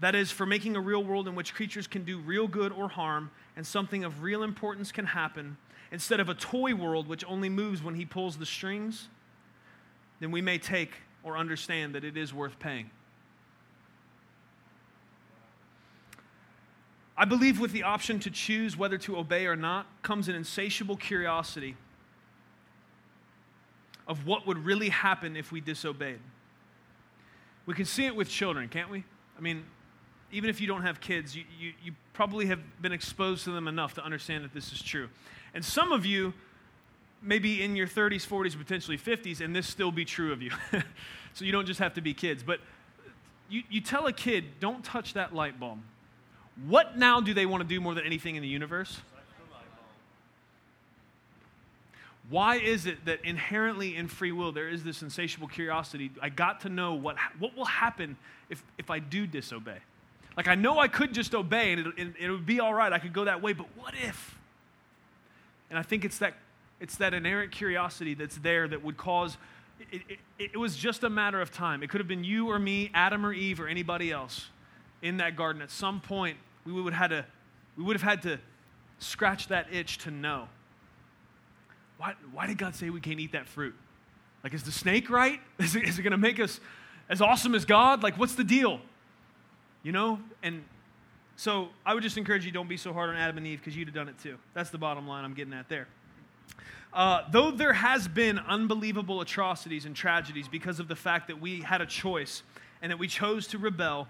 That 0.01 0.15
is, 0.15 0.31
for 0.31 0.47
making 0.47 0.77
a 0.77 0.81
real 0.81 1.03
world 1.03 1.27
in 1.27 1.35
which 1.35 1.55
creatures 1.55 1.87
can 1.87 2.05
do 2.05 2.19
real 2.19 2.47
good 2.47 2.73
or 2.73 2.89
harm 2.89 3.31
and 3.57 3.67
something 3.67 4.05
of 4.05 4.23
real 4.23 4.43
importance 4.43 4.93
can 4.93 5.07
happen, 5.07 5.57
instead 5.91 6.21
of 6.21 6.29
a 6.29 6.35
toy 6.35 6.75
world 6.75 7.09
which 7.09 7.25
only 7.27 7.49
moves 7.49 7.83
when 7.83 7.97
he 7.97 8.05
pulls 8.05 8.37
the 8.37 8.47
strings, 8.47 9.09
then 10.21 10.31
we 10.31 10.41
may 10.41 10.59
take 10.59 10.93
or 11.23 11.37
understand 11.37 11.95
that 11.95 12.05
it 12.05 12.17
is 12.17 12.33
worth 12.33 12.59
paying. 12.59 12.91
I 17.17 17.25
believe 17.25 17.59
with 17.59 17.73
the 17.73 17.83
option 17.83 18.21
to 18.21 18.31
choose 18.31 18.77
whether 18.77 18.97
to 18.99 19.19
obey 19.19 19.47
or 19.47 19.57
not 19.57 19.87
comes 20.03 20.29
an 20.29 20.37
insatiable 20.37 20.97
curiosity 20.97 21.77
of 24.07 24.25
what 24.25 24.47
would 24.47 24.65
really 24.65 24.89
happen 24.89 25.37
if 25.37 25.51
we 25.51 25.61
disobeyed. 25.61 26.21
We 27.69 27.75
can 27.75 27.85
see 27.85 28.07
it 28.07 28.17
with 28.17 28.31
children, 28.31 28.67
can't 28.71 28.89
we? 28.89 29.05
I 29.37 29.43
mean, 29.43 29.63
even 30.33 30.49
if 30.49 30.59
you 30.59 30.67
don't 30.67 30.81
have 30.81 31.03
kids, 31.03 31.37
you, 31.37 31.45
you, 31.61 31.75
you, 31.85 31.93
probably 32.15 32.47
have 32.47 32.61
been 32.81 32.93
exposed 32.93 33.45
to 33.45 33.51
them 33.51 33.69
enough 33.69 33.93
to 33.95 34.03
understand 34.03 34.43
that 34.43 34.55
this 34.55 34.73
is 34.73 34.81
true. 34.81 35.11
And 35.53 35.63
some 35.63 35.93
of 35.93 36.07
you 36.07 36.33
may 37.21 37.39
be 37.39 37.63
in 37.63 37.77
your 37.77 37.87
30s, 37.87 38.27
40s, 38.27 38.57
potentially 38.57 38.97
50s, 38.97 39.43
and 39.43 39.55
this 39.55 39.67
still 39.67 39.93
be 39.93 40.07
true 40.07 40.33
of 40.33 40.41
you. 40.41 40.51
so 41.35 41.45
you 41.45 41.53
don't 41.53 41.67
just 41.67 41.79
have 41.79 41.93
to 41.95 42.01
be 42.01 42.15
kids. 42.15 42.43
But 42.43 42.61
you, 43.51 43.63
you 43.69 43.83
tell 43.83 44.07
a 44.07 44.15
kid, 44.15 44.47
don't 44.61 44.83
touch 44.83 45.13
that 45.13 45.35
light 45.35 45.61
bulb. 45.61 45.81
What 46.67 46.97
now 46.97 47.21
do 47.21 47.35
they 47.35 47.45
want 47.45 47.63
to 47.63 47.69
do 47.69 47.83
more 47.83 47.95
than 47.95 48.07
anything 48.07 48.37
in 48.37 48.41
the 48.41 48.49
universe? 48.49 48.99
Why 52.31 52.57
is 52.57 52.85
it 52.85 53.07
that 53.07 53.25
inherently 53.25 53.97
in 53.97 54.07
free 54.07 54.33
will 54.33 54.53
there 54.53 54.69
is 54.69 54.85
this 54.85 55.03
insatiable 55.03 55.49
curiosity? 55.49 56.11
I 56.21 56.29
got 56.29 56.61
to 56.63 56.69
know 56.69 56.95
what, 56.95 57.17
what 57.39 57.57
will 57.57 57.65
happen 57.65 58.17
if, 58.51 58.63
if 58.77 58.91
I 58.91 58.99
do 58.99 59.27
disobey. 59.27 59.79
Like, 60.37 60.47
I 60.47 60.55
know 60.55 60.79
I 60.79 60.89
could 60.89 61.15
just 61.15 61.35
obey 61.35 61.73
and 61.73 61.87
it, 61.87 61.95
it, 61.97 62.15
it 62.21 62.31
would 62.31 62.47
be 62.47 62.61
all 62.61 62.75
right. 62.75 62.93
I 62.93 62.99
could 62.99 63.13
go 63.13 63.25
that 63.25 63.41
way, 63.41 63.55
but 63.55 63.67
what 63.77 63.95
if? 63.95 64.37
And 65.71 65.79
I 65.79 65.83
think 65.83 66.05
it's 66.05 66.19
that, 66.19 66.35
it's 66.81 66.97
that 66.99 67.15
inerrant 67.15 67.51
curiosity 67.51 68.15
that's 68.15 68.37
there 68.37 68.69
that 68.69 68.85
would 68.85 68.99
cause, 68.99 69.39
it, 69.91 70.03
it, 70.39 70.51
it 70.53 70.57
was 70.57 70.77
just 70.77 71.05
a 71.05 71.11
matter 71.11 71.41
of 71.41 71.51
time. 71.51 71.83
It 71.83 71.89
could 71.89 72.01
have 72.01 72.09
been 72.09 72.25
you 72.25 72.51
or 72.51 72.59
me, 72.59 72.91
Adam 72.93 73.25
or 73.25 73.33
Eve, 73.33 73.59
or 73.59 73.69
anybody 73.69 74.13
else 74.13 74.49
in 75.01 75.17
that 75.17 75.35
garden. 75.35 75.63
At 75.63 75.71
some 75.71 76.01
point, 76.01 76.37
we 76.67 76.73
would 76.73 76.93
have 76.93 77.11
had 77.11 77.17
to, 77.17 77.27
we 77.77 77.85
would 77.85 77.97
have 77.97 78.03
had 78.03 78.23
to 78.23 78.39
scratch 78.99 79.49
that 79.49 79.67
itch 79.73 79.99
to 79.99 80.11
know 80.11 80.49
why, 81.99 82.15
why 82.33 82.47
did 82.47 82.59
God 82.59 82.75
say 82.75 82.91
we 82.91 83.01
can't 83.01 83.21
eat 83.21 83.33
that 83.33 83.47
fruit? 83.47 83.75
Like, 84.43 84.55
is 84.55 84.63
the 84.63 84.73
snake 84.73 85.11
right? 85.11 85.41
Is 85.59 85.75
it, 85.75 85.83
it 85.83 85.97
going 86.03 86.13
to 86.13 86.17
make 86.17 86.39
us 86.41 86.61
as 87.09 87.21
awesome 87.21 87.55
as 87.55 87.65
God? 87.65 88.03
Like, 88.03 88.17
what's 88.17 88.37
the 88.37 88.45
deal? 88.45 88.81
You 89.83 89.91
know? 89.91 90.21
And 90.43 90.63
so 91.35 91.69
I 91.85 91.95
would 91.95 92.03
just 92.03 92.17
encourage 92.17 92.47
you 92.47 92.53
don't 92.53 92.69
be 92.69 92.77
so 92.77 92.93
hard 92.93 93.11
on 93.11 93.17
Adam 93.17 93.37
and 93.37 93.47
Eve 93.47 93.59
because 93.59 93.77
you'd 93.77 93.89
have 93.89 93.95
done 93.95 94.09
it 94.09 94.19
too. 94.23 94.39
That's 94.55 94.71
the 94.71 94.79
bottom 94.79 95.09
line 95.09 95.25
I'm 95.25 95.35
getting 95.35 95.53
at 95.53 95.69
there. 95.69 95.89
Uh, 96.93 97.23
though 97.31 97.51
there 97.51 97.73
has 97.73 98.09
been 98.09 98.39
unbelievable 98.39 99.21
atrocities 99.21 99.85
and 99.85 99.95
tragedies 99.95 100.49
because 100.49 100.81
of 100.81 100.89
the 100.89 100.97
fact 100.97 101.27
that 101.29 101.41
we 101.41 101.61
had 101.61 101.81
a 101.81 101.87
choice 101.87 102.43
and 102.81 102.91
that 102.91 102.97
we 102.97 103.09
chose 103.09 103.47
to 103.49 103.59
rebel, 103.59 104.09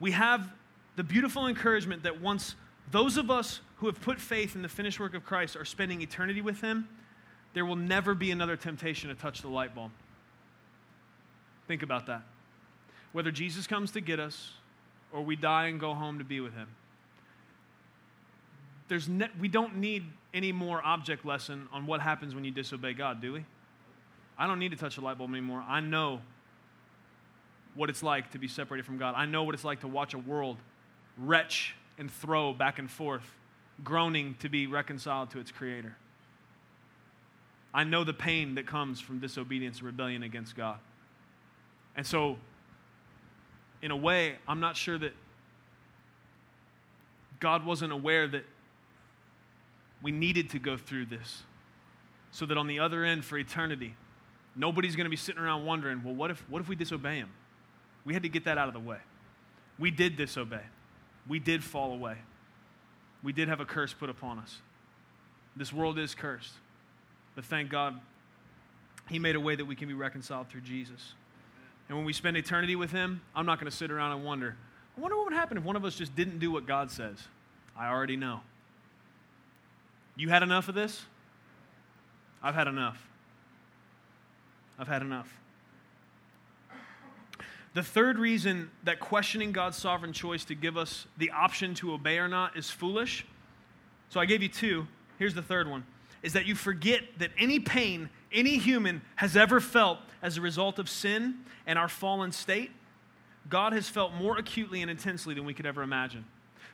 we 0.00 0.12
have 0.12 0.50
the 0.94 1.02
beautiful 1.02 1.46
encouragement 1.46 2.02
that 2.04 2.20
once 2.20 2.54
those 2.90 3.16
of 3.16 3.30
us 3.30 3.60
who 3.76 3.86
have 3.86 4.00
put 4.00 4.18
faith 4.18 4.54
in 4.54 4.62
the 4.62 4.68
finished 4.68 4.98
work 4.98 5.14
of 5.14 5.24
Christ 5.24 5.56
are 5.56 5.64
spending 5.64 6.00
eternity 6.00 6.40
with 6.40 6.60
Him, 6.60 6.88
there 7.56 7.64
will 7.64 7.74
never 7.74 8.14
be 8.14 8.30
another 8.30 8.54
temptation 8.54 9.08
to 9.08 9.14
touch 9.14 9.40
the 9.40 9.48
light 9.48 9.74
bulb. 9.74 9.90
Think 11.66 11.82
about 11.82 12.04
that. 12.04 12.20
Whether 13.12 13.30
Jesus 13.30 13.66
comes 13.66 13.92
to 13.92 14.02
get 14.02 14.20
us 14.20 14.50
or 15.10 15.22
we 15.22 15.36
die 15.36 15.68
and 15.68 15.80
go 15.80 15.94
home 15.94 16.18
to 16.18 16.24
be 16.24 16.38
with 16.40 16.52
him. 16.52 16.68
There's 18.88 19.08
ne- 19.08 19.30
we 19.40 19.48
don't 19.48 19.78
need 19.78 20.04
any 20.34 20.52
more 20.52 20.84
object 20.84 21.24
lesson 21.24 21.66
on 21.72 21.86
what 21.86 22.02
happens 22.02 22.34
when 22.34 22.44
you 22.44 22.50
disobey 22.50 22.92
God, 22.92 23.22
do 23.22 23.32
we? 23.32 23.46
I 24.36 24.46
don't 24.46 24.58
need 24.58 24.72
to 24.72 24.76
touch 24.76 24.98
a 24.98 25.00
light 25.00 25.16
bulb 25.16 25.30
anymore. 25.30 25.64
I 25.66 25.80
know 25.80 26.20
what 27.74 27.88
it's 27.88 28.02
like 28.02 28.32
to 28.32 28.38
be 28.38 28.48
separated 28.48 28.84
from 28.84 28.98
God. 28.98 29.14
I 29.16 29.24
know 29.24 29.44
what 29.44 29.54
it's 29.54 29.64
like 29.64 29.80
to 29.80 29.88
watch 29.88 30.12
a 30.12 30.18
world 30.18 30.58
retch 31.16 31.74
and 31.96 32.10
throw 32.10 32.52
back 32.52 32.78
and 32.78 32.90
forth, 32.90 33.24
groaning 33.82 34.36
to 34.40 34.50
be 34.50 34.66
reconciled 34.66 35.30
to 35.30 35.38
its 35.38 35.50
creator. 35.50 35.96
I 37.74 37.84
know 37.84 38.04
the 38.04 38.14
pain 38.14 38.54
that 38.54 38.66
comes 38.66 39.00
from 39.00 39.18
disobedience 39.18 39.78
and 39.78 39.86
rebellion 39.86 40.22
against 40.22 40.56
God. 40.56 40.78
And 41.96 42.06
so, 42.06 42.36
in 43.82 43.90
a 43.90 43.96
way, 43.96 44.36
I'm 44.48 44.60
not 44.60 44.76
sure 44.76 44.98
that 44.98 45.12
God 47.40 47.64
wasn't 47.64 47.92
aware 47.92 48.26
that 48.28 48.44
we 50.02 50.10
needed 50.10 50.50
to 50.50 50.58
go 50.58 50.76
through 50.76 51.06
this 51.06 51.42
so 52.30 52.46
that 52.46 52.56
on 52.58 52.66
the 52.66 52.78
other 52.78 53.04
end 53.04 53.24
for 53.24 53.38
eternity, 53.38 53.94
nobody's 54.54 54.96
going 54.96 55.04
to 55.04 55.10
be 55.10 55.16
sitting 55.16 55.40
around 55.40 55.64
wondering, 55.64 56.02
well, 56.04 56.14
what 56.14 56.30
if, 56.30 56.44
what 56.48 56.60
if 56.60 56.68
we 56.68 56.76
disobey 56.76 57.16
him? 57.16 57.30
We 58.04 58.14
had 58.14 58.22
to 58.22 58.28
get 58.28 58.44
that 58.44 58.58
out 58.58 58.68
of 58.68 58.74
the 58.74 58.80
way. 58.80 58.98
We 59.78 59.90
did 59.90 60.16
disobey, 60.16 60.62
we 61.28 61.38
did 61.38 61.62
fall 61.62 61.92
away, 61.92 62.16
we 63.22 63.32
did 63.32 63.48
have 63.48 63.60
a 63.60 63.64
curse 63.64 63.92
put 63.92 64.08
upon 64.08 64.38
us. 64.38 64.58
This 65.54 65.72
world 65.72 65.98
is 65.98 66.14
cursed. 66.14 66.52
But 67.36 67.44
thank 67.44 67.70
God, 67.70 68.00
He 69.08 69.20
made 69.20 69.36
a 69.36 69.40
way 69.40 69.54
that 69.54 69.64
we 69.64 69.76
can 69.76 69.86
be 69.86 69.94
reconciled 69.94 70.48
through 70.48 70.62
Jesus. 70.62 71.14
And 71.88 71.96
when 71.96 72.04
we 72.04 72.12
spend 72.12 72.36
eternity 72.36 72.74
with 72.74 72.90
Him, 72.90 73.20
I'm 73.36 73.46
not 73.46 73.60
going 73.60 73.70
to 73.70 73.76
sit 73.76 73.92
around 73.92 74.12
and 74.12 74.24
wonder, 74.24 74.56
I 74.96 75.00
wonder 75.00 75.16
what 75.16 75.26
would 75.26 75.34
happen 75.34 75.56
if 75.56 75.62
one 75.62 75.76
of 75.76 75.84
us 75.84 75.94
just 75.94 76.16
didn't 76.16 76.40
do 76.40 76.50
what 76.50 76.66
God 76.66 76.90
says. 76.90 77.18
I 77.78 77.88
already 77.88 78.16
know. 78.16 78.40
You 80.16 80.30
had 80.30 80.42
enough 80.42 80.68
of 80.68 80.74
this? 80.74 81.04
I've 82.42 82.54
had 82.54 82.66
enough. 82.66 83.06
I've 84.78 84.88
had 84.88 85.02
enough. 85.02 85.32
The 87.74 87.82
third 87.82 88.18
reason 88.18 88.70
that 88.84 89.00
questioning 89.00 89.52
God's 89.52 89.76
sovereign 89.76 90.14
choice 90.14 90.46
to 90.46 90.54
give 90.54 90.78
us 90.78 91.06
the 91.18 91.30
option 91.30 91.74
to 91.74 91.92
obey 91.92 92.18
or 92.18 92.28
not 92.28 92.56
is 92.56 92.70
foolish. 92.70 93.26
So 94.08 94.18
I 94.18 94.24
gave 94.24 94.42
you 94.42 94.48
two. 94.48 94.86
Here's 95.18 95.34
the 95.34 95.42
third 95.42 95.68
one 95.68 95.84
is 96.22 96.32
that 96.32 96.46
you 96.46 96.54
forget 96.54 97.02
that 97.18 97.30
any 97.38 97.60
pain 97.60 98.08
any 98.32 98.58
human 98.58 99.02
has 99.16 99.36
ever 99.36 99.60
felt 99.60 99.98
as 100.22 100.36
a 100.36 100.40
result 100.40 100.78
of 100.78 100.88
sin 100.88 101.36
and 101.66 101.78
our 101.78 101.88
fallen 101.88 102.32
state, 102.32 102.70
God 103.48 103.72
has 103.72 103.88
felt 103.88 104.12
more 104.12 104.38
acutely 104.38 104.82
and 104.82 104.90
intensely 104.90 105.34
than 105.34 105.44
we 105.44 105.54
could 105.54 105.66
ever 105.66 105.82
imagine. 105.82 106.24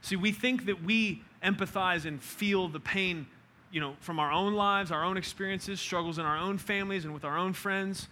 See, 0.00 0.16
we 0.16 0.32
think 0.32 0.66
that 0.66 0.82
we 0.82 1.22
empathize 1.42 2.04
and 2.06 2.20
feel 2.20 2.68
the 2.68 2.80
pain, 2.80 3.26
you 3.70 3.80
know, 3.80 3.94
from 4.00 4.18
our 4.18 4.32
own 4.32 4.54
lives, 4.54 4.90
our 4.90 5.04
own 5.04 5.16
experiences, 5.16 5.80
struggles 5.80 6.18
in 6.18 6.24
our 6.24 6.36
own 6.36 6.58
families 6.58 7.04
and 7.04 7.14
with 7.14 7.24
our 7.24 7.36
own 7.36 7.52
friends. 7.52 8.08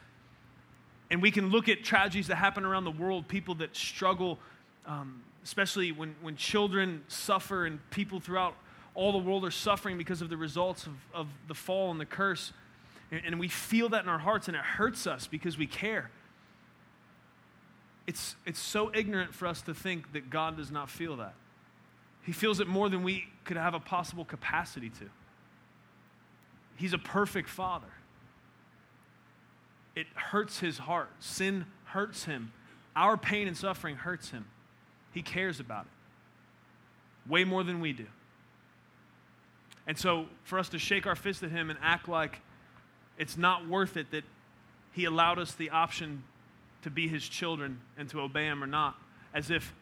And 1.10 1.20
we 1.20 1.30
can 1.30 1.48
look 1.50 1.68
at 1.68 1.82
tragedies 1.82 2.28
that 2.28 2.36
happen 2.36 2.64
around 2.64 2.84
the 2.84 2.92
world, 2.92 3.26
people 3.26 3.56
that 3.56 3.74
struggle, 3.74 4.38
um, 4.86 5.22
especially 5.42 5.90
when, 5.90 6.14
when 6.20 6.36
children 6.36 7.02
suffer 7.08 7.66
and 7.66 7.80
people 7.90 8.20
throughout 8.20 8.54
all 9.00 9.12
the 9.12 9.18
world 9.18 9.46
are 9.46 9.50
suffering 9.50 9.96
because 9.96 10.20
of 10.20 10.28
the 10.28 10.36
results 10.36 10.84
of, 10.84 10.92
of 11.14 11.26
the 11.48 11.54
fall 11.54 11.90
and 11.90 11.98
the 11.98 12.04
curse. 12.04 12.52
and 13.10 13.40
we 13.40 13.48
feel 13.48 13.88
that 13.88 14.02
in 14.02 14.10
our 14.10 14.18
hearts, 14.18 14.46
and 14.46 14.54
it 14.54 14.62
hurts 14.62 15.06
us 15.06 15.26
because 15.26 15.56
we 15.56 15.66
care. 15.66 16.10
It's, 18.06 18.36
it's 18.44 18.60
so 18.60 18.90
ignorant 18.94 19.34
for 19.34 19.46
us 19.46 19.62
to 19.62 19.72
think 19.72 20.12
that 20.12 20.28
God 20.28 20.58
does 20.58 20.70
not 20.70 20.90
feel 20.90 21.16
that. 21.16 21.32
He 22.26 22.32
feels 22.32 22.60
it 22.60 22.66
more 22.66 22.90
than 22.90 23.02
we 23.02 23.24
could 23.44 23.56
have 23.56 23.72
a 23.72 23.80
possible 23.80 24.26
capacity 24.26 24.90
to. 24.90 25.08
He's 26.76 26.92
a 26.92 26.98
perfect 26.98 27.48
father. 27.48 27.94
It 29.96 30.08
hurts 30.14 30.60
his 30.60 30.76
heart. 30.76 31.08
Sin 31.20 31.64
hurts 31.84 32.24
him. 32.24 32.52
Our 32.94 33.16
pain 33.16 33.48
and 33.48 33.56
suffering 33.56 33.96
hurts 33.96 34.28
him. 34.28 34.44
He 35.14 35.22
cares 35.22 35.58
about 35.58 35.86
it 35.86 37.30
way 37.30 37.44
more 37.44 37.64
than 37.64 37.80
we 37.80 37.94
do. 37.94 38.06
And 39.86 39.98
so, 39.98 40.26
for 40.44 40.58
us 40.58 40.68
to 40.70 40.78
shake 40.78 41.06
our 41.06 41.16
fist 41.16 41.42
at 41.42 41.50
him 41.50 41.70
and 41.70 41.78
act 41.82 42.08
like 42.08 42.40
it's 43.18 43.36
not 43.36 43.66
worth 43.68 43.96
it 43.96 44.10
that 44.12 44.24
he 44.92 45.04
allowed 45.04 45.38
us 45.38 45.52
the 45.52 45.70
option 45.70 46.22
to 46.82 46.90
be 46.90 47.08
his 47.08 47.28
children 47.28 47.80
and 47.96 48.08
to 48.10 48.20
obey 48.20 48.44
him 48.44 48.62
or 48.62 48.66
not, 48.66 48.96
as 49.34 49.50
if 49.50 49.74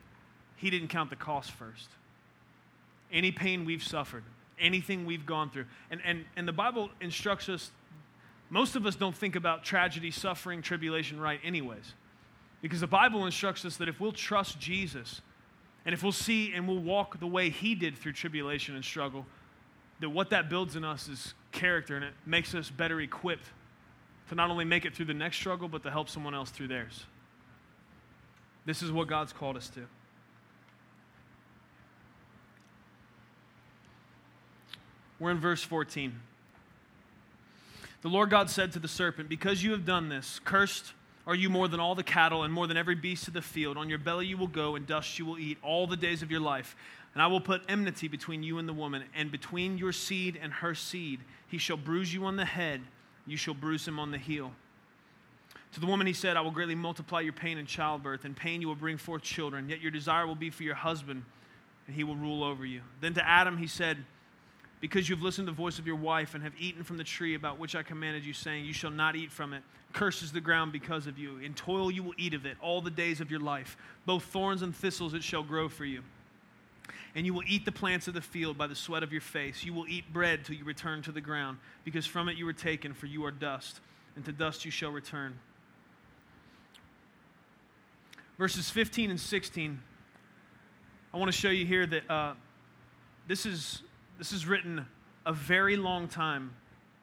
he 0.56 0.70
didn't 0.70 0.88
count 0.88 1.10
the 1.10 1.16
cost 1.16 1.52
first. 1.52 1.88
Any 3.12 3.30
pain 3.30 3.64
we've 3.64 3.82
suffered, 3.82 4.24
anything 4.58 5.06
we've 5.06 5.24
gone 5.24 5.50
through. 5.50 5.66
And, 5.90 6.00
and, 6.04 6.24
and 6.36 6.46
the 6.46 6.52
Bible 6.52 6.90
instructs 7.00 7.48
us, 7.48 7.70
most 8.50 8.76
of 8.76 8.86
us 8.86 8.96
don't 8.96 9.16
think 9.16 9.36
about 9.36 9.62
tragedy, 9.62 10.10
suffering, 10.10 10.62
tribulation 10.62 11.20
right, 11.20 11.40
anyways. 11.44 11.94
Because 12.60 12.80
the 12.80 12.86
Bible 12.86 13.24
instructs 13.24 13.64
us 13.64 13.76
that 13.76 13.88
if 13.88 14.00
we'll 14.00 14.12
trust 14.12 14.58
Jesus, 14.58 15.20
and 15.84 15.94
if 15.94 16.02
we'll 16.02 16.12
see 16.12 16.52
and 16.52 16.66
we'll 16.66 16.80
walk 16.82 17.20
the 17.20 17.26
way 17.26 17.50
he 17.50 17.74
did 17.74 17.96
through 17.96 18.12
tribulation 18.12 18.74
and 18.74 18.84
struggle, 18.84 19.24
that 20.00 20.10
what 20.10 20.30
that 20.30 20.48
builds 20.48 20.76
in 20.76 20.84
us 20.84 21.08
is 21.08 21.34
character 21.52 21.96
and 21.96 22.04
it 22.04 22.14
makes 22.24 22.54
us 22.54 22.70
better 22.70 23.00
equipped 23.00 23.46
to 24.28 24.34
not 24.34 24.50
only 24.50 24.64
make 24.64 24.84
it 24.84 24.94
through 24.94 25.06
the 25.06 25.14
next 25.14 25.36
struggle, 25.36 25.68
but 25.68 25.82
to 25.82 25.90
help 25.90 26.08
someone 26.08 26.34
else 26.34 26.50
through 26.50 26.68
theirs. 26.68 27.04
This 28.66 28.82
is 28.82 28.92
what 28.92 29.08
God's 29.08 29.32
called 29.32 29.56
us 29.56 29.68
to. 29.70 29.86
We're 35.18 35.30
in 35.30 35.38
verse 35.38 35.62
14. 35.62 36.20
The 38.02 38.08
Lord 38.08 38.30
God 38.30 38.48
said 38.50 38.72
to 38.72 38.78
the 38.78 38.88
serpent, 38.88 39.28
Because 39.28 39.64
you 39.64 39.72
have 39.72 39.84
done 39.84 40.08
this, 40.08 40.40
cursed 40.44 40.92
are 41.26 41.34
you 41.34 41.50
more 41.50 41.66
than 41.66 41.80
all 41.80 41.94
the 41.94 42.04
cattle 42.04 42.44
and 42.44 42.54
more 42.54 42.66
than 42.66 42.76
every 42.76 42.94
beast 42.94 43.26
of 43.26 43.34
the 43.34 43.42
field. 43.42 43.76
On 43.76 43.88
your 43.88 43.98
belly 43.98 44.26
you 44.26 44.36
will 44.36 44.46
go, 44.46 44.76
and 44.76 44.86
dust 44.86 45.18
you 45.18 45.26
will 45.26 45.38
eat 45.38 45.58
all 45.62 45.86
the 45.86 45.96
days 45.96 46.22
of 46.22 46.30
your 46.30 46.40
life. 46.40 46.76
And 47.18 47.22
I 47.24 47.26
will 47.26 47.40
put 47.40 47.62
enmity 47.68 48.06
between 48.06 48.44
you 48.44 48.58
and 48.58 48.68
the 48.68 48.72
woman, 48.72 49.02
and 49.12 49.32
between 49.32 49.76
your 49.76 49.90
seed 49.90 50.38
and 50.40 50.52
her 50.52 50.72
seed. 50.72 51.18
He 51.48 51.58
shall 51.58 51.76
bruise 51.76 52.14
you 52.14 52.24
on 52.26 52.36
the 52.36 52.44
head, 52.44 52.80
you 53.26 53.36
shall 53.36 53.54
bruise 53.54 53.88
him 53.88 53.98
on 53.98 54.12
the 54.12 54.18
heel. 54.18 54.52
To 55.72 55.80
the 55.80 55.86
woman 55.86 56.06
he 56.06 56.12
said, 56.12 56.36
I 56.36 56.42
will 56.42 56.52
greatly 56.52 56.76
multiply 56.76 57.18
your 57.22 57.32
pain 57.32 57.58
in 57.58 57.66
childbirth. 57.66 58.24
and 58.24 58.36
pain 58.36 58.60
you 58.60 58.68
will 58.68 58.76
bring 58.76 58.98
forth 58.98 59.22
children, 59.22 59.68
yet 59.68 59.80
your 59.80 59.90
desire 59.90 60.28
will 60.28 60.36
be 60.36 60.48
for 60.48 60.62
your 60.62 60.76
husband, 60.76 61.24
and 61.88 61.96
he 61.96 62.04
will 62.04 62.14
rule 62.14 62.44
over 62.44 62.64
you. 62.64 62.82
Then 63.00 63.14
to 63.14 63.28
Adam 63.28 63.58
he 63.58 63.66
said, 63.66 63.96
because 64.78 65.08
you 65.08 65.16
have 65.16 65.24
listened 65.24 65.48
to 65.48 65.52
the 65.52 65.56
voice 65.56 65.80
of 65.80 65.88
your 65.88 65.96
wife 65.96 66.36
and 66.36 66.44
have 66.44 66.52
eaten 66.56 66.84
from 66.84 66.98
the 66.98 67.04
tree 67.04 67.34
about 67.34 67.58
which 67.58 67.74
I 67.74 67.82
commanded 67.82 68.24
you, 68.24 68.32
saying, 68.32 68.64
You 68.64 68.72
shall 68.72 68.92
not 68.92 69.16
eat 69.16 69.32
from 69.32 69.54
it. 69.54 69.64
Curses 69.92 70.30
the 70.30 70.40
ground 70.40 70.70
because 70.70 71.08
of 71.08 71.18
you. 71.18 71.38
In 71.38 71.52
toil 71.54 71.90
you 71.90 72.04
will 72.04 72.14
eat 72.16 72.34
of 72.34 72.46
it 72.46 72.56
all 72.60 72.80
the 72.80 72.92
days 72.92 73.20
of 73.20 73.28
your 73.28 73.40
life. 73.40 73.76
Both 74.06 74.22
thorns 74.22 74.62
and 74.62 74.72
thistles 74.72 75.14
it 75.14 75.24
shall 75.24 75.42
grow 75.42 75.68
for 75.68 75.84
you. 75.84 76.04
And 77.14 77.26
you 77.26 77.34
will 77.34 77.42
eat 77.46 77.64
the 77.64 77.72
plants 77.72 78.08
of 78.08 78.14
the 78.14 78.20
field 78.20 78.58
by 78.58 78.66
the 78.66 78.74
sweat 78.74 79.02
of 79.02 79.12
your 79.12 79.20
face. 79.20 79.64
You 79.64 79.74
will 79.74 79.86
eat 79.88 80.12
bread 80.12 80.44
till 80.44 80.56
you 80.56 80.64
return 80.64 81.02
to 81.02 81.12
the 81.12 81.20
ground, 81.20 81.58
because 81.84 82.06
from 82.06 82.28
it 82.28 82.36
you 82.36 82.44
were 82.44 82.52
taken, 82.52 82.94
for 82.94 83.06
you 83.06 83.24
are 83.24 83.30
dust, 83.30 83.80
and 84.16 84.24
to 84.24 84.32
dust 84.32 84.64
you 84.64 84.70
shall 84.70 84.90
return. 84.90 85.38
Verses 88.38 88.70
15 88.70 89.10
and 89.10 89.20
16, 89.20 89.80
I 91.12 91.16
want 91.16 91.32
to 91.32 91.36
show 91.36 91.50
you 91.50 91.66
here 91.66 91.86
that 91.86 92.10
uh, 92.10 92.34
this 93.26 93.46
is 93.46 93.82
this 94.18 94.32
is 94.32 94.46
written 94.46 94.86
a 95.26 95.32
very 95.32 95.76
long 95.76 96.08
time 96.08 96.52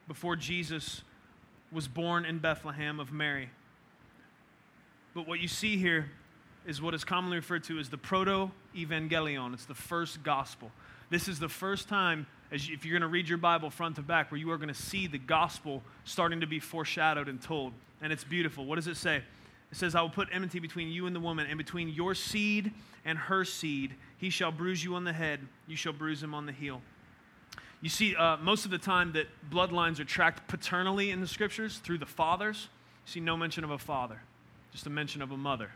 before 0.08 0.36
Jesus 0.36 1.02
was 1.72 1.88
born 1.88 2.24
in 2.24 2.38
Bethlehem 2.38 3.00
of 3.00 3.12
Mary. 3.12 3.48
But 5.14 5.26
what 5.26 5.40
you 5.40 5.48
see 5.48 5.76
here 5.76 6.10
is 6.66 6.82
what 6.82 6.94
is 6.94 7.04
commonly 7.04 7.36
referred 7.36 7.64
to 7.64 7.78
as 7.78 7.88
the 7.88 7.98
proto 7.98 8.50
evangelion. 8.76 9.54
It's 9.54 9.64
the 9.64 9.74
first 9.74 10.22
gospel. 10.22 10.70
This 11.10 11.28
is 11.28 11.38
the 11.38 11.48
first 11.48 11.88
time, 11.88 12.26
as 12.52 12.68
if 12.68 12.84
you're 12.84 12.98
going 12.98 13.08
to 13.08 13.08
read 13.08 13.28
your 13.28 13.38
Bible 13.38 13.70
front 13.70 13.96
to 13.96 14.02
back, 14.02 14.30
where 14.30 14.38
you 14.38 14.50
are 14.50 14.56
going 14.56 14.68
to 14.68 14.74
see 14.74 15.06
the 15.06 15.18
gospel 15.18 15.82
starting 16.04 16.40
to 16.40 16.46
be 16.46 16.60
foreshadowed 16.60 17.28
and 17.28 17.40
told. 17.40 17.72
And 18.02 18.12
it's 18.12 18.24
beautiful. 18.24 18.66
What 18.66 18.76
does 18.76 18.86
it 18.86 18.96
say? 18.96 19.22
It 19.72 19.76
says, 19.76 19.94
I 19.94 20.02
will 20.02 20.10
put 20.10 20.28
enmity 20.32 20.58
between 20.58 20.88
you 20.88 21.06
and 21.06 21.16
the 21.16 21.20
woman, 21.20 21.46
and 21.48 21.58
between 21.58 21.88
your 21.88 22.14
seed 22.14 22.72
and 23.04 23.18
her 23.18 23.44
seed. 23.44 23.94
He 24.18 24.30
shall 24.30 24.52
bruise 24.52 24.84
you 24.84 24.94
on 24.94 25.04
the 25.04 25.12
head, 25.12 25.40
you 25.66 25.76
shall 25.76 25.92
bruise 25.92 26.22
him 26.22 26.34
on 26.34 26.46
the 26.46 26.52
heel. 26.52 26.82
You 27.82 27.88
see, 27.88 28.16
uh, 28.16 28.36
most 28.38 28.64
of 28.64 28.70
the 28.70 28.78
time 28.78 29.12
that 29.12 29.26
bloodlines 29.50 30.00
are 30.00 30.04
tracked 30.04 30.48
paternally 30.48 31.10
in 31.10 31.20
the 31.20 31.26
scriptures 31.26 31.78
through 31.78 31.98
the 31.98 32.06
fathers, 32.06 32.68
you 33.06 33.12
see 33.12 33.20
no 33.20 33.36
mention 33.36 33.64
of 33.64 33.70
a 33.70 33.78
father, 33.78 34.20
just 34.72 34.86
a 34.86 34.90
mention 34.90 35.20
of 35.20 35.30
a 35.30 35.36
mother. 35.36 35.70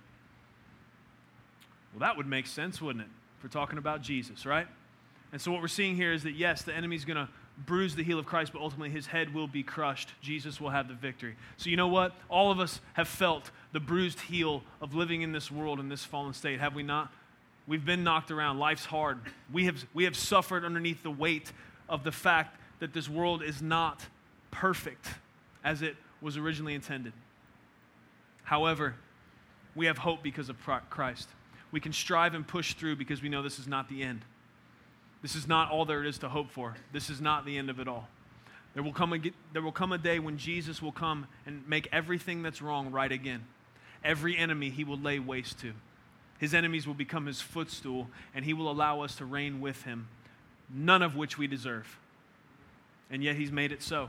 Well, 1.92 2.00
that 2.00 2.16
would 2.16 2.26
make 2.26 2.46
sense, 2.46 2.80
wouldn't 2.80 3.04
it? 3.04 3.10
If 3.38 3.44
we're 3.44 3.50
talking 3.50 3.78
about 3.78 4.02
Jesus, 4.02 4.46
right? 4.46 4.66
And 5.32 5.40
so 5.40 5.50
what 5.50 5.60
we're 5.60 5.68
seeing 5.68 5.96
here 5.96 6.12
is 6.12 6.24
that, 6.24 6.32
yes, 6.32 6.62
the 6.62 6.74
enemy's 6.74 7.04
going 7.04 7.16
to 7.16 7.28
bruise 7.66 7.94
the 7.94 8.02
heel 8.02 8.18
of 8.18 8.26
Christ, 8.26 8.52
but 8.52 8.62
ultimately 8.62 8.90
his 8.90 9.06
head 9.06 9.34
will 9.34 9.46
be 9.46 9.62
crushed. 9.62 10.12
Jesus 10.20 10.60
will 10.60 10.70
have 10.70 10.88
the 10.88 10.94
victory. 10.94 11.36
So, 11.56 11.70
you 11.70 11.76
know 11.76 11.88
what? 11.88 12.14
All 12.28 12.50
of 12.50 12.58
us 12.58 12.80
have 12.94 13.08
felt 13.08 13.50
the 13.72 13.80
bruised 13.80 14.20
heel 14.20 14.62
of 14.80 14.94
living 14.94 15.22
in 15.22 15.32
this 15.32 15.50
world 15.50 15.78
in 15.78 15.88
this 15.88 16.04
fallen 16.04 16.32
state, 16.32 16.60
have 16.60 16.74
we 16.74 16.82
not? 16.82 17.12
We've 17.66 17.84
been 17.84 18.02
knocked 18.02 18.30
around. 18.30 18.58
Life's 18.58 18.84
hard. 18.84 19.18
We 19.52 19.66
have, 19.66 19.84
we 19.94 20.04
have 20.04 20.16
suffered 20.16 20.64
underneath 20.64 21.02
the 21.02 21.10
weight 21.10 21.52
of 21.88 22.02
the 22.02 22.12
fact 22.12 22.58
that 22.80 22.92
this 22.92 23.08
world 23.08 23.42
is 23.42 23.60
not 23.62 24.04
perfect 24.50 25.06
as 25.62 25.82
it 25.82 25.96
was 26.20 26.36
originally 26.36 26.74
intended. 26.74 27.12
However, 28.42 28.96
we 29.74 29.86
have 29.86 29.98
hope 29.98 30.22
because 30.22 30.48
of 30.48 30.56
Christ. 30.88 31.28
We 31.72 31.80
can 31.80 31.92
strive 31.92 32.34
and 32.34 32.46
push 32.46 32.74
through 32.74 32.96
because 32.96 33.22
we 33.22 33.28
know 33.28 33.42
this 33.42 33.58
is 33.58 33.68
not 33.68 33.88
the 33.88 34.02
end. 34.02 34.22
This 35.22 35.34
is 35.34 35.46
not 35.46 35.70
all 35.70 35.84
there 35.84 36.04
is 36.04 36.18
to 36.18 36.28
hope 36.28 36.50
for. 36.50 36.74
This 36.92 37.10
is 37.10 37.20
not 37.20 37.44
the 37.44 37.58
end 37.58 37.70
of 37.70 37.78
it 37.78 37.86
all. 37.86 38.08
There 38.74 38.82
will 38.82 38.92
come 38.92 39.12
a, 39.12 39.18
there 39.52 39.62
will 39.62 39.72
come 39.72 39.92
a 39.92 39.98
day 39.98 40.18
when 40.18 40.38
Jesus 40.38 40.80
will 40.80 40.92
come 40.92 41.26
and 41.46 41.66
make 41.68 41.88
everything 41.92 42.42
that's 42.42 42.62
wrong 42.62 42.90
right 42.90 43.10
again. 43.10 43.44
Every 44.02 44.36
enemy 44.36 44.70
he 44.70 44.84
will 44.84 44.98
lay 44.98 45.18
waste 45.18 45.60
to. 45.60 45.72
His 46.38 46.54
enemies 46.54 46.86
will 46.86 46.94
become 46.94 47.26
his 47.26 47.40
footstool, 47.40 48.08
and 48.34 48.44
he 48.44 48.54
will 48.54 48.70
allow 48.70 49.02
us 49.02 49.16
to 49.16 49.26
reign 49.26 49.60
with 49.60 49.82
him 49.82 50.08
none 50.72 51.02
of 51.02 51.16
which 51.16 51.36
we 51.36 51.46
deserve. 51.46 51.98
And 53.10 53.22
yet 53.22 53.36
he's 53.36 53.50
made 53.50 53.72
it 53.72 53.82
so 53.82 54.08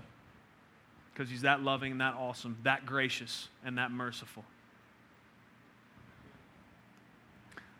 because 1.14 1.30
he's 1.30 1.42
that 1.42 1.62
loving 1.62 1.98
that 1.98 2.14
awesome, 2.14 2.58
that 2.64 2.86
gracious 2.86 3.50
and 3.66 3.78
that 3.78 3.92
merciful. 3.92 4.46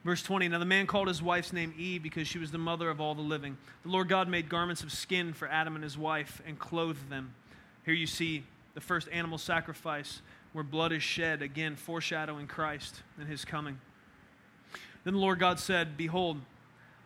Verse 0.04 0.24
20 0.24 0.48
Now 0.48 0.60
the 0.60 0.66
man 0.66 0.88
called 0.88 1.08
his 1.08 1.22
wife's 1.22 1.54
name 1.54 1.74
Eve 1.78 2.02
because 2.02 2.28
she 2.28 2.40
was 2.40 2.52
the 2.52 2.58
mother 2.58 2.90
of 2.90 3.00
all 3.00 3.16
the 3.16 3.22
living. 3.22 3.58
The 3.84 3.90
Lord 3.90 4.10
God 4.10 4.28
made 4.28 4.50
garments 4.50 4.84
of 4.84 4.92
skin 4.92 5.34
for 5.34 5.48
Adam 5.48 5.76
and 5.76 5.84
his 5.84 5.98
wife 5.98 6.42
and 6.46 6.58
clothed 6.58 7.10
them. 7.10 7.34
Here 7.86 7.94
you 7.94 8.08
see 8.08 8.44
the 8.74 8.82
first 8.82 9.08
animal 9.12 9.38
sacrifice 9.38 10.22
where 10.54 10.64
blood 10.64 10.92
is 10.92 11.04
shed, 11.04 11.42
again 11.42 11.76
foreshadowing 11.76 12.48
Christ 12.48 13.04
and 13.18 13.28
his 13.28 13.46
coming. 13.46 13.80
Then 15.04 15.14
the 15.14 15.20
Lord 15.20 15.40
God 15.40 15.60
said, 15.60 15.98
Behold, 15.98 16.38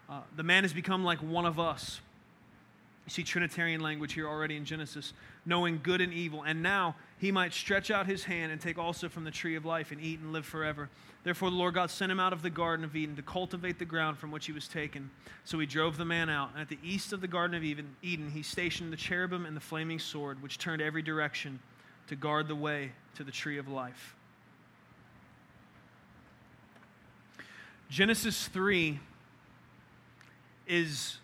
uh, 0.10 0.22
the 0.36 0.44
man 0.44 0.64
has 0.64 0.74
become 0.74 1.04
like 1.04 1.20
one 1.20 1.46
of 1.46 1.60
us. 1.60 2.02
You 3.06 3.12
see 3.12 3.24
Trinitarian 3.24 3.82
language 3.82 4.14
here 4.14 4.28
already 4.28 4.56
in 4.56 4.66
Genesis, 4.66 5.14
knowing 5.46 5.80
good 5.84 6.02
and 6.02 6.12
evil. 6.12 6.42
And 6.42 6.64
now 6.64 6.96
he 7.20 7.32
might 7.32 7.54
stretch 7.54 7.92
out 7.92 8.08
his 8.08 8.24
hand 8.24 8.52
and 8.52 8.60
take 8.60 8.80
also 8.80 9.10
from 9.10 9.24
the 9.24 9.32
tree 9.32 9.56
of 9.56 9.64
life 9.64 9.92
and 9.92 10.02
eat 10.02 10.20
and 10.20 10.34
live 10.34 10.46
forever. 10.46 10.90
Therefore, 11.24 11.52
the 11.52 11.56
Lord 11.56 11.76
God 11.76 11.92
sent 11.92 12.12
him 12.12 12.20
out 12.20 12.34
of 12.34 12.42
the 12.42 12.50
Garden 12.50 12.84
of 12.84 12.96
Eden 12.96 13.16
to 13.16 13.22
cultivate 13.22 13.78
the 13.78 13.86
ground 13.86 14.18
from 14.18 14.32
which 14.32 14.48
he 14.48 14.52
was 14.52 14.68
taken. 14.68 15.12
So 15.44 15.60
he 15.60 15.68
drove 15.68 15.98
the 15.98 16.06
man 16.06 16.32
out. 16.32 16.52
And 16.54 16.62
at 16.62 16.70
the 16.70 16.80
east 16.84 17.14
of 17.14 17.22
the 17.22 17.28
Garden 17.28 17.56
of 17.56 17.64
Eden, 17.64 18.32
he 18.32 18.42
stationed 18.42 18.92
the 18.92 18.98
cherubim 18.98 19.46
and 19.46 19.56
the 19.56 19.62
flaming 19.62 20.00
sword, 20.00 20.42
which 20.42 20.58
turned 20.58 20.82
every 20.82 21.04
direction 21.04 21.60
to 22.08 22.16
guard 22.16 22.48
the 22.48 22.56
way 22.56 22.92
to 23.16 23.24
the 23.24 23.32
tree 23.32 23.60
of 23.60 23.68
life. 23.68 24.16
Genesis 27.88 28.48
3 28.48 29.00
is 30.68 31.18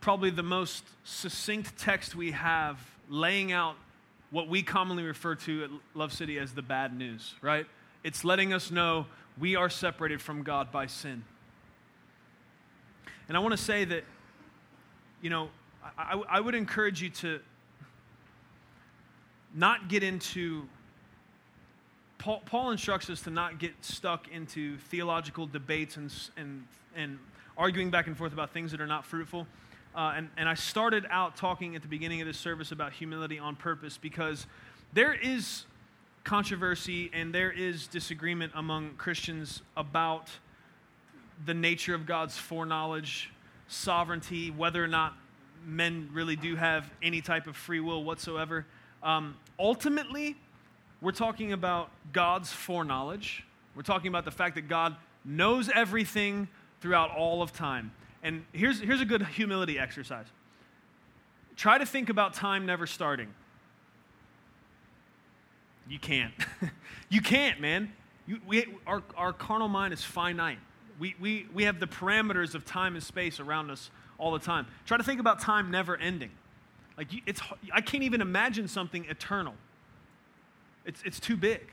probably 0.00 0.30
the 0.30 0.42
most 0.42 0.84
succinct 1.04 1.76
text 1.76 2.14
we 2.14 2.30
have 2.32 2.78
laying 3.08 3.52
out 3.52 3.76
what 4.30 4.48
we 4.48 4.62
commonly 4.62 5.02
refer 5.02 5.34
to 5.34 5.64
at 5.64 5.70
Love 5.94 6.12
City 6.12 6.38
as 6.38 6.52
the 6.52 6.62
bad 6.62 6.96
news, 6.96 7.34
right? 7.42 7.66
It's 8.04 8.24
letting 8.24 8.52
us 8.52 8.70
know 8.70 9.06
we 9.38 9.56
are 9.56 9.68
separated 9.68 10.22
from 10.22 10.42
God 10.42 10.70
by 10.70 10.86
sin. 10.86 11.24
And 13.28 13.36
I 13.36 13.40
want 13.40 13.52
to 13.52 13.62
say 13.62 13.84
that, 13.84 14.04
you 15.20 15.30
know, 15.30 15.50
I, 15.98 16.20
I 16.28 16.40
would 16.40 16.54
encourage 16.54 17.02
you 17.02 17.10
to, 17.10 17.40
not 19.54 19.88
get 19.88 20.02
into 20.02 20.68
Paul, 22.18 22.42
Paul, 22.44 22.70
instructs 22.70 23.08
us 23.08 23.22
to 23.22 23.30
not 23.30 23.58
get 23.58 23.72
stuck 23.80 24.28
into 24.28 24.76
theological 24.76 25.46
debates 25.46 25.96
and, 25.96 26.12
and, 26.36 26.64
and 26.94 27.18
arguing 27.56 27.90
back 27.90 28.06
and 28.06 28.16
forth 28.16 28.32
about 28.32 28.52
things 28.52 28.72
that 28.72 28.80
are 28.80 28.86
not 28.86 29.04
fruitful. 29.06 29.46
Uh, 29.94 30.14
and, 30.16 30.28
and 30.36 30.48
I 30.48 30.54
started 30.54 31.04
out 31.10 31.36
talking 31.36 31.74
at 31.74 31.82
the 31.82 31.88
beginning 31.88 32.20
of 32.20 32.26
this 32.26 32.38
service 32.38 32.70
about 32.70 32.92
humility 32.92 33.38
on 33.38 33.56
purpose 33.56 33.98
because 33.98 34.46
there 34.92 35.12
is 35.12 35.64
controversy 36.22 37.10
and 37.12 37.34
there 37.34 37.50
is 37.50 37.86
disagreement 37.86 38.52
among 38.54 38.94
Christians 38.94 39.62
about 39.76 40.28
the 41.44 41.54
nature 41.54 41.94
of 41.94 42.06
God's 42.06 42.36
foreknowledge, 42.36 43.30
sovereignty, 43.66 44.50
whether 44.50 44.82
or 44.82 44.88
not 44.88 45.14
men 45.66 46.08
really 46.12 46.36
do 46.36 46.56
have 46.56 46.90
any 47.02 47.20
type 47.20 47.46
of 47.46 47.56
free 47.56 47.80
will 47.80 48.04
whatsoever. 48.04 48.66
Um, 49.02 49.36
ultimately, 49.58 50.36
we're 51.00 51.12
talking 51.12 51.52
about 51.52 51.90
God's 52.12 52.52
foreknowledge. 52.52 53.44
We're 53.74 53.82
talking 53.82 54.08
about 54.08 54.24
the 54.24 54.30
fact 54.30 54.54
that 54.56 54.68
God 54.68 54.96
knows 55.24 55.70
everything 55.74 56.48
throughout 56.80 57.10
all 57.10 57.42
of 57.42 57.52
time. 57.52 57.92
And 58.22 58.44
here's, 58.52 58.80
here's 58.80 59.00
a 59.00 59.04
good 59.04 59.26
humility 59.26 59.78
exercise 59.78 60.26
try 61.56 61.76
to 61.76 61.84
think 61.84 62.08
about 62.08 62.32
time 62.32 62.64
never 62.64 62.86
starting. 62.86 63.28
You 65.90 65.98
can't. 65.98 66.32
you 67.10 67.20
can't, 67.20 67.60
man. 67.60 67.92
You, 68.26 68.40
we, 68.46 68.64
our, 68.86 69.02
our 69.14 69.34
carnal 69.34 69.68
mind 69.68 69.92
is 69.92 70.02
finite. 70.02 70.58
We, 70.98 71.14
we, 71.20 71.46
we 71.52 71.64
have 71.64 71.78
the 71.78 71.86
parameters 71.86 72.54
of 72.54 72.64
time 72.64 72.94
and 72.94 73.04
space 73.04 73.40
around 73.40 73.70
us 73.70 73.90
all 74.16 74.32
the 74.32 74.38
time. 74.38 74.68
Try 74.86 74.96
to 74.96 75.02
think 75.02 75.20
about 75.20 75.40
time 75.40 75.70
never 75.70 75.98
ending. 75.98 76.30
Like, 76.96 77.08
it's, 77.26 77.42
I 77.74 77.82
can't 77.82 78.04
even 78.04 78.22
imagine 78.22 78.66
something 78.66 79.04
eternal. 79.06 79.54
It's, 80.86 81.02
it's 81.04 81.20
too 81.20 81.36
big. 81.36 81.66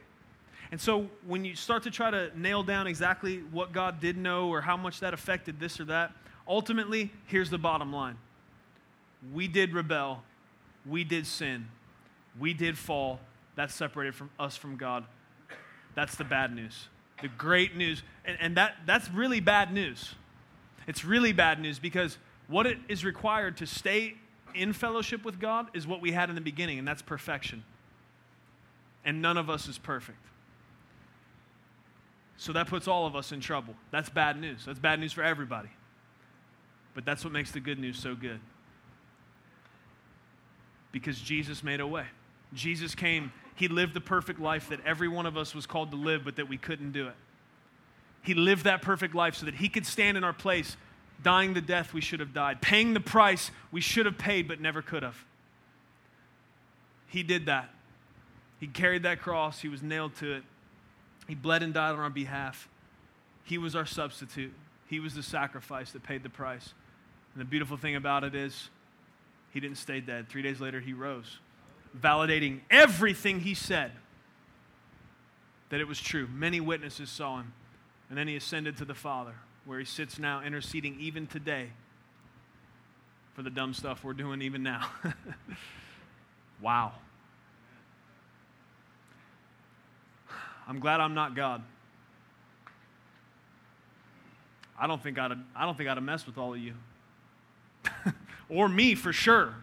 And 0.71 0.81
so 0.81 1.09
when 1.25 1.45
you 1.45 1.55
start 1.55 1.83
to 1.83 1.91
try 1.91 2.11
to 2.11 2.31
nail 2.37 2.63
down 2.63 2.87
exactly 2.87 3.37
what 3.51 3.71
God 3.71 3.99
did 4.01 4.17
know 4.17 4.49
or 4.49 4.61
how 4.61 4.75
much 4.75 4.99
that 4.99 5.13
affected 5.13 5.59
this 5.59 5.79
or 5.79 5.85
that, 5.85 6.11
ultimately, 6.47 7.11
here's 7.25 7.49
the 7.49 7.57
bottom 7.57 7.91
line 7.91 8.17
we 9.33 9.47
did 9.47 9.73
rebel, 9.73 10.23
we 10.85 11.03
did 11.03 11.25
sin, 11.25 11.67
we 12.39 12.53
did 12.53 12.77
fall. 12.77 13.19
That 13.55 13.71
separated 13.71 14.13
from 14.13 14.29
us 14.39 14.55
from 14.55 14.77
God. 14.77 15.03
That's 15.95 16.15
the 16.15 16.23
bad 16.23 16.55
news. 16.55 16.89
The 17.23 17.27
great 17.27 17.75
news. 17.75 18.03
And, 18.23 18.37
and 18.39 18.57
that, 18.57 18.75
that's 18.85 19.09
really 19.09 19.39
bad 19.39 19.73
news. 19.73 20.13
It's 20.85 21.03
really 21.03 21.33
bad 21.33 21.59
news 21.59 21.79
because 21.79 22.19
what 22.47 22.67
it 22.67 22.77
is 22.87 23.03
required 23.03 23.57
to 23.57 23.65
stay 23.65 24.13
in 24.53 24.73
fellowship 24.73 25.25
with 25.25 25.39
God 25.39 25.67
is 25.73 25.87
what 25.87 26.01
we 26.01 26.11
had 26.11 26.29
in 26.29 26.35
the 26.35 26.41
beginning, 26.41 26.77
and 26.77 26.87
that's 26.87 27.01
perfection. 27.01 27.63
And 29.03 29.23
none 29.23 29.37
of 29.37 29.49
us 29.49 29.67
is 29.67 29.79
perfect. 29.79 30.19
So 32.37 32.53
that 32.53 32.67
puts 32.67 32.87
all 32.87 33.07
of 33.07 33.15
us 33.15 33.31
in 33.31 33.39
trouble. 33.39 33.73
That's 33.89 34.09
bad 34.09 34.39
news. 34.39 34.65
That's 34.65 34.79
bad 34.79 34.99
news 34.99 35.13
for 35.13 35.23
everybody. 35.23 35.69
But 36.97 37.05
that's 37.05 37.23
what 37.23 37.31
makes 37.31 37.51
the 37.51 37.59
good 37.59 37.77
news 37.77 37.99
so 37.99 38.15
good. 38.15 38.39
Because 40.91 41.19
Jesus 41.19 41.63
made 41.63 41.79
a 41.79 41.85
way. 41.85 42.05
Jesus 42.55 42.95
came, 42.95 43.31
He 43.53 43.67
lived 43.67 43.93
the 43.93 44.01
perfect 44.01 44.39
life 44.39 44.69
that 44.69 44.79
every 44.83 45.07
one 45.07 45.27
of 45.27 45.37
us 45.37 45.53
was 45.53 45.67
called 45.67 45.91
to 45.91 45.95
live, 45.95 46.25
but 46.25 46.37
that 46.37 46.49
we 46.49 46.57
couldn't 46.57 46.93
do 46.93 47.05
it. 47.07 47.13
He 48.23 48.33
lived 48.33 48.63
that 48.63 48.81
perfect 48.81 49.13
life 49.13 49.35
so 49.35 49.45
that 49.45 49.53
He 49.53 49.69
could 49.69 49.85
stand 49.85 50.17
in 50.17 50.23
our 50.23 50.33
place, 50.33 50.75
dying 51.21 51.53
the 51.53 51.61
death 51.61 51.93
we 51.93 52.01
should 52.01 52.19
have 52.19 52.33
died, 52.33 52.61
paying 52.61 52.95
the 52.95 52.99
price 52.99 53.51
we 53.71 53.79
should 53.79 54.07
have 54.07 54.17
paid 54.17 54.47
but 54.47 54.59
never 54.59 54.81
could 54.81 55.03
have. 55.03 55.23
He 57.09 57.21
did 57.21 57.45
that. 57.45 57.69
He 58.59 58.65
carried 58.65 59.03
that 59.03 59.21
cross, 59.21 59.61
He 59.61 59.67
was 59.67 59.83
nailed 59.83 60.15
to 60.15 60.33
it. 60.33 60.43
He 61.27 61.35
bled 61.35 61.61
and 61.61 61.75
died 61.75 61.91
on 61.91 61.99
our 61.99 62.09
behalf. 62.09 62.67
He 63.43 63.59
was 63.59 63.75
our 63.75 63.85
substitute. 63.85 64.53
He 64.87 64.99
was 64.99 65.13
the 65.13 65.21
sacrifice 65.21 65.91
that 65.91 66.01
paid 66.01 66.23
the 66.23 66.29
price. 66.29 66.73
And 67.37 67.45
the 67.45 67.49
beautiful 67.51 67.77
thing 67.77 67.95
about 67.95 68.23
it 68.23 68.33
is, 68.33 68.71
he 69.51 69.59
didn't 69.59 69.77
stay 69.77 69.99
dead. 69.99 70.27
Three 70.27 70.41
days 70.41 70.59
later, 70.59 70.79
he 70.79 70.93
rose, 70.93 71.37
validating 71.95 72.61
everything 72.71 73.41
he 73.41 73.53
said 73.53 73.91
that 75.69 75.79
it 75.79 75.87
was 75.87 76.01
true. 76.01 76.27
Many 76.33 76.59
witnesses 76.59 77.11
saw 77.11 77.37
him. 77.37 77.53
And 78.09 78.17
then 78.17 78.27
he 78.27 78.35
ascended 78.35 78.77
to 78.77 78.85
the 78.85 78.95
Father, 78.95 79.35
where 79.65 79.77
he 79.77 79.85
sits 79.85 80.17
now, 80.17 80.41
interceding 80.41 80.99
even 80.99 81.27
today 81.27 81.69
for 83.35 83.43
the 83.43 83.51
dumb 83.51 83.75
stuff 83.75 84.03
we're 84.03 84.13
doing 84.13 84.41
even 84.41 84.63
now. 84.63 84.89
wow. 86.59 86.93
I'm 90.67 90.79
glad 90.79 91.01
I'm 91.01 91.13
not 91.13 91.35
God. 91.35 91.61
I 94.79 94.87
don't 94.87 95.03
think 95.03 95.19
I'd, 95.19 95.33
I 95.55 95.65
don't 95.65 95.77
think 95.77 95.87
I'd 95.87 95.97
have 95.97 96.03
messed 96.03 96.25
with 96.25 96.39
all 96.39 96.55
of 96.55 96.59
you. 96.59 96.73
or 98.49 98.69
me 98.69 98.95
for 98.95 99.13
sure. 99.13 99.53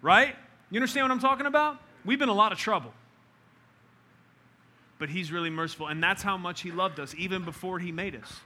Right? 0.00 0.34
You 0.70 0.78
understand 0.78 1.04
what 1.04 1.12
I'm 1.12 1.20
talking 1.20 1.46
about? 1.46 1.78
We've 2.04 2.18
been 2.18 2.28
a 2.28 2.34
lot 2.34 2.52
of 2.52 2.58
trouble. 2.58 2.92
But 4.98 5.08
he's 5.08 5.32
really 5.32 5.50
merciful. 5.50 5.88
And 5.88 6.02
that's 6.02 6.22
how 6.22 6.36
much 6.36 6.62
he 6.62 6.70
loved 6.70 7.00
us, 7.00 7.14
even 7.16 7.44
before 7.44 7.78
he 7.78 7.92
made 7.92 8.16
us. 8.16 8.40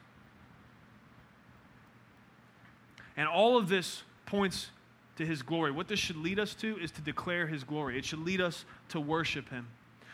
And 3.16 3.28
all 3.28 3.56
of 3.56 3.68
this 3.68 4.02
points 4.26 4.68
to 5.16 5.24
his 5.24 5.42
glory. 5.42 5.70
What 5.70 5.88
this 5.88 5.98
should 5.98 6.16
lead 6.16 6.38
us 6.38 6.54
to 6.56 6.78
is 6.78 6.90
to 6.92 7.00
declare 7.00 7.46
his 7.46 7.64
glory. 7.64 7.98
It 7.98 8.04
should 8.04 8.20
lead 8.20 8.40
us 8.40 8.64
to 8.90 9.00
worship 9.00 9.48
him. 9.48 9.68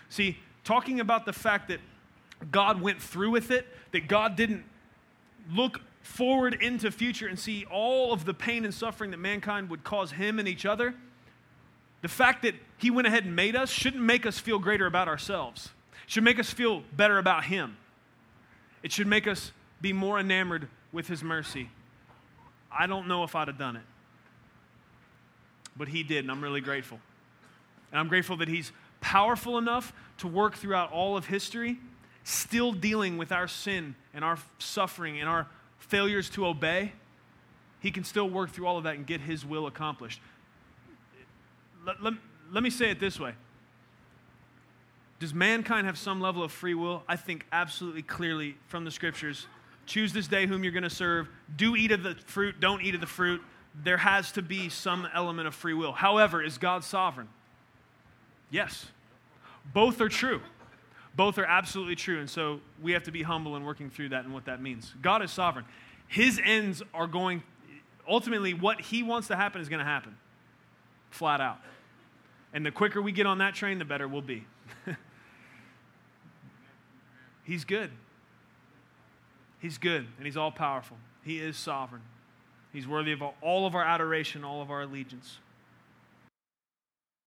See, 0.09 0.39
talking 0.65 1.01
about 1.01 1.27
the 1.27 1.33
fact 1.33 1.69
that 1.69 1.81
God 2.51 2.81
went 2.81 3.01
through 3.01 3.31
with 3.31 3.51
it, 3.51 3.67
that 3.93 4.09
God 4.09 4.37
didn't 4.37 4.65
look 5.51 5.81
forward 6.03 6.55
into 6.61 6.91
future 6.91 7.27
and 7.27 7.39
see 7.39 7.65
all 7.71 8.13
of 8.13 8.25
the 8.25 8.35
pain 8.35 8.65
and 8.65 8.75
suffering 8.75 9.11
that 9.13 9.19
mankind 9.19 9.71
would 9.71 9.85
cause 9.85 10.13
him 10.13 10.39
and 10.39 10.47
each 10.47 10.67
other. 10.67 10.95
The 12.03 12.09
fact 12.09 12.43
that 12.43 12.55
he 12.77 12.91
went 12.91 13.07
ahead 13.07 13.25
and 13.25 13.37
made 13.37 13.55
us 13.55 13.71
shouldn't 13.71 14.03
make 14.03 14.27
us 14.27 14.39
feel 14.39 14.59
greater 14.59 14.87
about 14.87 15.09
ourselves. 15.09 15.71
It 16.05 16.11
should 16.11 16.25
make 16.25 16.41
us 16.41 16.51
feel 16.51 16.83
better 16.97 17.19
about 17.19 17.45
him. 17.45 17.77
It 18.83 18.91
should 18.91 19.07
make 19.07 19.29
us 19.29 19.53
be 19.81 19.93
more 19.93 20.19
enamored 20.19 20.69
with 20.91 21.07
his 21.07 21.23
mercy. 21.23 21.71
I 22.71 22.87
don't 22.87 23.07
know 23.07 23.23
if 23.23 23.37
I'd 23.37 23.49
have 23.49 23.59
done 23.59 23.77
it. 23.77 23.83
But 25.77 25.89
he 25.89 26.03
did, 26.03 26.25
and 26.25 26.31
I'm 26.31 26.43
really 26.43 26.61
grateful. 26.61 26.99
And 27.93 28.01
I'm 28.01 28.09
grateful 28.09 28.37
that 28.39 28.49
he's 28.49 28.73
powerful 29.01 29.59
enough 29.59 29.93
to 30.19 30.27
work 30.27 30.57
throughout 30.57 30.91
all 30.93 31.17
of 31.17 31.27
history, 31.27 31.79
still 32.25 32.73
dealing 32.73 33.17
with 33.17 33.33
our 33.33 33.49
sin 33.49 33.95
and 34.13 34.25
our 34.25 34.39
suffering 34.59 35.21
and 35.21 35.29
our 35.29 35.47
failures 35.83 36.31
to 36.31 36.47
obey. 36.47 36.93
He 37.81 37.91
can 37.91 38.05
still 38.05 38.29
work 38.29 38.51
through 38.51 38.67
all 38.67 38.79
of 38.79 38.85
that 38.85 38.97
and 38.97 39.07
get 39.07 39.21
his 39.21 39.45
will 39.45 39.67
accomplished. 39.67 40.21
Let, 41.85 42.03
let, 42.03 42.15
let 42.53 42.63
me 42.63 42.71
say 42.71 42.91
it 42.91 43.01
this 43.01 43.19
way 43.19 43.35
Does 45.19 45.35
mankind 45.35 45.87
have 45.87 45.99
some 45.99 46.21
level 46.21 46.43
of 46.43 46.53
free 46.53 46.75
will? 46.75 47.03
I 47.09 47.17
think 47.17 47.45
absolutely 47.53 48.03
clearly 48.03 48.57
from 48.69 48.85
the 48.85 48.91
scriptures. 48.91 49.47
Choose 49.85 50.13
this 50.13 50.29
day 50.29 50.47
whom 50.47 50.63
you're 50.63 50.73
going 50.73 50.85
to 50.85 50.91
serve. 50.91 51.29
Do 51.57 51.75
eat 51.75 51.91
of 51.91 52.05
the 52.05 52.15
fruit, 52.27 52.61
don't 52.61 52.83
eat 52.83 52.95
of 52.95 53.01
the 53.01 53.07
fruit. 53.07 53.43
There 53.83 53.97
has 53.97 54.31
to 54.33 54.43
be 54.43 54.69
some 54.69 55.09
element 55.13 55.49
of 55.49 55.55
free 55.55 55.75
will. 55.75 55.93
However, 55.93 56.43
is 56.43 56.59
God 56.59 56.85
sovereign? 56.85 57.29
Yes. 58.51 58.87
Both 59.73 60.01
are 60.01 60.09
true. 60.09 60.41
Both 61.15 61.39
are 61.39 61.45
absolutely 61.45 61.97
true. 61.97 62.21
And 62.21 62.29
so 62.29 62.61
we 62.83 62.93
have 62.93 63.03
to 63.05 63.11
be 63.11 63.23
humble 63.23 63.57
in 63.57 63.65
working 63.65 63.91
through 63.91 64.11
that 64.11 64.25
and 64.25 64.33
what 64.33 64.47
that 64.47 64.63
means. 64.63 64.95
God 65.03 65.23
is 65.23 65.31
sovereign. 65.31 65.65
His 66.09 66.41
ends 66.43 66.83
are 66.95 67.07
going, 67.07 67.43
ultimately, 68.09 68.55
what 68.55 68.81
He 68.81 69.03
wants 69.03 69.29
to 69.29 69.37
happen 69.37 69.61
is 69.61 69.69
going 69.69 69.79
to 69.79 69.85
happen, 69.85 70.17
flat 71.11 71.41
out. 71.41 71.59
And 72.53 72.65
the 72.67 72.71
quicker 72.71 73.01
we 73.01 73.13
get 73.13 73.27
on 73.27 73.39
that 73.39 73.55
train, 73.55 73.79
the 73.79 73.85
better 73.85 74.07
we'll 74.07 74.21
be. 74.21 74.45
he's 77.45 77.65
good. 77.65 77.91
He's 79.59 79.79
good, 79.79 80.07
and 80.19 80.27
He's 80.27 80.37
all 80.37 80.53
powerful. 80.53 80.99
He 81.25 81.39
is 81.39 81.57
sovereign. 81.57 82.03
He's 82.73 82.87
worthy 82.87 83.13
of 83.13 83.23
all 83.41 83.67
of 83.67 83.75
our 83.75 83.85
adoration, 83.85 84.45
all 84.45 84.61
of 84.61 84.71
our 84.71 84.83
allegiance. 84.83 85.39